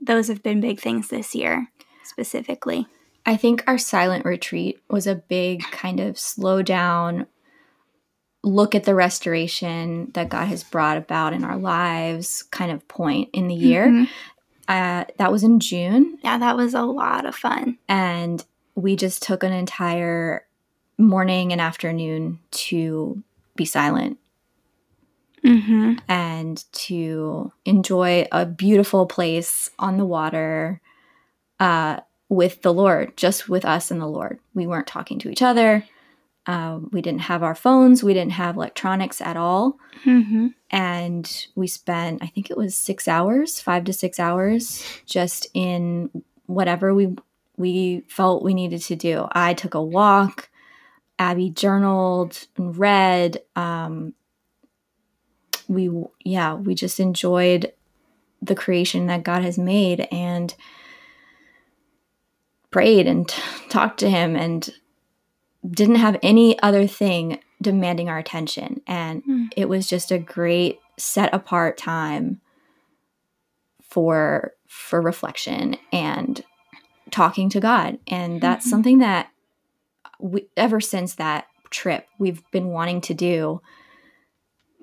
those 0.00 0.28
have 0.28 0.42
been 0.42 0.60
big 0.60 0.78
things 0.78 1.08
this 1.08 1.34
year 1.34 1.68
specifically. 2.04 2.86
I 3.24 3.36
think 3.36 3.64
our 3.66 3.78
silent 3.78 4.24
retreat 4.24 4.78
was 4.88 5.06
a 5.06 5.16
big 5.16 5.62
kind 5.62 5.98
of 5.98 6.18
slow 6.18 6.62
down 6.62 7.26
look 8.46 8.76
at 8.76 8.84
the 8.84 8.94
restoration 8.94 10.10
that 10.14 10.28
God 10.28 10.46
has 10.46 10.62
brought 10.62 10.96
about 10.96 11.32
in 11.32 11.44
our 11.44 11.56
lives 11.56 12.44
kind 12.44 12.70
of 12.70 12.86
point 12.86 13.28
in 13.32 13.48
the 13.48 13.54
year. 13.54 13.88
Mm-hmm. 13.88 14.04
Uh, 14.68 15.04
that 15.18 15.32
was 15.32 15.42
in 15.42 15.58
June. 15.58 16.18
Yeah, 16.22 16.38
that 16.38 16.56
was 16.56 16.72
a 16.72 16.82
lot 16.82 17.26
of 17.26 17.34
fun. 17.34 17.76
And 17.88 18.44
we 18.76 18.94
just 18.94 19.22
took 19.22 19.42
an 19.42 19.52
entire 19.52 20.46
morning 20.96 21.52
and 21.52 21.60
afternoon 21.60 22.38
to 22.52 23.22
be 23.56 23.64
silent 23.64 24.18
mm-hmm. 25.44 25.94
and 26.08 26.64
to 26.72 27.52
enjoy 27.64 28.26
a 28.30 28.46
beautiful 28.46 29.06
place 29.06 29.70
on 29.78 29.96
the 29.96 30.04
water 30.04 30.80
uh, 31.58 32.00
with 32.28 32.62
the 32.62 32.72
Lord, 32.72 33.16
just 33.16 33.48
with 33.48 33.64
us 33.64 33.90
and 33.90 34.00
the 34.00 34.06
Lord. 34.06 34.38
We 34.54 34.66
weren't 34.66 34.86
talking 34.86 35.18
to 35.20 35.30
each 35.30 35.42
other. 35.42 35.84
Um, 36.46 36.90
we 36.92 37.02
didn't 37.02 37.22
have 37.22 37.42
our 37.42 37.54
phones. 37.54 38.04
We 38.04 38.14
didn't 38.14 38.32
have 38.32 38.56
electronics 38.56 39.20
at 39.20 39.36
all. 39.36 39.78
Mm-hmm. 40.04 40.48
And 40.70 41.46
we 41.56 41.66
spent, 41.66 42.22
I 42.22 42.28
think 42.28 42.50
it 42.50 42.56
was 42.56 42.76
six 42.76 43.08
hours, 43.08 43.60
five 43.60 43.84
to 43.84 43.92
six 43.92 44.20
hours, 44.20 44.84
just 45.06 45.48
in 45.54 46.10
whatever 46.46 46.94
we 46.94 47.16
we 47.58 48.04
felt 48.08 48.44
we 48.44 48.54
needed 48.54 48.82
to 48.82 48.96
do. 48.96 49.26
I 49.32 49.54
took 49.54 49.74
a 49.74 49.82
walk. 49.82 50.50
Abby 51.18 51.48
journaled 51.48 52.46
and 52.56 52.76
read. 52.76 53.40
Um, 53.56 54.12
we 55.66 55.90
yeah, 56.24 56.54
we 56.54 56.74
just 56.74 57.00
enjoyed 57.00 57.72
the 58.42 58.54
creation 58.54 59.06
that 59.06 59.24
God 59.24 59.42
has 59.42 59.58
made 59.58 60.06
and 60.12 60.54
prayed 62.70 63.06
and 63.06 63.28
t- 63.28 63.42
talked 63.68 63.98
to 64.00 64.10
Him 64.10 64.36
and 64.36 64.68
didn't 65.70 65.96
have 65.96 66.18
any 66.22 66.58
other 66.60 66.86
thing 66.86 67.40
demanding 67.60 68.08
our 68.08 68.18
attention. 68.18 68.80
And 68.86 69.24
mm. 69.24 69.48
it 69.56 69.68
was 69.68 69.86
just 69.86 70.10
a 70.12 70.18
great 70.18 70.80
set 70.98 71.32
apart 71.34 71.76
time 71.76 72.40
for 73.82 74.52
for 74.68 75.00
reflection 75.00 75.76
and 75.92 76.44
talking 77.10 77.48
to 77.50 77.60
God. 77.60 77.98
And 78.06 78.40
that's 78.40 78.64
mm-hmm. 78.64 78.70
something 78.70 78.98
that 78.98 79.30
we, 80.18 80.48
ever 80.56 80.80
since 80.80 81.14
that 81.14 81.46
trip 81.70 82.06
we've 82.18 82.42
been 82.50 82.68
wanting 82.68 83.00
to 83.02 83.14
do 83.14 83.60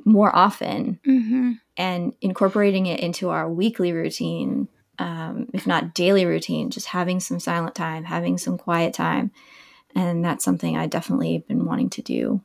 more 0.06 0.36
often 0.36 1.00
mm-hmm. 1.08 1.54
and 1.78 2.14
incorporating 2.22 2.88
it 2.88 3.00
into 3.00 3.30
our 3.30 3.50
weekly 3.50 3.94
routine 3.94 4.68
um, 5.00 5.48
if 5.54 5.66
not 5.66 5.94
daily 5.94 6.26
routine 6.26 6.70
just 6.70 6.88
having 6.88 7.20
some 7.20 7.40
silent 7.40 7.74
time 7.74 8.04
having 8.04 8.38
some 8.38 8.58
quiet 8.58 8.94
time 8.94 9.32
and 9.96 10.24
that's 10.24 10.44
something 10.44 10.78
I 10.78 10.88
definitely 10.88 11.44
been 11.48 11.66
wanting 11.66 11.90
to 11.92 12.02
do 12.02 12.42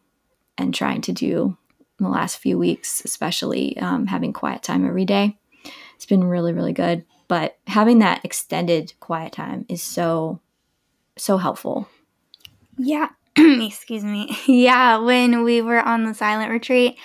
and 0.57 0.75
trying 0.75 1.01
to 1.03 1.13
do 1.13 1.57
in 1.99 2.05
the 2.05 2.11
last 2.11 2.39
few 2.39 2.59
weeks, 2.59 3.03
especially 3.05 3.77
um, 3.79 4.07
having 4.07 4.33
quiet 4.33 4.63
time 4.63 4.87
every 4.87 5.05
day. 5.05 5.39
It's 5.97 6.07
been 6.07 6.25
really, 6.25 6.53
really 6.53 6.73
good. 6.73 7.05
But 7.27 7.59
having 7.67 7.99
that 7.99 8.25
extended 8.25 8.95
quiet 9.01 9.33
time 9.33 9.67
is 9.69 9.83
so, 9.83 10.41
so 11.17 11.37
helpful. 11.37 11.89
Yeah. 12.79 13.11
Excuse 13.37 14.05
me. 14.05 14.37
Yeah. 14.47 14.99
When 14.99 15.45
we 15.45 15.61
were 15.61 15.81
on 15.81 16.05
the 16.05 16.15
silent 16.15 16.51
retreat, 16.51 16.97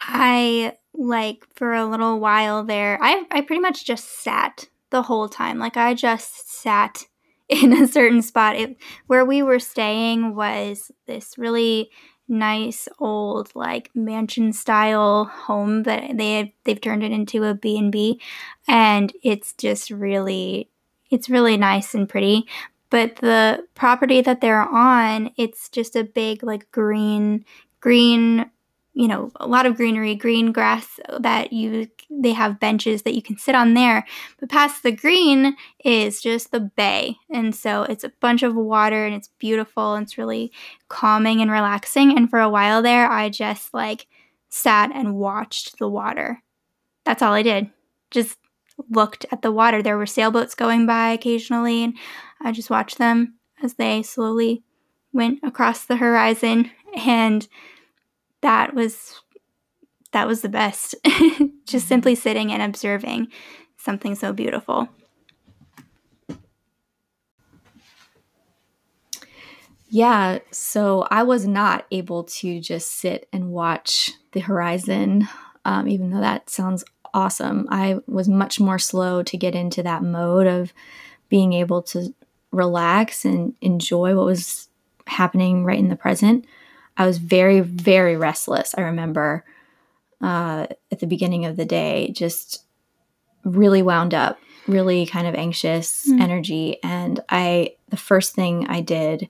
I 0.00 0.74
like 0.92 1.46
for 1.54 1.72
a 1.72 1.86
little 1.86 2.20
while 2.20 2.64
there, 2.64 2.98
I, 3.00 3.24
I 3.30 3.40
pretty 3.42 3.60
much 3.60 3.84
just 3.84 4.22
sat 4.22 4.68
the 4.90 5.02
whole 5.02 5.28
time. 5.28 5.58
Like 5.58 5.76
I 5.76 5.94
just 5.94 6.50
sat 6.50 7.06
in 7.48 7.72
a 7.72 7.86
certain 7.86 8.22
spot. 8.22 8.56
It, 8.56 8.76
where 9.06 9.24
we 9.24 9.42
were 9.42 9.58
staying 9.58 10.34
was 10.34 10.90
this 11.06 11.38
really 11.38 11.90
nice 12.28 12.88
old 12.98 13.54
like 13.54 13.90
mansion 13.94 14.52
style 14.52 15.26
home 15.26 15.84
that 15.84 16.16
they 16.16 16.52
they've 16.64 16.80
turned 16.80 17.04
it 17.04 17.12
into 17.12 17.44
a 17.44 17.54
B&B 17.54 18.20
and 18.66 19.12
it's 19.22 19.52
just 19.52 19.90
really 19.90 20.68
it's 21.10 21.30
really 21.30 21.56
nice 21.56 21.94
and 21.94 22.08
pretty 22.08 22.48
but 22.90 23.16
the 23.16 23.64
property 23.74 24.20
that 24.22 24.40
they're 24.40 24.68
on 24.68 25.30
it's 25.36 25.68
just 25.68 25.94
a 25.94 26.02
big 26.02 26.42
like 26.42 26.68
green 26.72 27.44
green 27.80 28.50
you 28.96 29.06
know 29.06 29.30
a 29.36 29.46
lot 29.46 29.66
of 29.66 29.76
greenery 29.76 30.14
green 30.14 30.52
grass 30.52 30.98
that 31.20 31.52
you 31.52 31.86
they 32.10 32.32
have 32.32 32.58
benches 32.58 33.02
that 33.02 33.14
you 33.14 33.20
can 33.20 33.36
sit 33.36 33.54
on 33.54 33.74
there. 33.74 34.06
But 34.40 34.48
past 34.48 34.82
the 34.82 34.90
green 34.90 35.54
is 35.84 36.22
just 36.22 36.50
the 36.50 36.60
bay. 36.60 37.18
And 37.30 37.54
so 37.54 37.82
it's 37.82 38.04
a 38.04 38.12
bunch 38.20 38.42
of 38.42 38.54
water 38.54 39.04
and 39.04 39.14
it's 39.14 39.28
beautiful 39.38 39.94
and 39.94 40.04
it's 40.04 40.16
really 40.16 40.50
calming 40.88 41.42
and 41.42 41.50
relaxing. 41.50 42.16
And 42.16 42.30
for 42.30 42.40
a 42.40 42.48
while 42.48 42.80
there 42.80 43.08
i 43.10 43.28
just 43.28 43.74
like 43.74 44.06
sat 44.48 44.90
and 44.94 45.16
watched 45.16 45.78
the 45.78 45.88
water. 45.88 46.42
That's 47.04 47.22
all 47.22 47.34
i 47.34 47.42
did. 47.42 47.70
Just 48.10 48.38
looked 48.90 49.26
at 49.30 49.42
the 49.42 49.52
water. 49.52 49.82
There 49.82 49.98
were 49.98 50.06
sailboats 50.06 50.54
going 50.54 50.86
by 50.86 51.10
occasionally, 51.10 51.84
and 51.84 51.94
I 52.40 52.52
just 52.52 52.70
watched 52.70 52.96
them 52.96 53.34
as 53.62 53.74
they 53.74 54.02
slowly 54.02 54.62
went 55.12 55.40
across 55.42 55.84
the 55.84 55.96
horizon. 55.96 56.70
And 56.96 57.46
that 58.46 58.74
was 58.74 59.22
that 60.12 60.28
was 60.28 60.40
the 60.40 60.48
best. 60.48 60.94
just 61.66 61.88
simply 61.88 62.14
sitting 62.14 62.52
and 62.52 62.62
observing 62.62 63.26
something 63.76 64.14
so 64.14 64.32
beautiful. 64.32 64.88
Yeah, 69.88 70.38
so 70.52 71.08
I 71.10 71.24
was 71.24 71.46
not 71.46 71.86
able 71.90 72.22
to 72.24 72.60
just 72.60 72.92
sit 72.92 73.28
and 73.32 73.50
watch 73.50 74.12
the 74.30 74.40
horizon, 74.40 75.28
um, 75.64 75.88
even 75.88 76.10
though 76.10 76.20
that 76.20 76.48
sounds 76.48 76.84
awesome. 77.12 77.66
I 77.68 77.98
was 78.06 78.28
much 78.28 78.60
more 78.60 78.78
slow 78.78 79.24
to 79.24 79.36
get 79.36 79.56
into 79.56 79.82
that 79.82 80.04
mode 80.04 80.46
of 80.46 80.72
being 81.28 81.52
able 81.52 81.82
to 81.82 82.14
relax 82.52 83.24
and 83.24 83.54
enjoy 83.60 84.14
what 84.14 84.26
was 84.26 84.68
happening 85.08 85.64
right 85.64 85.78
in 85.78 85.88
the 85.88 85.96
present. 85.96 86.44
I 86.96 87.06
was 87.06 87.18
very, 87.18 87.60
very 87.60 88.16
restless. 88.16 88.74
I 88.76 88.82
remember 88.82 89.44
uh, 90.20 90.66
at 90.90 91.00
the 91.00 91.06
beginning 91.06 91.44
of 91.44 91.56
the 91.56 91.64
day, 91.64 92.10
just 92.12 92.64
really 93.44 93.82
wound 93.82 94.14
up, 94.14 94.38
really 94.66 95.06
kind 95.06 95.26
of 95.26 95.34
anxious 95.34 96.08
mm. 96.08 96.20
energy. 96.20 96.78
And 96.82 97.20
I, 97.28 97.74
the 97.88 97.96
first 97.96 98.34
thing 98.34 98.66
I 98.68 98.80
did 98.80 99.28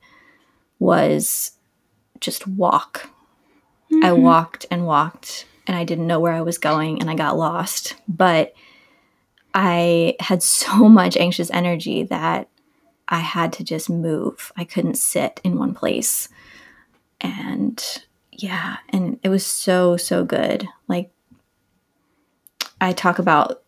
was 0.79 1.53
just 2.21 2.47
walk. 2.47 3.11
Mm-hmm. 3.93 4.05
I 4.05 4.13
walked 4.13 4.67
and 4.71 4.87
walked 4.87 5.47
and 5.67 5.77
I 5.77 5.85
didn't 5.85 6.07
know 6.07 6.21
where 6.21 6.33
I 6.33 6.43
was 6.43 6.59
going 6.59 7.01
and 7.01 7.11
I 7.11 7.15
got 7.15 7.37
lost. 7.37 7.97
But 8.09 8.55
I 9.55 10.17
had 10.21 10.43
so 10.43 10.89
much 10.89 11.17
anxious 11.17 11.51
energy 11.51 12.05
that 12.05 12.49
I 13.09 13.19
had 13.19 13.53
to 13.55 13.65
just 13.65 13.89
move. 13.89 14.53
I 14.57 14.65
couldn't 14.65 14.99
sit 14.99 15.41
in 15.45 15.59
one 15.59 15.75
place. 15.75 16.29
And 17.21 17.83
yeah, 18.33 18.77
and 18.91 19.19
it 19.23 19.29
was 19.29 19.45
so, 19.45 19.97
so 19.97 20.25
good. 20.25 20.69
Like, 20.89 21.11
I 22.81 22.93
talk 22.93 23.19
about 23.19 23.63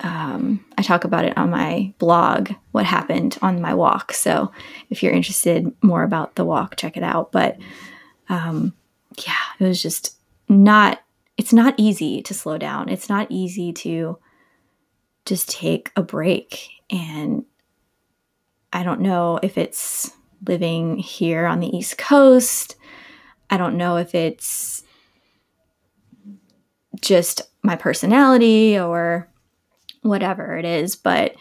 um, 0.00 0.64
I 0.76 0.82
talk 0.82 1.04
about 1.04 1.24
it 1.24 1.36
on 1.38 1.50
my 1.50 1.94
blog, 1.98 2.50
what 2.72 2.84
happened 2.84 3.38
on 3.42 3.60
my 3.60 3.74
walk. 3.74 4.12
So 4.12 4.50
if 4.90 5.02
you're 5.02 5.12
interested 5.12 5.72
more 5.82 6.02
about 6.02 6.34
the 6.34 6.44
walk, 6.44 6.76
check 6.76 6.96
it 6.96 7.02
out. 7.02 7.30
But 7.30 7.58
um, 8.28 8.74
yeah, 9.24 9.34
it 9.60 9.64
was 9.64 9.80
just 9.80 10.16
not, 10.48 11.00
it's 11.36 11.52
not 11.52 11.74
easy 11.76 12.22
to 12.22 12.34
slow 12.34 12.58
down. 12.58 12.88
It's 12.88 13.08
not 13.08 13.28
easy 13.30 13.72
to 13.72 14.18
just 15.26 15.48
take 15.48 15.92
a 15.96 16.02
break. 16.02 16.68
And 16.90 17.44
I 18.72 18.82
don't 18.82 19.00
know 19.00 19.38
if 19.42 19.56
it's 19.56 20.10
living 20.46 20.98
here 20.98 21.46
on 21.46 21.60
the 21.60 21.74
East 21.76 21.98
Coast. 21.98 22.76
I 23.50 23.56
don't 23.56 23.76
know 23.76 23.96
if 23.96 24.14
it's 24.14 24.82
just 27.00 27.42
my 27.62 27.76
personality 27.76 28.78
or 28.78 29.28
whatever 30.02 30.56
it 30.56 30.64
is, 30.64 30.96
but 30.96 31.34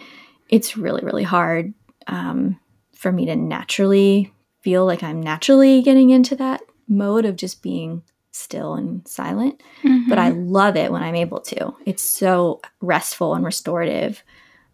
it's 0.49 0.77
really, 0.77 1.03
really 1.03 1.23
hard 1.23 1.73
um, 2.07 2.59
for 2.93 3.11
me 3.11 3.25
to 3.25 3.35
naturally 3.35 4.33
feel 4.61 4.85
like 4.85 5.03
I'm 5.03 5.21
naturally 5.21 5.81
getting 5.81 6.09
into 6.09 6.35
that 6.37 6.61
mode 6.87 7.25
of 7.25 7.35
just 7.35 7.61
being 7.61 8.03
still 8.31 8.73
and 8.73 9.07
silent. 9.07 9.61
Mm-hmm. 9.83 10.09
But 10.09 10.19
I 10.19 10.29
love 10.29 10.75
it 10.75 10.91
when 10.91 11.03
I'm 11.03 11.15
able 11.15 11.41
to. 11.41 11.75
It's 11.85 12.03
so 12.03 12.61
restful 12.81 13.35
and 13.35 13.45
restorative. 13.45 14.23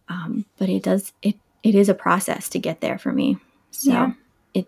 Um, 0.08 0.46
but 0.58 0.70
it 0.70 0.84
does 0.84 1.14
it 1.22 1.36
it 1.62 1.76
is 1.76 1.90
a 1.90 1.94
process 1.94 2.50
to 2.50 2.60
get 2.60 2.82
there 2.82 2.98
for 2.98 3.12
me. 3.12 3.38
So 3.80 3.92
yeah. 3.92 4.12
it 4.54 4.68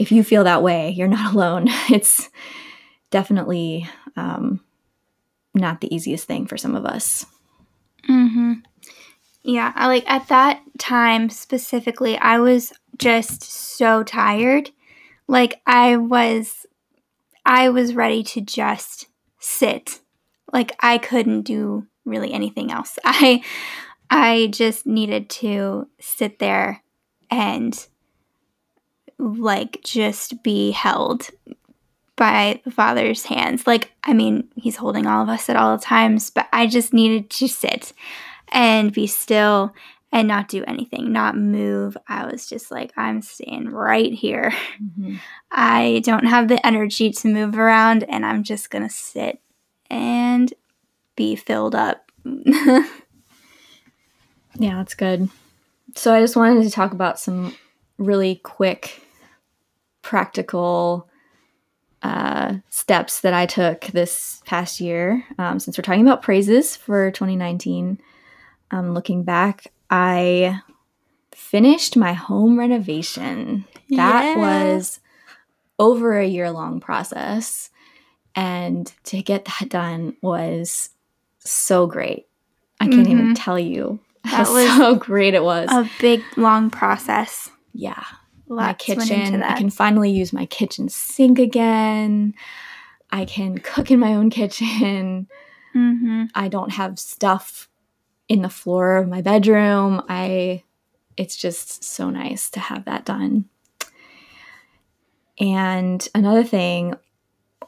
if 0.00 0.10
you 0.10 0.24
feel 0.24 0.42
that 0.44 0.64
way, 0.64 0.90
you're 0.90 1.06
not 1.06 1.32
alone. 1.34 1.66
It's 1.88 2.28
definitely 3.10 3.88
um, 4.16 4.60
not 5.54 5.80
the 5.80 5.94
easiest 5.94 6.26
thing 6.26 6.46
for 6.46 6.56
some 6.56 6.74
of 6.74 6.84
us. 6.84 7.24
Mm-hmm. 8.08 8.54
Yeah, 9.44 9.72
I 9.76 9.86
like 9.86 10.10
at 10.10 10.26
that 10.28 10.60
time 10.78 11.30
specifically, 11.30 12.18
I 12.18 12.40
was 12.40 12.72
just 12.98 13.44
so 13.44 14.02
tired. 14.02 14.70
Like 15.28 15.60
I 15.66 15.96
was 15.96 16.66
I 17.46 17.68
was 17.68 17.94
ready 17.94 18.24
to 18.24 18.40
just 18.40 19.06
sit. 19.38 20.00
Like 20.52 20.72
I 20.80 20.98
couldn't 20.98 21.42
do 21.42 21.86
really 22.04 22.32
anything 22.32 22.72
else. 22.72 22.98
I 23.04 23.44
I 24.10 24.48
just 24.50 24.84
needed 24.84 25.30
to 25.30 25.86
sit 26.00 26.40
there 26.40 26.82
and 27.30 27.86
like 29.20 29.80
just 29.84 30.42
be 30.42 30.70
held 30.70 31.30
by 32.16 32.60
the 32.64 32.70
Father's 32.70 33.24
hands. 33.24 33.66
Like, 33.66 33.92
I 34.04 34.12
mean, 34.12 34.48
He's 34.56 34.76
holding 34.76 35.06
all 35.06 35.22
of 35.22 35.28
us 35.28 35.48
at 35.48 35.56
all 35.56 35.78
times, 35.78 36.30
but 36.30 36.48
I 36.52 36.66
just 36.66 36.92
needed 36.92 37.30
to 37.30 37.48
sit 37.48 37.92
and 38.52 38.92
be 38.92 39.06
still 39.06 39.74
and 40.12 40.26
not 40.26 40.48
do 40.48 40.64
anything, 40.66 41.12
not 41.12 41.36
move. 41.36 41.96
I 42.08 42.26
was 42.26 42.48
just 42.48 42.70
like, 42.70 42.92
I'm 42.96 43.22
staying 43.22 43.70
right 43.70 44.12
here. 44.12 44.52
Mm-hmm. 44.82 45.16
I 45.50 46.02
don't 46.04 46.26
have 46.26 46.48
the 46.48 46.64
energy 46.66 47.10
to 47.10 47.28
move 47.28 47.56
around, 47.56 48.04
and 48.04 48.26
I'm 48.26 48.42
just 48.42 48.70
going 48.70 48.82
to 48.82 48.94
sit 48.94 49.40
and 49.88 50.52
be 51.14 51.36
filled 51.36 51.74
up. 51.74 52.10
yeah, 52.24 52.88
that's 54.58 54.94
good. 54.94 55.28
So, 55.94 56.12
I 56.12 56.20
just 56.20 56.36
wanted 56.36 56.64
to 56.64 56.70
talk 56.70 56.92
about 56.92 57.20
some 57.20 57.54
really 57.98 58.36
quick, 58.36 59.00
practical 60.02 61.08
uh, 62.02 62.54
steps 62.70 63.20
that 63.20 63.34
I 63.34 63.46
took 63.46 63.82
this 63.86 64.42
past 64.46 64.80
year. 64.80 65.24
Um, 65.38 65.58
since 65.58 65.76
we're 65.76 65.82
talking 65.82 66.06
about 66.06 66.22
praises 66.22 66.76
for 66.76 67.10
2019, 67.10 68.00
um, 68.70 68.94
looking 68.94 69.22
back, 69.22 69.66
I 69.90 70.60
finished 71.32 71.96
my 71.96 72.12
home 72.12 72.58
renovation. 72.58 73.66
That 73.90 74.24
yeah. 74.24 74.36
was 74.36 75.00
over 75.78 76.18
a 76.18 76.26
year 76.26 76.50
long 76.50 76.80
process. 76.80 77.70
And 78.34 78.90
to 79.04 79.20
get 79.22 79.44
that 79.46 79.68
done 79.68 80.16
was 80.22 80.90
so 81.40 81.86
great. 81.86 82.28
I 82.80 82.86
can't 82.86 83.02
mm-hmm. 83.02 83.12
even 83.12 83.34
tell 83.34 83.58
you 83.58 84.00
that 84.24 84.46
how 84.46 84.54
was 84.54 84.76
so 84.76 84.94
great 84.94 85.34
it 85.34 85.42
was. 85.42 85.68
A 85.70 85.90
big, 86.00 86.22
long 86.36 86.70
process. 86.70 87.50
Yeah 87.74 88.04
my 88.50 88.74
kitchen. 88.74 89.42
I 89.42 89.56
can 89.56 89.70
finally 89.70 90.10
use 90.10 90.32
my 90.32 90.46
kitchen 90.46 90.88
sink 90.88 91.38
again. 91.38 92.34
I 93.10 93.24
can 93.24 93.58
cook 93.58 93.90
in 93.90 94.00
my 94.00 94.14
own 94.14 94.30
kitchen. 94.30 95.28
Mm-hmm. 95.74 96.24
I 96.34 96.48
don't 96.48 96.72
have 96.72 96.98
stuff 96.98 97.68
in 98.28 98.42
the 98.42 98.48
floor 98.48 98.96
of 98.96 99.08
my 99.08 99.22
bedroom. 99.22 100.02
I 100.08 100.64
it's 101.16 101.36
just 101.36 101.84
so 101.84 102.08
nice 102.08 102.48
to 102.50 102.60
have 102.60 102.86
that 102.86 103.04
done. 103.04 103.44
And 105.38 106.06
another 106.14 106.44
thing 106.44 106.94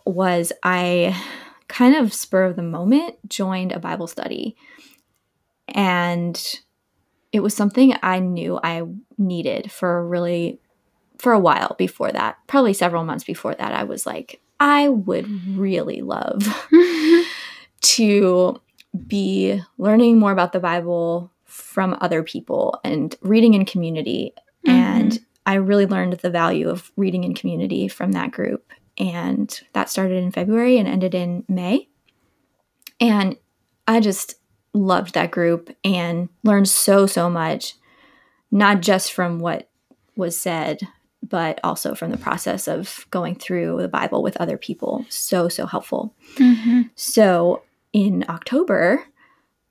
was 0.06 0.52
I 0.62 1.20
kind 1.68 1.96
of 1.96 2.12
spur 2.12 2.44
of 2.44 2.56
the 2.56 2.62
moment 2.62 3.16
joined 3.28 3.72
a 3.72 3.78
Bible 3.78 4.06
study. 4.06 4.56
And 5.68 6.60
it 7.32 7.40
was 7.40 7.54
something 7.54 7.94
I 8.02 8.18
knew 8.20 8.58
I 8.62 8.82
needed 9.16 9.70
for 9.70 9.98
a 9.98 10.04
really 10.04 10.60
for 11.22 11.32
a 11.32 11.38
while 11.38 11.76
before 11.78 12.10
that, 12.10 12.36
probably 12.48 12.72
several 12.72 13.04
months 13.04 13.22
before 13.22 13.54
that, 13.54 13.72
I 13.72 13.84
was 13.84 14.06
like, 14.06 14.40
I 14.58 14.88
would 14.88 15.28
really 15.56 16.00
love 16.00 16.42
to 17.80 18.60
be 19.06 19.62
learning 19.78 20.18
more 20.18 20.32
about 20.32 20.52
the 20.52 20.58
Bible 20.58 21.30
from 21.44 21.96
other 22.00 22.24
people 22.24 22.80
and 22.82 23.14
reading 23.20 23.54
in 23.54 23.64
community. 23.64 24.34
Mm-hmm. 24.66 24.70
And 24.70 25.20
I 25.46 25.54
really 25.54 25.86
learned 25.86 26.14
the 26.14 26.28
value 26.28 26.68
of 26.68 26.90
reading 26.96 27.22
in 27.22 27.34
community 27.34 27.86
from 27.86 28.10
that 28.12 28.32
group. 28.32 28.72
And 28.98 29.60
that 29.74 29.90
started 29.90 30.20
in 30.20 30.32
February 30.32 30.76
and 30.76 30.88
ended 30.88 31.14
in 31.14 31.44
May. 31.48 31.88
And 32.98 33.36
I 33.86 34.00
just 34.00 34.34
loved 34.74 35.14
that 35.14 35.30
group 35.30 35.70
and 35.84 36.30
learned 36.42 36.68
so, 36.68 37.06
so 37.06 37.30
much, 37.30 37.76
not 38.50 38.80
just 38.80 39.12
from 39.12 39.38
what 39.38 39.68
was 40.16 40.36
said, 40.36 40.80
but 41.32 41.58
also 41.64 41.94
from 41.94 42.10
the 42.10 42.18
process 42.18 42.68
of 42.68 43.06
going 43.10 43.34
through 43.34 43.78
the 43.80 43.88
Bible 43.88 44.22
with 44.22 44.36
other 44.36 44.58
people. 44.58 45.06
So, 45.08 45.48
so 45.48 45.64
helpful. 45.64 46.14
Mm-hmm. 46.36 46.82
So, 46.94 47.62
in 47.94 48.26
October, 48.28 49.02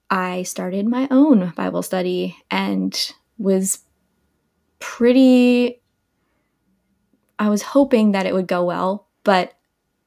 I 0.09 0.41
started 0.41 0.88
my 0.88 1.07
own 1.12 1.53
Bible 1.55 1.84
study 1.84 2.36
and 2.49 3.14
was 3.38 3.82
pretty. 4.80 5.80
I 7.38 7.49
was 7.49 7.62
hoping 7.62 8.14
that 8.14 8.26
it 8.26 8.34
would 8.34 8.47
go 8.47 8.66
well, 8.66 9.07
but 9.24 9.53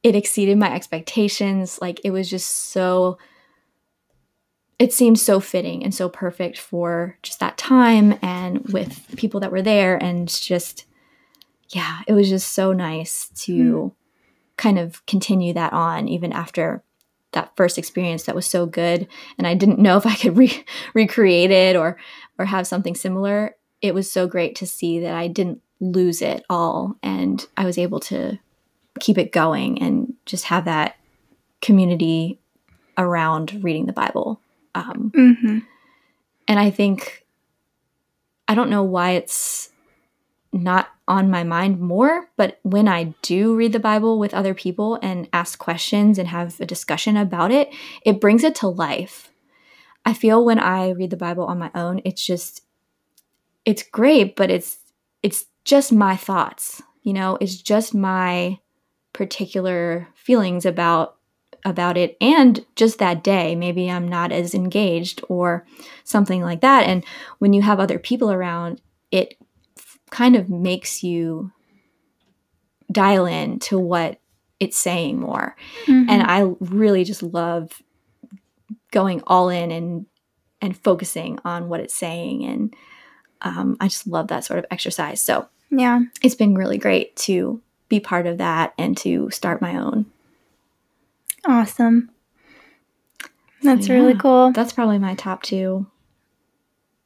it 0.02 0.16
exceeded 0.16 0.58
my 0.58 0.74
expectations. 0.74 1.78
Like, 1.80 2.00
it 2.02 2.10
was 2.10 2.28
just 2.28 2.48
so 2.72 3.16
it 4.80 4.92
seemed 4.92 5.20
so 5.20 5.38
fitting 5.38 5.84
and 5.84 5.94
so 5.94 6.08
perfect 6.08 6.58
for 6.58 7.16
just 7.22 7.38
that 7.38 7.56
time 7.56 8.18
and 8.22 8.66
with 8.72 9.06
people 9.16 9.38
that 9.38 9.52
were 9.52 9.62
there 9.62 10.02
and 10.02 10.28
just 10.28 10.84
yeah 11.70 12.00
it 12.06 12.12
was 12.12 12.28
just 12.28 12.52
so 12.52 12.72
nice 12.72 13.28
to 13.34 13.52
mm. 13.52 13.92
kind 14.56 14.78
of 14.78 15.04
continue 15.06 15.52
that 15.52 15.72
on 15.72 16.08
even 16.08 16.32
after 16.32 16.82
that 17.32 17.54
first 17.56 17.78
experience 17.78 18.24
that 18.24 18.34
was 18.34 18.46
so 18.46 18.66
good 18.66 19.08
and 19.38 19.46
i 19.46 19.54
didn't 19.54 19.78
know 19.78 19.96
if 19.96 20.06
i 20.06 20.14
could 20.14 20.36
re- 20.36 20.64
recreate 20.94 21.50
it 21.50 21.76
or 21.76 21.96
or 22.38 22.44
have 22.44 22.66
something 22.66 22.94
similar 22.94 23.56
it 23.82 23.94
was 23.94 24.10
so 24.10 24.26
great 24.26 24.54
to 24.54 24.66
see 24.66 25.00
that 25.00 25.14
i 25.14 25.26
didn't 25.26 25.60
lose 25.80 26.22
it 26.22 26.44
all 26.48 26.96
and 27.02 27.46
i 27.56 27.64
was 27.64 27.78
able 27.78 28.00
to 28.00 28.38
keep 29.00 29.18
it 29.18 29.32
going 29.32 29.82
and 29.82 30.14
just 30.24 30.44
have 30.44 30.64
that 30.64 30.96
community 31.60 32.38
around 32.96 33.62
reading 33.64 33.86
the 33.86 33.92
bible 33.92 34.40
um, 34.74 35.12
mm-hmm. 35.14 35.58
And 36.48 36.58
I 36.58 36.70
think, 36.70 37.24
I 38.48 38.54
don't 38.54 38.70
know 38.70 38.82
why 38.82 39.12
it's 39.12 39.70
not 40.54 40.88
on 41.08 41.30
my 41.30 41.42
mind 41.42 41.80
more, 41.80 42.28
but 42.36 42.60
when 42.62 42.88
I 42.88 43.14
do 43.22 43.54
read 43.54 43.72
the 43.72 43.80
Bible 43.80 44.18
with 44.18 44.32
other 44.32 44.54
people 44.54 44.98
and 45.02 45.28
ask 45.32 45.58
questions 45.58 46.18
and 46.18 46.28
have 46.28 46.58
a 46.60 46.66
discussion 46.66 47.16
about 47.16 47.50
it, 47.50 47.74
it 48.06 48.20
brings 48.20 48.44
it 48.44 48.54
to 48.56 48.68
life. 48.68 49.30
I 50.04 50.14
feel 50.14 50.44
when 50.44 50.58
I 50.58 50.90
read 50.90 51.10
the 51.10 51.16
Bible 51.16 51.44
on 51.44 51.58
my 51.58 51.70
own, 51.74 52.00
it's 52.04 52.24
just 52.24 52.62
it's 53.64 53.82
great, 53.82 54.36
but 54.36 54.50
it's 54.50 54.78
it's 55.22 55.46
just 55.64 55.92
my 55.92 56.16
thoughts. 56.16 56.82
You 57.02 57.14
know, 57.14 57.36
it's 57.40 57.60
just 57.60 57.94
my 57.94 58.60
particular 59.12 60.08
feelings 60.14 60.64
about 60.64 61.16
about 61.64 61.96
it 61.96 62.16
and 62.20 62.64
just 62.76 62.98
that 62.98 63.24
day 63.24 63.54
maybe 63.54 63.90
i'm 63.90 64.06
not 64.06 64.30
as 64.30 64.54
engaged 64.54 65.22
or 65.30 65.64
something 66.02 66.42
like 66.42 66.60
that 66.60 66.84
and 66.84 67.02
when 67.38 67.54
you 67.54 67.62
have 67.62 67.80
other 67.80 67.98
people 67.98 68.30
around 68.30 68.82
it 69.10 69.38
kind 70.14 70.36
of 70.36 70.48
makes 70.48 71.02
you 71.02 71.50
dial 72.92 73.26
in 73.26 73.58
to 73.58 73.76
what 73.76 74.20
it's 74.60 74.78
saying 74.78 75.18
more. 75.18 75.56
Mm-hmm. 75.86 76.08
and 76.08 76.22
i 76.22 76.54
really 76.60 77.02
just 77.02 77.22
love 77.22 77.82
going 78.92 79.20
all 79.26 79.48
in 79.48 79.72
and 79.72 80.06
and 80.62 80.78
focusing 80.78 81.40
on 81.44 81.68
what 81.68 81.80
it's 81.80 81.96
saying. 81.96 82.44
And 82.44 82.74
um, 83.42 83.76
i 83.80 83.88
just 83.88 84.06
love 84.06 84.28
that 84.28 84.44
sort 84.44 84.60
of 84.60 84.66
exercise. 84.70 85.20
So 85.20 85.48
yeah. 85.68 86.02
it's 86.22 86.36
been 86.36 86.54
really 86.54 86.78
great 86.78 87.16
to 87.26 87.60
be 87.88 87.98
part 87.98 88.26
of 88.26 88.38
that 88.38 88.72
and 88.78 88.96
to 88.98 89.30
start 89.30 89.60
my 89.60 89.76
own. 89.76 90.06
Awesome. 91.44 92.10
That's 93.62 93.88
yeah, 93.88 93.94
really 93.94 94.14
cool. 94.14 94.52
That's 94.52 94.72
probably 94.72 95.00
my 95.00 95.16
top 95.16 95.42
two 95.42 95.86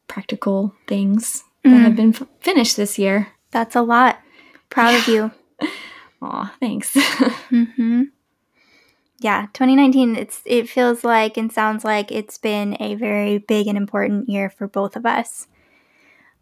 practical 0.08 0.74
things 0.86 1.44
mm. 1.68 1.72
that 1.72 1.82
have 1.82 1.96
been 1.96 2.14
f- 2.14 2.26
finished 2.40 2.76
this 2.76 2.98
year. 2.98 3.28
That's 3.50 3.76
a 3.76 3.82
lot. 3.82 4.18
Proud 4.70 4.90
yeah. 4.90 4.98
of 4.98 5.08
you. 5.08 5.30
Aw, 6.22 6.54
thanks. 6.60 6.92
mm-hmm. 6.94 8.04
Yeah, 9.20 9.46
2019. 9.52 10.16
It's 10.16 10.42
it 10.44 10.68
feels 10.68 11.02
like 11.04 11.36
and 11.36 11.52
sounds 11.52 11.84
like 11.84 12.12
it's 12.12 12.38
been 12.38 12.76
a 12.80 12.94
very 12.94 13.38
big 13.38 13.66
and 13.66 13.76
important 13.76 14.28
year 14.28 14.48
for 14.48 14.68
both 14.68 14.94
of 14.96 15.04
us. 15.04 15.48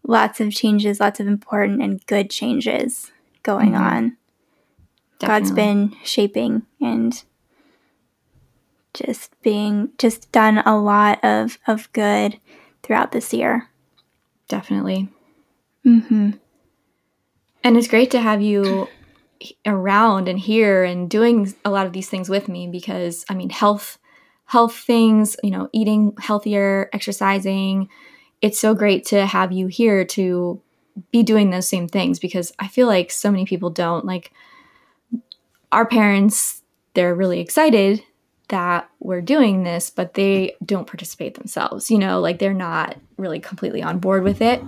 Lots 0.02 0.40
of 0.40 0.52
changes, 0.52 1.00
lots 1.00 1.18
of 1.18 1.26
important 1.26 1.82
and 1.82 2.04
good 2.06 2.30
changes 2.30 3.10
going 3.42 3.72
mm-hmm. 3.72 3.82
on. 3.82 4.16
Definitely. 5.18 5.40
God's 5.40 5.50
been 5.52 5.96
shaping 6.04 6.62
and 6.80 7.22
just 8.92 9.40
being 9.42 9.90
just 9.98 10.30
done 10.32 10.58
a 10.58 10.78
lot 10.78 11.22
of 11.24 11.58
of 11.66 11.90
good 11.92 12.38
throughout 12.82 13.12
this 13.12 13.32
year. 13.32 13.68
Definitely. 14.48 15.08
Mm-hmm. 15.86 16.30
And 17.62 17.76
it's 17.76 17.88
great 17.88 18.10
to 18.12 18.20
have 18.20 18.42
you 18.42 18.88
around 19.64 20.28
and 20.28 20.38
here 20.38 20.82
and 20.82 21.10
doing 21.10 21.54
a 21.64 21.70
lot 21.70 21.86
of 21.86 21.92
these 21.92 22.08
things 22.08 22.28
with 22.28 22.48
me 22.48 22.66
because 22.68 23.24
I 23.28 23.34
mean 23.34 23.50
health 23.50 23.98
health 24.46 24.76
things, 24.76 25.36
you 25.42 25.50
know, 25.50 25.68
eating 25.72 26.14
healthier, 26.18 26.88
exercising. 26.92 27.88
It's 28.40 28.58
so 28.58 28.74
great 28.74 29.04
to 29.06 29.26
have 29.26 29.52
you 29.52 29.66
here 29.66 30.04
to 30.04 30.60
be 31.10 31.22
doing 31.22 31.50
those 31.50 31.68
same 31.68 31.88
things 31.88 32.18
because 32.18 32.52
I 32.58 32.68
feel 32.68 32.86
like 32.86 33.10
so 33.10 33.30
many 33.30 33.44
people 33.44 33.70
don't 33.70 34.04
like 34.04 34.32
our 35.72 35.86
parents 35.86 36.62
they're 36.94 37.14
really 37.14 37.40
excited 37.40 38.02
that 38.48 38.88
we're 39.00 39.20
doing 39.20 39.64
this, 39.64 39.90
but 39.90 40.14
they 40.14 40.54
don't 40.64 40.86
participate 40.86 41.34
themselves. 41.34 41.90
You 41.90 41.98
know, 41.98 42.20
like 42.20 42.38
they're 42.38 42.54
not 42.54 42.96
really 43.16 43.40
completely 43.40 43.82
on 43.82 43.98
board 43.98 44.22
with 44.22 44.40
it. 44.40 44.62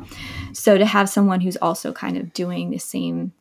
So 0.53 0.79
to 0.79 0.85
have 0.85 1.09
someone 1.09 1.41
who's 1.41 1.57
also 1.57 1.93
kind 1.93 2.17
of 2.17 2.33
doing 2.33 2.71
the 2.71 2.79
same 2.79 3.33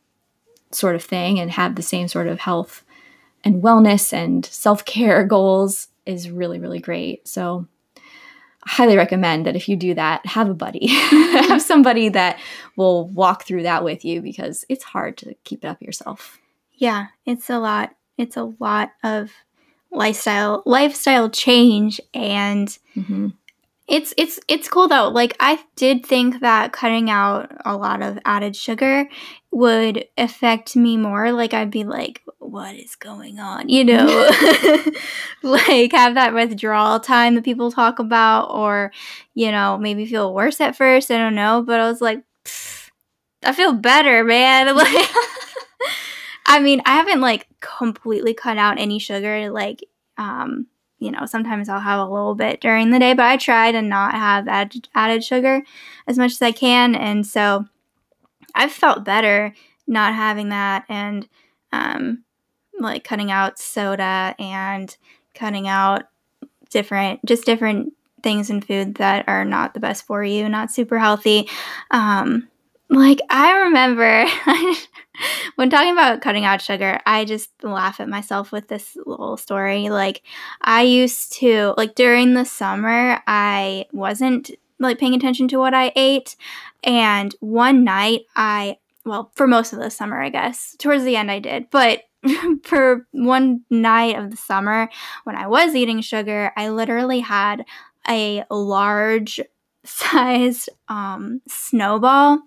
sort 0.70 0.94
of 0.94 1.02
thing 1.02 1.40
and 1.40 1.50
have 1.50 1.74
the 1.74 1.82
same 1.82 2.08
sort 2.08 2.26
of 2.26 2.40
health 2.40 2.84
and 3.44 3.62
wellness 3.62 4.12
and 4.12 4.44
self 4.46 4.84
care 4.84 5.24
goals 5.26 5.88
is 6.06 6.30
really, 6.30 6.58
really 6.58 6.80
great. 6.80 7.26
So 7.26 7.66
I 7.96 8.70
highly 8.70 8.96
recommend 8.96 9.46
that 9.46 9.56
if 9.56 9.68
you 9.68 9.76
do 9.76 9.94
that, 9.94 10.24
have 10.26 10.48
a 10.48 10.54
buddy, 10.54 10.86
have 10.88 11.62
somebody 11.62 12.08
that 12.10 12.38
will 12.76 13.08
walk 13.08 13.44
through 13.44 13.64
that 13.64 13.84
with 13.84 14.04
you 14.04 14.20
because 14.22 14.64
it's 14.68 14.84
hard 14.84 15.16
to 15.18 15.34
keep 15.44 15.64
it 15.64 15.68
up 15.68 15.82
yourself. 15.82 16.38
Yeah, 16.74 17.06
it's 17.26 17.50
a 17.50 17.58
lot. 17.58 17.94
It's 18.16 18.36
a 18.36 18.52
lot 18.58 18.92
of 19.02 19.32
lifestyle 19.90 20.62
lifestyle 20.66 21.30
change 21.30 22.00
and 22.12 22.78
mm-hmm. 22.96 23.28
it's 23.86 24.12
it's 24.16 24.38
it's 24.48 24.68
cool 24.68 24.88
though. 24.88 25.08
Like 25.08 25.36
i 25.40 25.58
did 25.76 26.04
think 26.04 26.40
that 26.40 26.72
cutting 26.72 27.10
out 27.10 27.50
a 27.64 27.76
lot 27.76 28.02
of 28.02 28.18
added 28.24 28.54
sugar 28.54 29.08
would 29.50 30.04
affect 30.16 30.76
me 30.76 30.96
more. 30.96 31.32
Like 31.32 31.54
i'd 31.54 31.70
be 31.70 31.84
like 31.84 32.22
what 32.38 32.74
is 32.76 32.96
going 32.96 33.38
on? 33.38 33.68
You 33.68 33.84
know? 33.84 34.30
Like 35.42 35.92
have 35.92 36.14
that 36.14 36.34
withdrawal 36.34 36.98
time 36.98 37.36
that 37.36 37.44
people 37.44 37.70
talk 37.70 37.98
about 37.98 38.46
or 38.50 38.90
you 39.34 39.52
know 39.52 39.78
maybe 39.78 40.04
feel 40.06 40.34
worse 40.34 40.60
at 40.60 40.76
first. 40.76 41.10
I 41.10 41.18
don't 41.18 41.34
know. 41.34 41.62
But 41.62 41.80
i 41.80 41.88
was 41.88 42.00
like 42.00 42.22
i 43.44 43.52
feel 43.52 43.72
better 43.72 44.24
man. 44.24 44.74
Like 44.76 45.08
I 46.48 46.60
mean, 46.60 46.80
I 46.86 46.96
haven't 46.96 47.20
like 47.20 47.46
completely 47.60 48.32
cut 48.32 48.56
out 48.56 48.80
any 48.80 48.98
sugar. 48.98 49.50
Like, 49.50 49.84
um, 50.16 50.66
you 50.98 51.10
know, 51.10 51.26
sometimes 51.26 51.68
I'll 51.68 51.78
have 51.78 52.00
a 52.00 52.10
little 52.10 52.34
bit 52.34 52.60
during 52.62 52.90
the 52.90 52.98
day, 52.98 53.12
but 53.12 53.26
I 53.26 53.36
try 53.36 53.70
to 53.70 53.82
not 53.82 54.14
have 54.14 54.48
added, 54.48 54.88
added 54.94 55.22
sugar 55.22 55.62
as 56.06 56.16
much 56.16 56.32
as 56.32 56.42
I 56.42 56.52
can. 56.52 56.94
And 56.94 57.26
so 57.26 57.66
I've 58.54 58.72
felt 58.72 59.04
better 59.04 59.54
not 59.86 60.14
having 60.14 60.48
that 60.48 60.86
and 60.88 61.28
um, 61.70 62.24
like 62.80 63.04
cutting 63.04 63.30
out 63.30 63.58
soda 63.58 64.34
and 64.38 64.96
cutting 65.34 65.68
out 65.68 66.04
different, 66.70 67.24
just 67.26 67.44
different 67.44 67.92
things 68.22 68.48
in 68.48 68.62
food 68.62 68.94
that 68.96 69.28
are 69.28 69.44
not 69.44 69.74
the 69.74 69.80
best 69.80 70.06
for 70.06 70.24
you, 70.24 70.48
not 70.48 70.72
super 70.72 70.98
healthy. 70.98 71.48
Um, 71.90 72.48
like 72.90 73.20
I 73.30 73.52
remember 73.64 74.26
when 75.56 75.70
talking 75.70 75.92
about 75.92 76.22
cutting 76.22 76.44
out 76.44 76.62
sugar, 76.62 77.00
I 77.04 77.24
just 77.24 77.50
laugh 77.62 78.00
at 78.00 78.08
myself 78.08 78.52
with 78.52 78.68
this 78.68 78.96
little 79.04 79.36
story. 79.36 79.90
Like 79.90 80.22
I 80.60 80.82
used 80.82 81.32
to 81.34 81.74
like 81.76 81.94
during 81.94 82.34
the 82.34 82.44
summer, 82.44 83.22
I 83.26 83.86
wasn't 83.92 84.50
like 84.78 84.98
paying 84.98 85.14
attention 85.14 85.48
to 85.48 85.58
what 85.58 85.74
I 85.74 85.92
ate, 85.96 86.36
and 86.82 87.34
one 87.40 87.84
night 87.84 88.22
I 88.36 88.78
well, 89.04 89.32
for 89.34 89.46
most 89.46 89.72
of 89.72 89.78
the 89.78 89.90
summer, 89.90 90.20
I 90.20 90.28
guess. 90.28 90.76
Towards 90.78 91.04
the 91.04 91.16
end 91.16 91.30
I 91.30 91.38
did, 91.38 91.70
but 91.70 92.02
for 92.62 93.06
one 93.12 93.62
night 93.70 94.18
of 94.18 94.30
the 94.30 94.36
summer 94.36 94.88
when 95.24 95.36
I 95.36 95.46
was 95.46 95.74
eating 95.74 96.00
sugar, 96.00 96.52
I 96.56 96.68
literally 96.70 97.20
had 97.20 97.64
a 98.08 98.44
large 98.50 99.40
sized 99.84 100.68
um, 100.88 101.40
snowball 101.46 102.40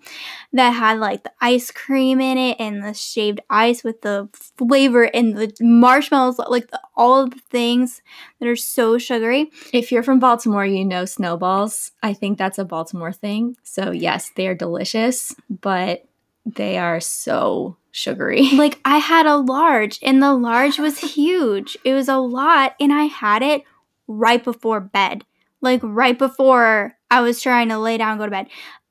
that 0.52 0.70
had 0.70 0.98
like 0.98 1.22
the 1.22 1.32
ice 1.40 1.70
cream 1.70 2.20
in 2.20 2.38
it 2.38 2.56
and 2.60 2.84
the 2.84 2.94
shaved 2.94 3.40
ice 3.50 3.82
with 3.82 4.02
the 4.02 4.28
flavor 4.32 5.04
and 5.04 5.36
the 5.36 5.52
marshmallows, 5.60 6.38
like 6.38 6.70
the, 6.70 6.80
all 6.96 7.22
of 7.22 7.30
the 7.30 7.40
things 7.50 8.02
that 8.38 8.48
are 8.48 8.56
so 8.56 8.98
sugary. 8.98 9.50
If 9.72 9.90
you're 9.90 10.02
from 10.02 10.18
Baltimore, 10.18 10.66
you 10.66 10.84
know 10.84 11.04
snowballs. 11.04 11.92
I 12.02 12.12
think 12.14 12.38
that's 12.38 12.58
a 12.58 12.64
Baltimore 12.64 13.12
thing. 13.12 13.56
So, 13.62 13.90
yes, 13.90 14.30
they 14.36 14.46
are 14.46 14.54
delicious, 14.54 15.34
but 15.48 16.04
they 16.44 16.78
are 16.78 17.00
so 17.00 17.76
sugary. 17.90 18.48
Like, 18.52 18.78
I 18.84 18.98
had 18.98 19.26
a 19.26 19.36
large, 19.36 19.98
and 20.02 20.22
the 20.22 20.34
large 20.34 20.78
was 20.78 20.98
huge. 20.98 21.76
It 21.84 21.94
was 21.94 22.08
a 22.08 22.18
lot, 22.18 22.74
and 22.78 22.92
I 22.92 23.04
had 23.04 23.42
it 23.42 23.64
right 24.06 24.42
before 24.42 24.80
bed 24.80 25.24
like 25.62 25.80
right 25.82 26.18
before 26.18 26.94
I 27.10 27.20
was 27.22 27.40
trying 27.40 27.70
to 27.70 27.78
lay 27.78 27.96
down 27.96 28.18
go 28.18 28.24
to 28.26 28.30
bed. 28.30 28.48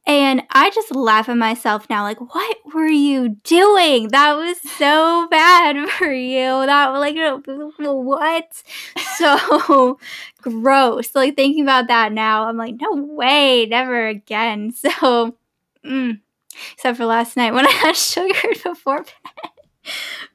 And 0.07 0.41
I 0.49 0.71
just 0.71 0.95
laugh 0.95 1.29
at 1.29 1.37
myself 1.37 1.87
now, 1.87 2.01
like, 2.01 2.19
what 2.19 2.57
were 2.73 2.87
you 2.87 3.37
doing? 3.43 4.07
That 4.07 4.33
was 4.33 4.57
so 4.77 5.27
bad 5.29 5.89
for 5.97 6.11
you. 6.11 6.65
That 6.65 6.87
like 6.89 7.15
what? 7.77 8.63
So 9.17 9.99
gross. 10.41 11.13
Like 11.13 11.35
thinking 11.35 11.63
about 11.63 11.87
that 11.87 12.11
now, 12.13 12.47
I'm 12.47 12.57
like, 12.57 12.75
no 12.81 12.93
way, 12.93 13.67
never 13.67 14.07
again. 14.07 14.71
So, 14.71 15.35
mm. 15.85 16.19
except 16.73 16.97
for 16.97 17.05
last 17.05 17.37
night 17.37 17.53
when 17.53 17.67
I 17.67 17.71
had 17.71 17.95
sugar 17.95 18.33
before 18.63 19.03
bed. 19.03 19.51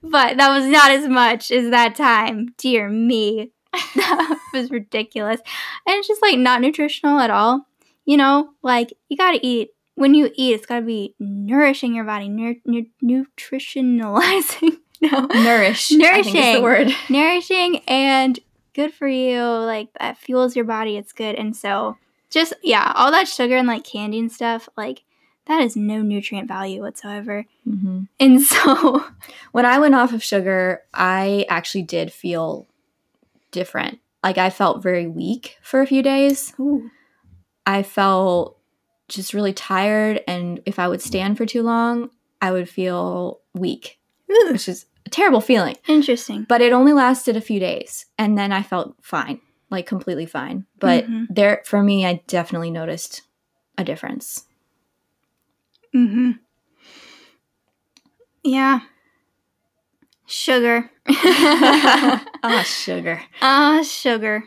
But 0.02 0.36
that 0.36 0.50
was 0.50 0.66
not 0.66 0.90
as 0.90 1.08
much 1.08 1.50
as 1.50 1.70
that 1.70 1.96
time. 1.96 2.54
Dear 2.56 2.88
me. 2.88 3.52
That 3.96 4.38
was 4.52 4.70
ridiculous. 4.80 5.40
And 5.86 5.96
it's 5.96 6.08
just 6.08 6.22
like 6.22 6.38
not 6.38 6.60
nutritional 6.60 7.18
at 7.18 7.30
all. 7.30 7.66
You 8.04 8.16
know, 8.16 8.50
like 8.62 8.92
you 9.08 9.16
gotta 9.16 9.38
eat. 9.42 9.70
When 9.96 10.14
you 10.14 10.30
eat, 10.34 10.54
it's 10.54 10.66
gotta 10.66 10.84
be 10.84 11.14
nourishing 11.18 11.94
your 11.94 12.04
body, 12.04 12.28
nur- 12.28 12.56
nu- 12.66 12.86
nutritionalizing. 13.02 14.76
no, 15.00 15.20
Nourish. 15.26 15.92
I 15.92 16.22
think 16.22 16.26
is 16.26 16.32
Nourishing. 16.34 16.54
the 16.54 16.62
word. 16.62 16.88
nourishing 17.10 17.78
and 17.88 18.38
good 18.74 18.92
for 18.92 19.08
you. 19.08 19.40
Like 19.42 19.88
that 19.98 20.18
fuels 20.18 20.54
your 20.56 20.64
body. 20.64 20.96
It's 20.96 21.12
good. 21.12 21.34
And 21.34 21.56
so, 21.56 21.96
just 22.30 22.52
yeah, 22.62 22.92
all 22.94 23.10
that 23.10 23.28
sugar 23.28 23.56
and 23.56 23.66
like 23.68 23.84
candy 23.84 24.18
and 24.18 24.30
stuff, 24.30 24.68
like 24.76 25.02
that 25.46 25.62
is 25.62 25.76
no 25.76 26.02
nutrient 26.02 26.48
value 26.48 26.82
whatsoever. 26.82 27.46
hmm 27.64 28.02
And 28.20 28.40
so, 28.42 29.04
When 29.52 29.64
I 29.64 29.78
went 29.78 29.94
off 29.94 30.12
of 30.12 30.22
sugar, 30.22 30.82
I 30.92 31.46
actually 31.48 31.82
did 31.82 32.12
feel 32.12 32.66
different. 33.50 33.98
Like 34.22 34.38
I 34.38 34.50
felt 34.50 34.82
very 34.82 35.06
weak 35.06 35.56
for 35.62 35.80
a 35.80 35.86
few 35.86 36.02
days. 36.02 36.52
ooh, 36.58 36.90
I 37.64 37.82
felt 37.82 38.58
just 39.08 39.34
really 39.34 39.52
tired, 39.52 40.20
and 40.26 40.60
if 40.66 40.78
I 40.78 40.88
would 40.88 41.00
stand 41.02 41.36
for 41.36 41.46
too 41.46 41.62
long, 41.62 42.10
I 42.42 42.50
would 42.52 42.68
feel 42.68 43.40
weak, 43.54 43.98
ooh, 44.30 44.48
which 44.52 44.68
is 44.68 44.86
a 45.06 45.10
terrible 45.10 45.40
feeling. 45.40 45.76
interesting. 45.88 46.44
But 46.48 46.60
it 46.60 46.72
only 46.72 46.92
lasted 46.92 47.36
a 47.36 47.40
few 47.40 47.60
days, 47.60 48.06
and 48.18 48.36
then 48.36 48.50
I 48.52 48.62
felt 48.62 48.96
fine, 49.02 49.40
like 49.70 49.86
completely 49.86 50.26
fine. 50.26 50.66
But 50.80 51.04
Mhm. 51.06 51.26
there, 51.30 51.62
for 51.64 51.82
me, 51.82 52.04
I 52.04 52.22
definitely 52.26 52.70
noticed 52.72 53.22
a 53.78 53.84
difference. 53.84 54.44
Mm-hmm. 55.94 56.32
Yeah. 58.42 58.80
Sugar. 60.26 60.90
ah, 61.08 62.62
sugar. 62.66 63.22
Ah, 63.40 63.82
sugar. 63.82 64.44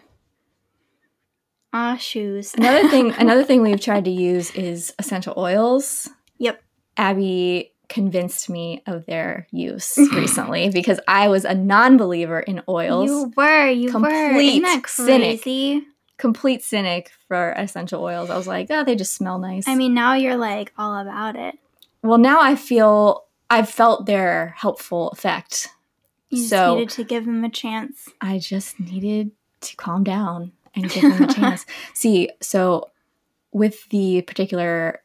Ah, 1.71 1.95
shoes. 1.97 2.53
Another 2.55 2.87
thing, 2.89 3.13
another 3.17 3.43
thing 3.43 3.61
we've 3.61 3.79
tried 3.79 4.05
to 4.05 4.11
use 4.11 4.51
is 4.51 4.93
essential 4.99 5.33
oils. 5.37 6.09
Yep. 6.39 6.61
Abby 6.97 7.73
convinced 7.87 8.49
me 8.49 8.83
of 8.85 9.05
their 9.05 9.47
use 9.51 9.97
recently 10.13 10.69
because 10.69 10.99
I 11.07 11.27
was 11.29 11.45
a 11.45 11.55
non-believer 11.55 12.39
in 12.39 12.61
oils. 12.67 13.09
You 13.09 13.33
were, 13.35 13.67
you 13.67 13.87
were. 13.87 13.91
Complete 13.91 14.63
Isn't 14.63 14.63
that 14.63 14.89
cynic. 14.89 15.83
Complete 16.17 16.61
cynic 16.63 17.11
for 17.27 17.51
essential 17.51 18.03
oils. 18.03 18.29
I 18.29 18.35
was 18.35 18.47
like, 18.47 18.67
oh, 18.69 18.83
they 18.83 18.95
just 18.95 19.13
smell 19.13 19.39
nice. 19.39 19.67
I 19.67 19.75
mean, 19.75 19.93
now 19.93 20.15
you're 20.15 20.35
like 20.35 20.73
all 20.77 20.97
about 20.99 21.37
it. 21.37 21.55
well, 22.03 22.17
now 22.17 22.41
I 22.41 22.55
feel 22.55 23.23
I've 23.49 23.69
felt 23.69 24.05
their 24.05 24.53
helpful 24.57 25.09
effect. 25.09 25.69
You 26.29 26.37
just 26.37 26.49
So- 26.49 26.75
needed 26.75 26.89
to 26.91 27.03
give 27.03 27.25
them 27.25 27.43
a 27.43 27.49
chance. 27.49 28.09
I 28.21 28.37
just 28.39 28.79
needed 28.79 29.31
to 29.61 29.75
calm 29.75 30.03
down 30.03 30.51
and 30.75 30.89
give 30.89 31.01
them 31.01 31.23
a 31.29 31.33
chance. 31.33 31.65
See, 31.93 32.29
so 32.41 32.89
with 33.51 33.89
the 33.89 34.21
particular 34.21 35.01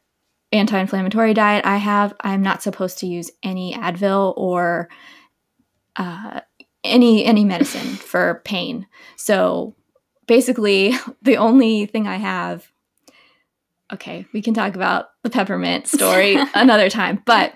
anti-inflammatory 0.51 1.33
diet 1.33 1.65
I 1.65 1.77
have, 1.77 2.13
I'm 2.21 2.41
not 2.43 2.61
supposed 2.61 2.99
to 2.99 3.07
use 3.07 3.31
any 3.41 3.73
Advil 3.73 4.33
or 4.37 4.87
uh, 5.95 6.41
any 6.83 7.25
any 7.25 7.43
medicine 7.43 7.95
for 7.95 8.41
pain. 8.45 8.85
So 9.15 9.75
basically, 10.27 10.93
the 11.21 11.37
only 11.37 11.87
thing 11.87 12.07
I 12.07 12.17
have. 12.17 12.71
Okay, 13.93 14.25
we 14.33 14.41
can 14.41 14.53
talk 14.55 14.75
about 14.75 15.09
the 15.23 15.29
peppermint 15.29 15.87
story 15.87 16.37
another 16.55 16.89
time, 16.89 17.21
but 17.25 17.53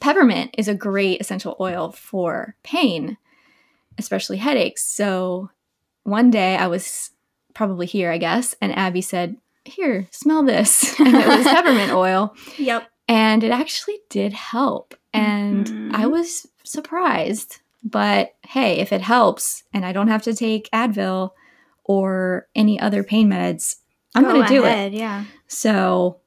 peppermint 0.00 0.54
is 0.58 0.68
a 0.68 0.74
great 0.74 1.20
essential 1.20 1.56
oil 1.60 1.92
for 1.92 2.56
pain, 2.62 3.16
especially 3.98 4.36
headaches. 4.38 4.84
So 4.84 5.50
one 6.02 6.30
day 6.30 6.56
I 6.56 6.66
was 6.66 7.10
probably 7.54 7.86
here, 7.86 8.10
I 8.10 8.18
guess, 8.18 8.54
and 8.60 8.76
Abby 8.76 9.00
said, 9.00 9.36
Here, 9.64 10.06
smell 10.10 10.42
this. 10.42 10.94
And 11.00 11.14
it 11.14 11.26
was 11.26 11.46
peppermint 11.46 11.92
oil. 12.04 12.34
Yep. 12.58 12.88
And 13.08 13.44
it 13.44 13.50
actually 13.50 13.98
did 14.10 14.32
help. 14.32 14.94
And 15.12 15.66
Mhm. 15.66 15.94
I 15.94 16.06
was 16.06 16.46
surprised. 16.64 17.58
But 17.82 18.34
hey, 18.46 18.78
if 18.78 18.92
it 18.92 19.02
helps 19.02 19.62
and 19.74 19.84
I 19.84 19.92
don't 19.92 20.08
have 20.08 20.22
to 20.22 20.34
take 20.34 20.70
Advil 20.72 21.30
or 21.84 22.48
any 22.54 22.80
other 22.80 23.02
pain 23.04 23.28
meds, 23.28 23.76
I'm 24.14 24.22
Go 24.22 24.32
going 24.32 24.46
to 24.46 24.48
do 24.48 24.64
it. 24.64 24.92
Yeah. 24.94 25.24
So 25.48 26.20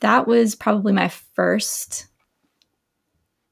that 0.00 0.26
was 0.26 0.54
probably 0.54 0.92
my 0.94 1.08
first, 1.08 2.06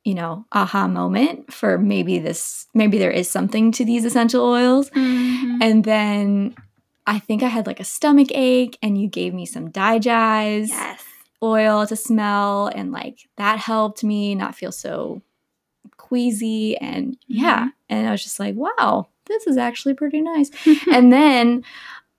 you 0.05 0.15
know, 0.15 0.45
aha 0.53 0.87
moment 0.87 1.53
for 1.53 1.79
maybe 1.79 2.19
this, 2.19 2.67
maybe 2.75 2.99
there 2.99 3.11
is 3.11 3.29
something 3.29 3.73
to 3.73 3.85
these 3.85 4.05
essential 4.05 4.45
oils. 4.45 4.91
Mhm. 4.91 5.59
And 5.63 5.85
then 5.85 6.55
I 7.07 7.19
think 7.19 7.43
I 7.43 7.49
had 7.49 7.67
like 7.67 7.81
a 7.81 7.85
stomach 7.85 8.29
ache, 8.33 8.79
and 8.83 8.97
you 9.01 9.09
gave 9.09 9.35
me 9.35 9.47
some 9.47 9.71
Digize 9.71 10.69
Yes. 10.69 11.03
oil 11.43 11.87
to 11.87 11.97
smell, 11.97 12.67
and 12.69 12.93
like 12.93 13.29
that 13.37 13.59
helped 13.59 14.05
me 14.05 14.35
not 14.35 14.55
feel 14.55 14.73
so 14.73 15.23
queasy. 15.97 16.77
And 16.77 17.17
yeah, 17.27 17.69
and 17.89 18.07
I 18.07 18.11
was 18.11 18.23
just 18.23 18.41
like, 18.41 18.55
wow, 18.55 19.09
this 19.27 19.47
is 19.47 19.57
actually 19.57 19.95
pretty 19.95 20.21
nice. 20.21 20.51
and 20.93 21.13
then 21.13 21.65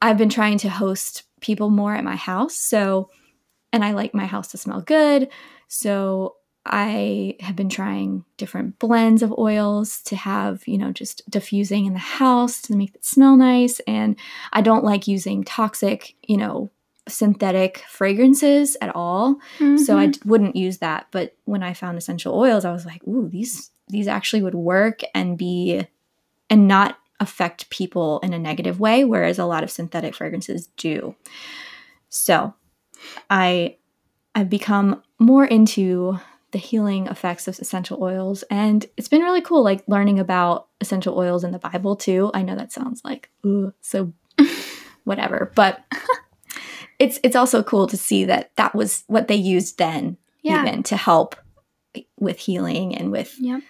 I've 0.02 0.18
been 0.18 0.30
trying 0.30 0.58
to 0.60 0.70
host 0.70 1.24
people 1.42 1.70
more 1.70 1.96
at 1.96 2.04
my 2.04 2.16
house. 2.16 2.56
So, 2.56 3.10
and 3.72 3.84
I 3.84 3.92
like 3.92 4.14
my 4.14 4.26
house 4.26 4.50
to 4.50 4.58
smell 4.58 4.82
good. 4.82 5.30
So, 5.68 6.36
I 6.66 7.36
have 7.42 7.56
been 7.56 7.70
trying 7.70 8.26
different 8.38 8.80
blends 8.80 9.22
of 9.22 9.32
oils 9.38 10.02
to 10.04 10.16
have, 10.16 10.68
you 10.68 10.78
know, 10.78 10.92
just 10.92 11.22
diffusing 11.30 11.86
in 11.86 11.94
the 11.94 12.00
house 12.00 12.62
to 12.64 12.76
make 12.76 12.96
it 12.96 13.06
smell 13.06 13.36
nice. 13.38 13.80
And 13.82 14.16
I 14.52 14.62
don't 14.62 14.84
like 14.84 15.08
using 15.08 15.44
toxic, 15.44 16.16
you 16.24 16.38
know, 16.38 16.72
synthetic 17.08 17.84
fragrances 17.88 18.76
at 18.82 18.96
all. 18.96 19.36
So 19.78 19.96
I 19.98 20.08
Mhm. 20.08 20.14
d- 20.14 20.20
wouldn't 20.26 20.56
use 20.56 20.80
that. 20.80 21.06
But 21.12 21.36
when 21.46 21.62
I 21.62 21.74
found 21.74 21.98
essential 22.00 22.34
oils, 22.34 22.66
I 22.66 22.72
was 22.72 22.86
like, 22.86 23.06
ooh, 23.08 23.30
these 23.30 23.70
these 23.88 24.08
actually 24.08 24.42
would 24.42 24.56
work 24.56 25.02
and 25.14 25.38
be 25.38 25.86
and 26.50 26.68
not 26.68 26.98
affect 27.20 27.70
people 27.70 28.20
in 28.22 28.34
a 28.34 28.40
negative 28.40 28.80
way, 28.80 29.06
whereas 29.06 29.38
a 29.38 29.46
lot 29.46 29.64
of 29.64 29.70
synthetic 29.70 30.16
fragrances 30.16 30.68
do. 30.78 31.16
So 32.10 32.56
I 33.30 33.78
I've 34.34 34.50
become 34.50 35.04
more 35.20 35.46
into 35.46 36.20
the 36.56 36.60
healing 36.60 37.06
effects 37.08 37.50
of 37.50 37.60
essential 37.60 38.02
oils 38.02 38.46
and 38.50 38.86
it's 38.96 39.10
been 39.10 39.22
really 39.22 39.42
cool 39.42 39.62
like 39.62 39.84
learning 39.90 40.22
about 40.22 40.68
essential 40.80 41.18
oils 41.20 41.44
in 41.44 41.52
the 41.52 41.60
Bible 41.60 41.98
too. 41.98 42.32
I 42.34 42.44
know 42.44 42.56
that 42.56 42.72
sounds 42.72 43.02
like 43.04 43.30
ooh, 43.46 43.74
so 43.82 44.14
whatever, 45.04 45.52
but 45.54 45.84
it's 46.98 47.20
it's 47.24 47.36
also 47.36 47.62
cool 47.62 47.88
to 47.88 47.98
see 47.98 48.24
that 48.24 48.52
that 48.56 48.74
was 48.74 49.04
what 49.08 49.28
they 49.28 49.36
used 49.36 49.78
then 49.78 50.16
yeah. 50.44 50.62
even 50.66 50.82
to 50.84 50.96
help 50.96 51.36
with 52.18 52.40
healing 52.40 52.96
and 52.96 53.12
with 53.12 53.36
Yep. 53.38 53.62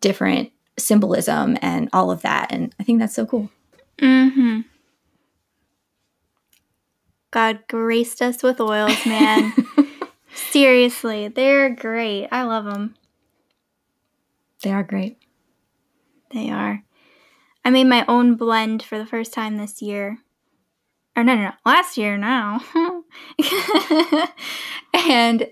different 0.00 0.50
symbolism 0.78 1.58
and 1.60 1.90
all 1.92 2.10
of 2.10 2.22
that. 2.22 2.50
And 2.50 2.74
I 2.80 2.84
think 2.84 3.00
that's 3.00 3.14
so 3.14 3.26
cool. 3.26 3.50
Mm-hmm. 3.98 4.60
God 7.30 7.58
graced 7.68 8.22
us 8.22 8.42
with 8.42 8.62
oils, 8.62 9.04
man. 9.04 9.52
Seriously, 10.54 11.26
they're 11.26 11.68
great. 11.68 12.28
I 12.30 12.44
love 12.44 12.64
them. 12.64 12.94
they 14.62 14.70
are 14.70 14.84
great. 14.84 15.18
They 16.32 16.48
are. 16.48 16.84
I 17.64 17.70
made 17.70 17.88
my 17.88 18.04
own 18.06 18.36
blend 18.36 18.84
for 18.84 18.96
the 18.96 19.04
first 19.04 19.32
time 19.32 19.56
this 19.56 19.82
year. 19.82 20.18
Or 21.16 21.24
no, 21.24 21.34
no, 21.34 21.42
no. 21.42 21.52
Last 21.66 21.96
year 21.96 22.16
now. 22.16 22.60
and 24.94 25.48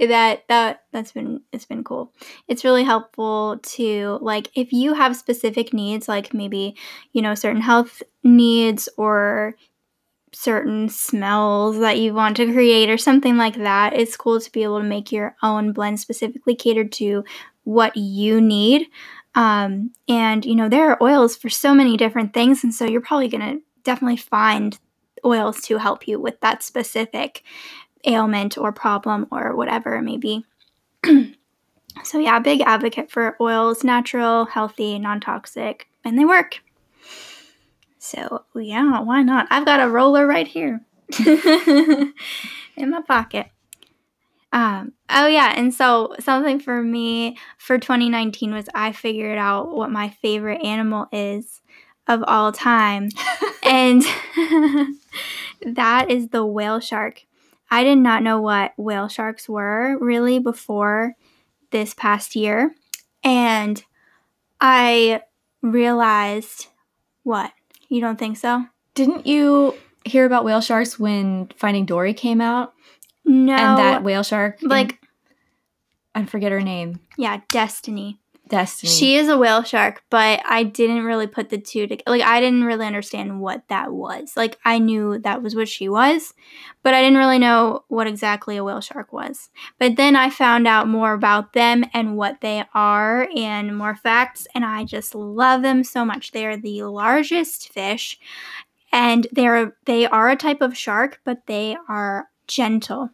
that 0.00 0.44
that 0.48 0.82
that's 0.92 1.12
been 1.12 1.40
it's 1.50 1.64
been 1.64 1.82
cool. 1.82 2.12
It's 2.46 2.62
really 2.62 2.84
helpful 2.84 3.58
to 3.62 4.18
like 4.20 4.50
if 4.54 4.70
you 4.70 4.92
have 4.92 5.16
specific 5.16 5.72
needs 5.72 6.08
like 6.08 6.34
maybe, 6.34 6.76
you 7.14 7.22
know, 7.22 7.34
certain 7.34 7.62
health 7.62 8.02
needs 8.22 8.86
or 8.98 9.54
certain 10.36 10.86
smells 10.88 11.78
that 11.78 11.98
you 11.98 12.12
want 12.12 12.36
to 12.36 12.52
create 12.52 12.90
or 12.90 12.98
something 12.98 13.38
like 13.38 13.56
that. 13.56 13.94
It's 13.94 14.18
cool 14.18 14.38
to 14.38 14.52
be 14.52 14.62
able 14.62 14.78
to 14.78 14.84
make 14.84 15.10
your 15.10 15.34
own 15.42 15.72
blend 15.72 15.98
specifically 15.98 16.54
catered 16.54 16.92
to 16.92 17.24
what 17.64 17.96
you 17.96 18.40
need. 18.40 18.86
Um, 19.34 19.92
and 20.08 20.44
you 20.44 20.54
know, 20.54 20.68
there 20.68 20.90
are 20.90 21.02
oils 21.02 21.36
for 21.36 21.48
so 21.48 21.74
many 21.74 21.96
different 21.96 22.34
things, 22.34 22.62
and 22.62 22.74
so 22.74 22.84
you're 22.84 23.00
probably 23.00 23.28
gonna 23.28 23.56
definitely 23.82 24.18
find 24.18 24.78
oils 25.24 25.62
to 25.62 25.78
help 25.78 26.06
you 26.06 26.20
with 26.20 26.38
that 26.40 26.62
specific 26.62 27.42
ailment 28.04 28.58
or 28.58 28.72
problem 28.72 29.26
or 29.30 29.56
whatever 29.56 29.96
it 29.96 30.02
may 30.02 30.18
be. 30.18 30.44
so, 32.04 32.18
yeah, 32.18 32.38
big 32.38 32.60
advocate 32.60 33.10
for 33.10 33.36
oils, 33.40 33.82
natural, 33.82 34.44
healthy, 34.44 34.98
non 34.98 35.20
toxic, 35.20 35.88
and 36.04 36.18
they 36.18 36.26
work. 36.26 36.60
So, 38.06 38.44
yeah, 38.54 39.00
why 39.00 39.22
not? 39.22 39.48
I've 39.50 39.64
got 39.64 39.80
a 39.80 39.90
roller 39.90 40.26
right 40.26 40.46
here 40.46 40.80
in 41.26 42.12
my 42.90 43.02
pocket. 43.02 43.48
Um, 44.52 44.92
oh 45.10 45.26
yeah, 45.26 45.52
and 45.56 45.74
so 45.74 46.14
something 46.20 46.60
for 46.60 46.82
me 46.82 47.36
for 47.58 47.78
2019 47.78 48.54
was 48.54 48.68
I 48.74 48.92
figured 48.92 49.38
out 49.38 49.74
what 49.74 49.90
my 49.90 50.10
favorite 50.22 50.64
animal 50.64 51.08
is 51.12 51.60
of 52.06 52.22
all 52.26 52.52
time. 52.52 53.08
and 53.64 54.02
that 55.66 56.06
is 56.08 56.28
the 56.28 56.46
whale 56.46 56.80
shark. 56.80 57.24
I 57.70 57.82
did 57.82 57.98
not 57.98 58.22
know 58.22 58.40
what 58.40 58.72
whale 58.76 59.08
sharks 59.08 59.48
were 59.48 59.98
really 59.98 60.38
before 60.38 61.16
this 61.72 61.92
past 61.92 62.36
year. 62.36 62.72
And 63.24 63.82
I 64.60 65.22
realized 65.60 66.68
what? 67.24 67.52
You 67.88 68.00
don't 68.00 68.18
think 68.18 68.36
so? 68.36 68.64
Didn't 68.94 69.26
you 69.26 69.74
hear 70.04 70.24
about 70.24 70.44
whale 70.44 70.60
sharks 70.60 70.98
when 70.98 71.48
Finding 71.56 71.84
Dory 71.86 72.14
came 72.14 72.40
out? 72.40 72.72
No. 73.24 73.54
And 73.54 73.78
that 73.78 74.02
whale 74.02 74.22
shark, 74.22 74.62
in- 74.62 74.68
like 74.68 75.00
I 76.14 76.24
forget 76.24 76.52
her 76.52 76.62
name, 76.62 77.00
yeah, 77.18 77.40
Destiny. 77.50 78.20
Destiny. 78.48 78.92
She 78.92 79.16
is 79.16 79.28
a 79.28 79.36
whale 79.36 79.64
shark, 79.64 80.04
but 80.08 80.40
I 80.44 80.62
didn't 80.62 81.04
really 81.04 81.26
put 81.26 81.48
the 81.48 81.58
two 81.58 81.88
together. 81.88 82.04
Like, 82.06 82.22
I 82.22 82.40
didn't 82.40 82.62
really 82.62 82.86
understand 82.86 83.40
what 83.40 83.66
that 83.68 83.92
was. 83.92 84.36
Like, 84.36 84.56
I 84.64 84.78
knew 84.78 85.18
that 85.18 85.42
was 85.42 85.56
what 85.56 85.68
she 85.68 85.88
was, 85.88 86.32
but 86.84 86.94
I 86.94 87.02
didn't 87.02 87.18
really 87.18 87.40
know 87.40 87.84
what 87.88 88.06
exactly 88.06 88.56
a 88.56 88.62
whale 88.62 88.80
shark 88.80 89.12
was. 89.12 89.50
But 89.80 89.96
then 89.96 90.14
I 90.14 90.30
found 90.30 90.68
out 90.68 90.86
more 90.86 91.12
about 91.12 91.54
them 91.54 91.84
and 91.92 92.16
what 92.16 92.40
they 92.40 92.64
are 92.72 93.28
and 93.34 93.76
more 93.76 93.96
facts, 93.96 94.46
and 94.54 94.64
I 94.64 94.84
just 94.84 95.14
love 95.16 95.62
them 95.62 95.82
so 95.82 96.04
much. 96.04 96.30
They 96.30 96.46
are 96.46 96.56
the 96.56 96.84
largest 96.84 97.72
fish, 97.72 98.16
and 98.92 99.26
they're 99.32 99.76
they 99.86 100.06
are 100.06 100.30
a 100.30 100.36
type 100.36 100.60
of 100.60 100.76
shark, 100.76 101.20
but 101.24 101.46
they 101.46 101.76
are 101.88 102.28
gentle. 102.46 103.10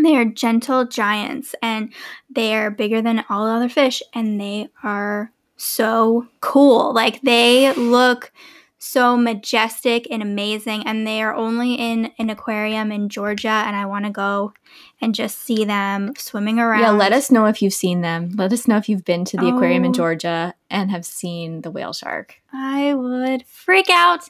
They 0.00 0.16
are 0.16 0.24
gentle 0.24 0.86
giants 0.86 1.54
and 1.62 1.92
they 2.30 2.54
are 2.56 2.70
bigger 2.70 3.02
than 3.02 3.24
all 3.28 3.46
other 3.46 3.68
fish 3.68 4.02
and 4.14 4.40
they 4.40 4.68
are 4.82 5.30
so 5.56 6.26
cool. 6.40 6.92
Like 6.94 7.20
they 7.22 7.72
look 7.74 8.32
so 8.78 9.16
majestic 9.16 10.08
and 10.10 10.22
amazing 10.22 10.84
and 10.86 11.06
they 11.06 11.22
are 11.22 11.32
only 11.34 11.74
in 11.74 12.10
an 12.18 12.30
aquarium 12.30 12.90
in 12.90 13.08
Georgia 13.08 13.48
and 13.48 13.76
I 13.76 13.86
want 13.86 14.06
to 14.06 14.10
go 14.10 14.54
and 15.00 15.14
just 15.14 15.38
see 15.38 15.64
them 15.64 16.14
swimming 16.18 16.58
around. 16.58 16.80
yeah, 16.80 16.90
let 16.90 17.12
us 17.12 17.30
know 17.30 17.46
if 17.46 17.62
you've 17.62 17.72
seen 17.74 18.00
them. 18.00 18.30
Let 18.34 18.52
us 18.52 18.66
know 18.66 18.78
if 18.78 18.88
you've 18.88 19.04
been 19.04 19.24
to 19.26 19.36
the 19.36 19.48
aquarium 19.48 19.84
in 19.84 19.90
Oh. 19.90 19.94
Georgia 19.94 20.54
and 20.68 20.90
have 20.90 21.04
seen 21.04 21.60
the 21.60 21.70
whale 21.70 21.92
shark. 21.92 22.36
I 22.52 22.94
would 22.94 23.46
freak 23.46 23.88
out 23.90 24.28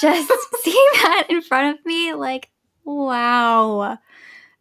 just 0.00 0.30
seeing 0.62 0.88
that 0.94 1.26
in 1.30 1.40
front 1.40 1.78
of 1.78 1.86
me. 1.86 2.12
Like, 2.12 2.50
wow. 2.84 3.98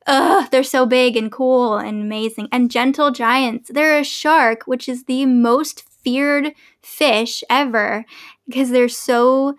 Ugh, 0.07 0.47
they're 0.51 0.63
so 0.63 0.85
big 0.85 1.17
and 1.17 1.31
cool 1.31 1.77
and 1.77 2.01
amazing. 2.01 2.47
And 2.51 2.69
gentle 2.69 3.11
giants. 3.11 3.71
They're 3.73 3.97
a 3.99 4.03
shark, 4.03 4.63
which 4.65 4.87
is 4.87 5.05
the 5.05 5.25
most 5.25 5.83
feared 6.03 6.53
fish 6.81 7.43
ever 7.49 8.05
because 8.45 8.69
they're 8.69 8.87
so, 8.89 9.55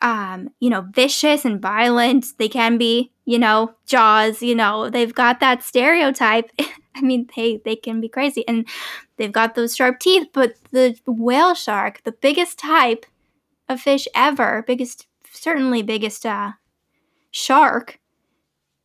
um, 0.00 0.50
you 0.60 0.70
know, 0.70 0.86
vicious 0.92 1.44
and 1.44 1.60
violent. 1.60 2.26
They 2.38 2.48
can 2.48 2.78
be, 2.78 3.10
you 3.24 3.38
know, 3.40 3.74
jaws, 3.86 4.40
you 4.40 4.54
know, 4.54 4.88
they've 4.88 5.14
got 5.14 5.40
that 5.40 5.64
stereotype. 5.64 6.50
I 6.94 7.00
mean, 7.00 7.28
they, 7.36 7.60
they 7.64 7.74
can 7.76 8.00
be 8.00 8.08
crazy. 8.08 8.46
And 8.46 8.68
they've 9.16 9.32
got 9.32 9.54
those 9.56 9.74
sharp 9.74 9.98
teeth, 9.98 10.28
but 10.32 10.54
the 10.70 10.96
whale 11.06 11.54
shark, 11.54 12.02
the 12.04 12.12
biggest 12.12 12.58
type 12.58 13.04
of 13.68 13.80
fish 13.80 14.08
ever, 14.14 14.64
biggest, 14.66 15.06
certainly 15.32 15.82
biggest 15.82 16.26
uh, 16.26 16.52
shark, 17.30 18.00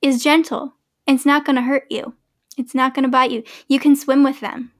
is 0.01 0.24
gentle. 0.24 0.76
It's 1.08 1.26
not 1.26 1.45
going 1.45 1.56
to 1.58 1.62
hurt 1.62 1.86
you. 1.89 2.16
It's 2.58 2.76
not 2.76 2.93
going 2.93 3.04
to 3.04 3.10
bite 3.10 3.32
you. 3.32 3.43
You 3.68 3.80
can 3.80 3.95
swim 3.95 4.24
with 4.24 4.39
them 4.39 4.72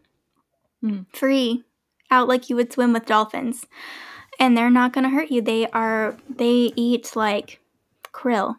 Hmm. 0.82 1.02
free, 1.14 1.64
out 2.12 2.28
like 2.28 2.50
you 2.50 2.56
would 2.58 2.74
swim 2.74 2.92
with 2.94 3.06
dolphins, 3.06 3.66
and 4.40 4.58
they're 4.58 4.70
not 4.70 4.92
going 4.94 5.06
to 5.06 5.10
hurt 5.10 5.32
you. 5.32 5.42
They 5.42 5.68
are. 5.68 6.18
They 6.30 6.74
eat 6.76 7.16
like 7.16 7.60
krill 8.14 8.58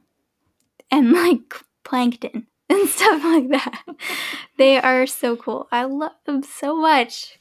and 0.91 1.13
like 1.23 1.55
plankton 1.85 2.47
and 2.71 2.89
stuff 2.89 3.23
like 3.23 3.49
that. 3.51 3.85
They 4.57 4.79
are 4.79 5.07
so 5.07 5.37
cool. 5.37 5.69
I 5.71 5.85
love 5.85 6.13
them 6.25 6.43
so 6.43 6.77
much. 6.77 7.39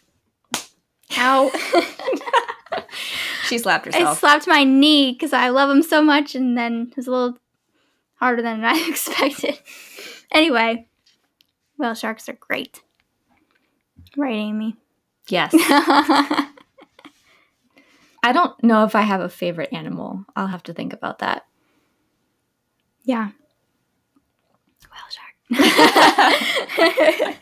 Ow. 1.18 1.52
She 3.48 3.58
slapped 3.60 3.86
herself. 3.86 4.08
I 4.10 4.14
slapped 4.16 4.48
my 4.48 4.64
knee 4.64 5.12
because 5.12 5.34
I 5.34 5.50
love 5.50 5.70
them 5.70 5.84
so 5.84 6.02
much, 6.02 6.34
and 6.34 6.58
then 6.58 6.88
it 6.92 6.98
was 6.98 7.08
a 7.08 7.12
little 7.12 7.38
harder 8.24 8.42
than 8.42 8.64
I 8.64 8.78
expected. 8.90 9.60
Anyway, 10.32 10.88
whale 11.78 11.94
sharks 11.94 12.30
are 12.30 12.38
great. 12.40 12.82
Right, 14.16 14.36
Amy? 14.36 14.78
yes. 15.28 15.52
I 18.26 18.32
don't 18.32 18.64
know 18.64 18.86
if 18.86 18.96
I 18.96 19.02
have 19.02 19.20
a 19.20 19.28
favorite 19.28 19.74
animal. 19.74 20.24
I'll 20.38 20.48
have 20.48 20.64
to 20.64 20.74
think 20.74 20.94
about 20.94 21.20
that. 21.20 21.46
yeah. 23.04 23.32
Whale 24.90 25.10
shark. 25.10 25.34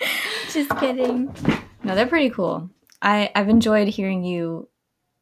Just 0.52 0.76
kidding. 0.80 1.32
No, 1.84 1.94
they're 1.94 2.08
pretty 2.08 2.32
cool. 2.32 2.72
I, 3.04 3.30
I've 3.36 3.50
enjoyed 3.50 3.88
hearing 3.88 4.24
you 4.24 4.68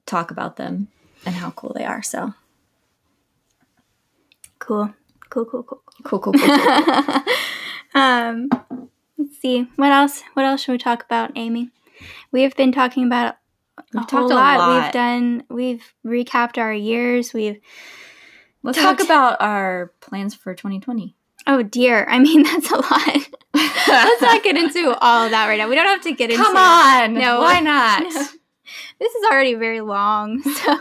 talk 0.06 0.32
about 0.32 0.56
them 0.56 0.88
and 1.26 1.36
how 1.36 1.52
cool 1.52 1.74
they 1.76 1.84
are. 1.86 2.02
So 2.02 2.34
Cool. 4.60 4.94
Cool, 5.30 5.46
cool, 5.46 5.64
cool, 5.64 5.82
cool, 6.04 6.20
cool, 6.20 6.34
cool. 6.34 6.34
cool. 6.34 7.24
um, 8.02 8.50
let's 9.18 9.38
see. 9.42 9.68
What 9.76 9.92
else? 9.92 10.24
What 10.34 10.46
else 10.46 10.62
should 10.64 10.72
we 10.72 10.78
talk 10.78 11.04
about, 11.04 11.32
Amy? 11.36 11.70
We 12.32 12.42
have 12.44 12.56
been 12.56 12.72
talking 12.72 13.06
about 13.06 13.36
a 13.78 13.84
We've 13.94 14.08
talked 14.08 14.32
a 14.32 14.36
lot. 14.36 14.58
lot. 14.58 14.84
We've 14.84 14.94
done. 14.94 15.44
We've 15.50 15.84
recapped 16.06 16.58
our 16.58 16.74
years. 16.74 17.34
We've. 17.34 17.60
Let's 18.64 18.78
Talked- 18.78 19.00
talk 19.00 19.06
about 19.06 19.38
our 19.42 19.94
plans 20.02 20.36
for 20.36 20.54
2020. 20.54 21.16
Oh 21.48 21.64
dear. 21.64 22.06
I 22.10 22.20
mean, 22.20 22.44
that's 22.44 22.72
a 22.72 22.76
lot. 22.76 23.30
Let's 23.54 24.22
not 24.22 24.44
get 24.44 24.58
into 24.58 24.96
all 25.02 25.26
of 25.26 25.32
that 25.32 25.48
right 25.48 25.58
now. 25.58 25.70
We 25.70 25.76
don't 25.76 25.88
have 25.88 26.02
to 26.02 26.12
get 26.14 26.30
into. 26.32 26.44
Come 26.44 26.58
on. 26.58 27.14
No. 27.14 27.40
Why 27.40 27.60
not? 27.62 28.02
No. 28.04 28.10
This 29.00 29.16
is 29.16 29.26
already 29.32 29.54
very 29.56 29.82
long, 29.82 30.42
so 30.42 30.78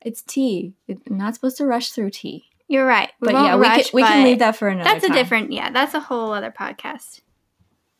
It's 0.00 0.22
tea. 0.22 0.72
It's 0.88 1.08
not 1.08 1.34
supposed 1.34 1.58
to 1.58 1.66
rush 1.66 1.90
through 1.90 2.10
tea. 2.10 2.46
You're 2.68 2.86
right. 2.86 3.10
We 3.20 3.32
But 3.32 3.34
yeah, 3.34 3.56
we 3.56 3.62
rush, 3.62 3.90
can, 3.90 3.90
we 3.92 4.02
can 4.02 4.24
leave 4.24 4.38
that 4.38 4.56
for 4.56 4.68
another 4.68 4.88
That's 4.88 5.04
a 5.04 5.08
time. 5.08 5.16
different. 5.16 5.52
Yeah, 5.52 5.70
that's 5.70 5.94
a 5.94 6.00
whole 6.00 6.32
other 6.32 6.50
podcast. 6.50 7.20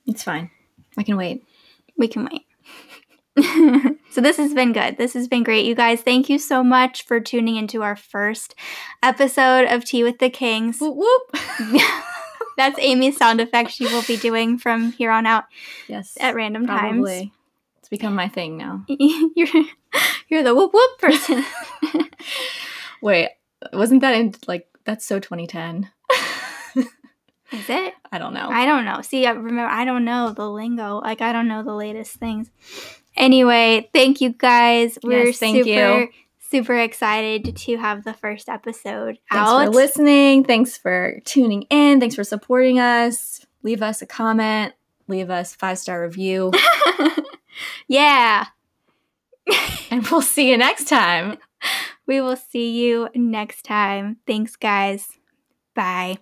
It's 0.06 0.22
fine. 0.22 0.50
I 0.96 1.02
can 1.02 1.16
wait. 1.16 1.44
We 1.96 2.08
can 2.08 2.24
wait. 2.24 2.42
so 4.10 4.20
this 4.20 4.36
has 4.36 4.54
been 4.54 4.72
good. 4.72 4.96
This 4.96 5.14
has 5.14 5.26
been 5.26 5.42
great, 5.42 5.66
you 5.66 5.74
guys. 5.74 6.02
Thank 6.02 6.28
you 6.28 6.38
so 6.38 6.62
much 6.62 7.04
for 7.04 7.20
tuning 7.20 7.56
into 7.56 7.82
our 7.82 7.96
first 7.96 8.54
episode 9.02 9.66
of 9.66 9.84
Tea 9.84 10.04
with 10.04 10.18
the 10.18 10.30
Kings. 10.30 10.78
Whoop 10.80 10.96
whoop. 10.96 11.36
That's 12.56 12.78
Amy's 12.78 13.16
sound 13.16 13.40
effect 13.40 13.72
she 13.72 13.86
will 13.86 14.04
be 14.06 14.16
doing 14.16 14.58
from 14.58 14.92
here 14.92 15.10
on 15.10 15.26
out 15.26 15.44
yes. 15.88 16.16
at 16.20 16.36
random 16.36 16.66
Probably. 16.66 17.32
It's 17.80 17.88
become 17.88 18.14
my 18.14 18.28
thing 18.28 18.56
now. 18.56 18.84
you're 18.88 19.48
you're 20.28 20.42
the 20.44 20.54
whoop 20.54 20.72
whoop 20.72 20.98
person. 20.98 21.44
Wait, 23.02 23.30
wasn't 23.72 24.00
that 24.02 24.14
in 24.14 24.34
like 24.46 24.68
that's 24.84 25.04
so 25.06 25.18
2010? 25.18 25.90
Is 26.76 27.68
it? 27.68 27.94
I 28.12 28.18
don't 28.18 28.34
know. 28.34 28.48
I 28.50 28.66
don't 28.66 28.84
know. 28.84 29.00
See, 29.02 29.26
I 29.26 29.30
remember 29.30 29.62
I 29.70 29.84
don't 29.84 30.04
know 30.04 30.32
the 30.32 30.48
lingo. 30.50 30.98
Like 30.98 31.20
I 31.20 31.32
don't 31.32 31.48
know 31.48 31.62
the 31.62 31.74
latest 31.74 32.16
things. 32.16 32.50
Anyway, 33.16 33.88
thank 33.92 34.20
you 34.20 34.30
guys. 34.30 34.98
We're 35.02 35.26
Yes, 35.26 35.38
thank 35.38 35.56
super 35.64 36.00
you. 36.00 36.08
super 36.50 36.78
excited 36.78 37.54
to 37.56 37.76
have 37.76 38.02
the 38.04 38.12
first 38.14 38.48
episode 38.48 39.18
Thanks 39.30 39.48
out. 39.50 39.66
for 39.66 39.70
listening. 39.70 40.44
Thanks 40.44 40.76
for 40.76 41.20
tuning 41.24 41.62
in. 41.70 42.00
Thanks 42.00 42.16
for 42.16 42.24
supporting 42.24 42.80
us. 42.80 43.46
Leave 43.62 43.82
us 43.82 44.02
a 44.02 44.06
comment. 44.06 44.74
Leave 45.06 45.30
us 45.30 45.54
five 45.54 45.78
star 45.78 46.02
review, 46.02 46.50
yeah. 47.88 48.46
and 49.90 50.06
we'll 50.08 50.22
see 50.22 50.50
you 50.50 50.56
next 50.56 50.88
time. 50.88 51.36
We 52.06 52.20
will 52.20 52.36
see 52.36 52.70
you 52.70 53.08
next 53.14 53.64
time. 53.64 54.18
Thanks 54.26 54.56
guys. 54.56 55.18
Bye. 55.74 56.18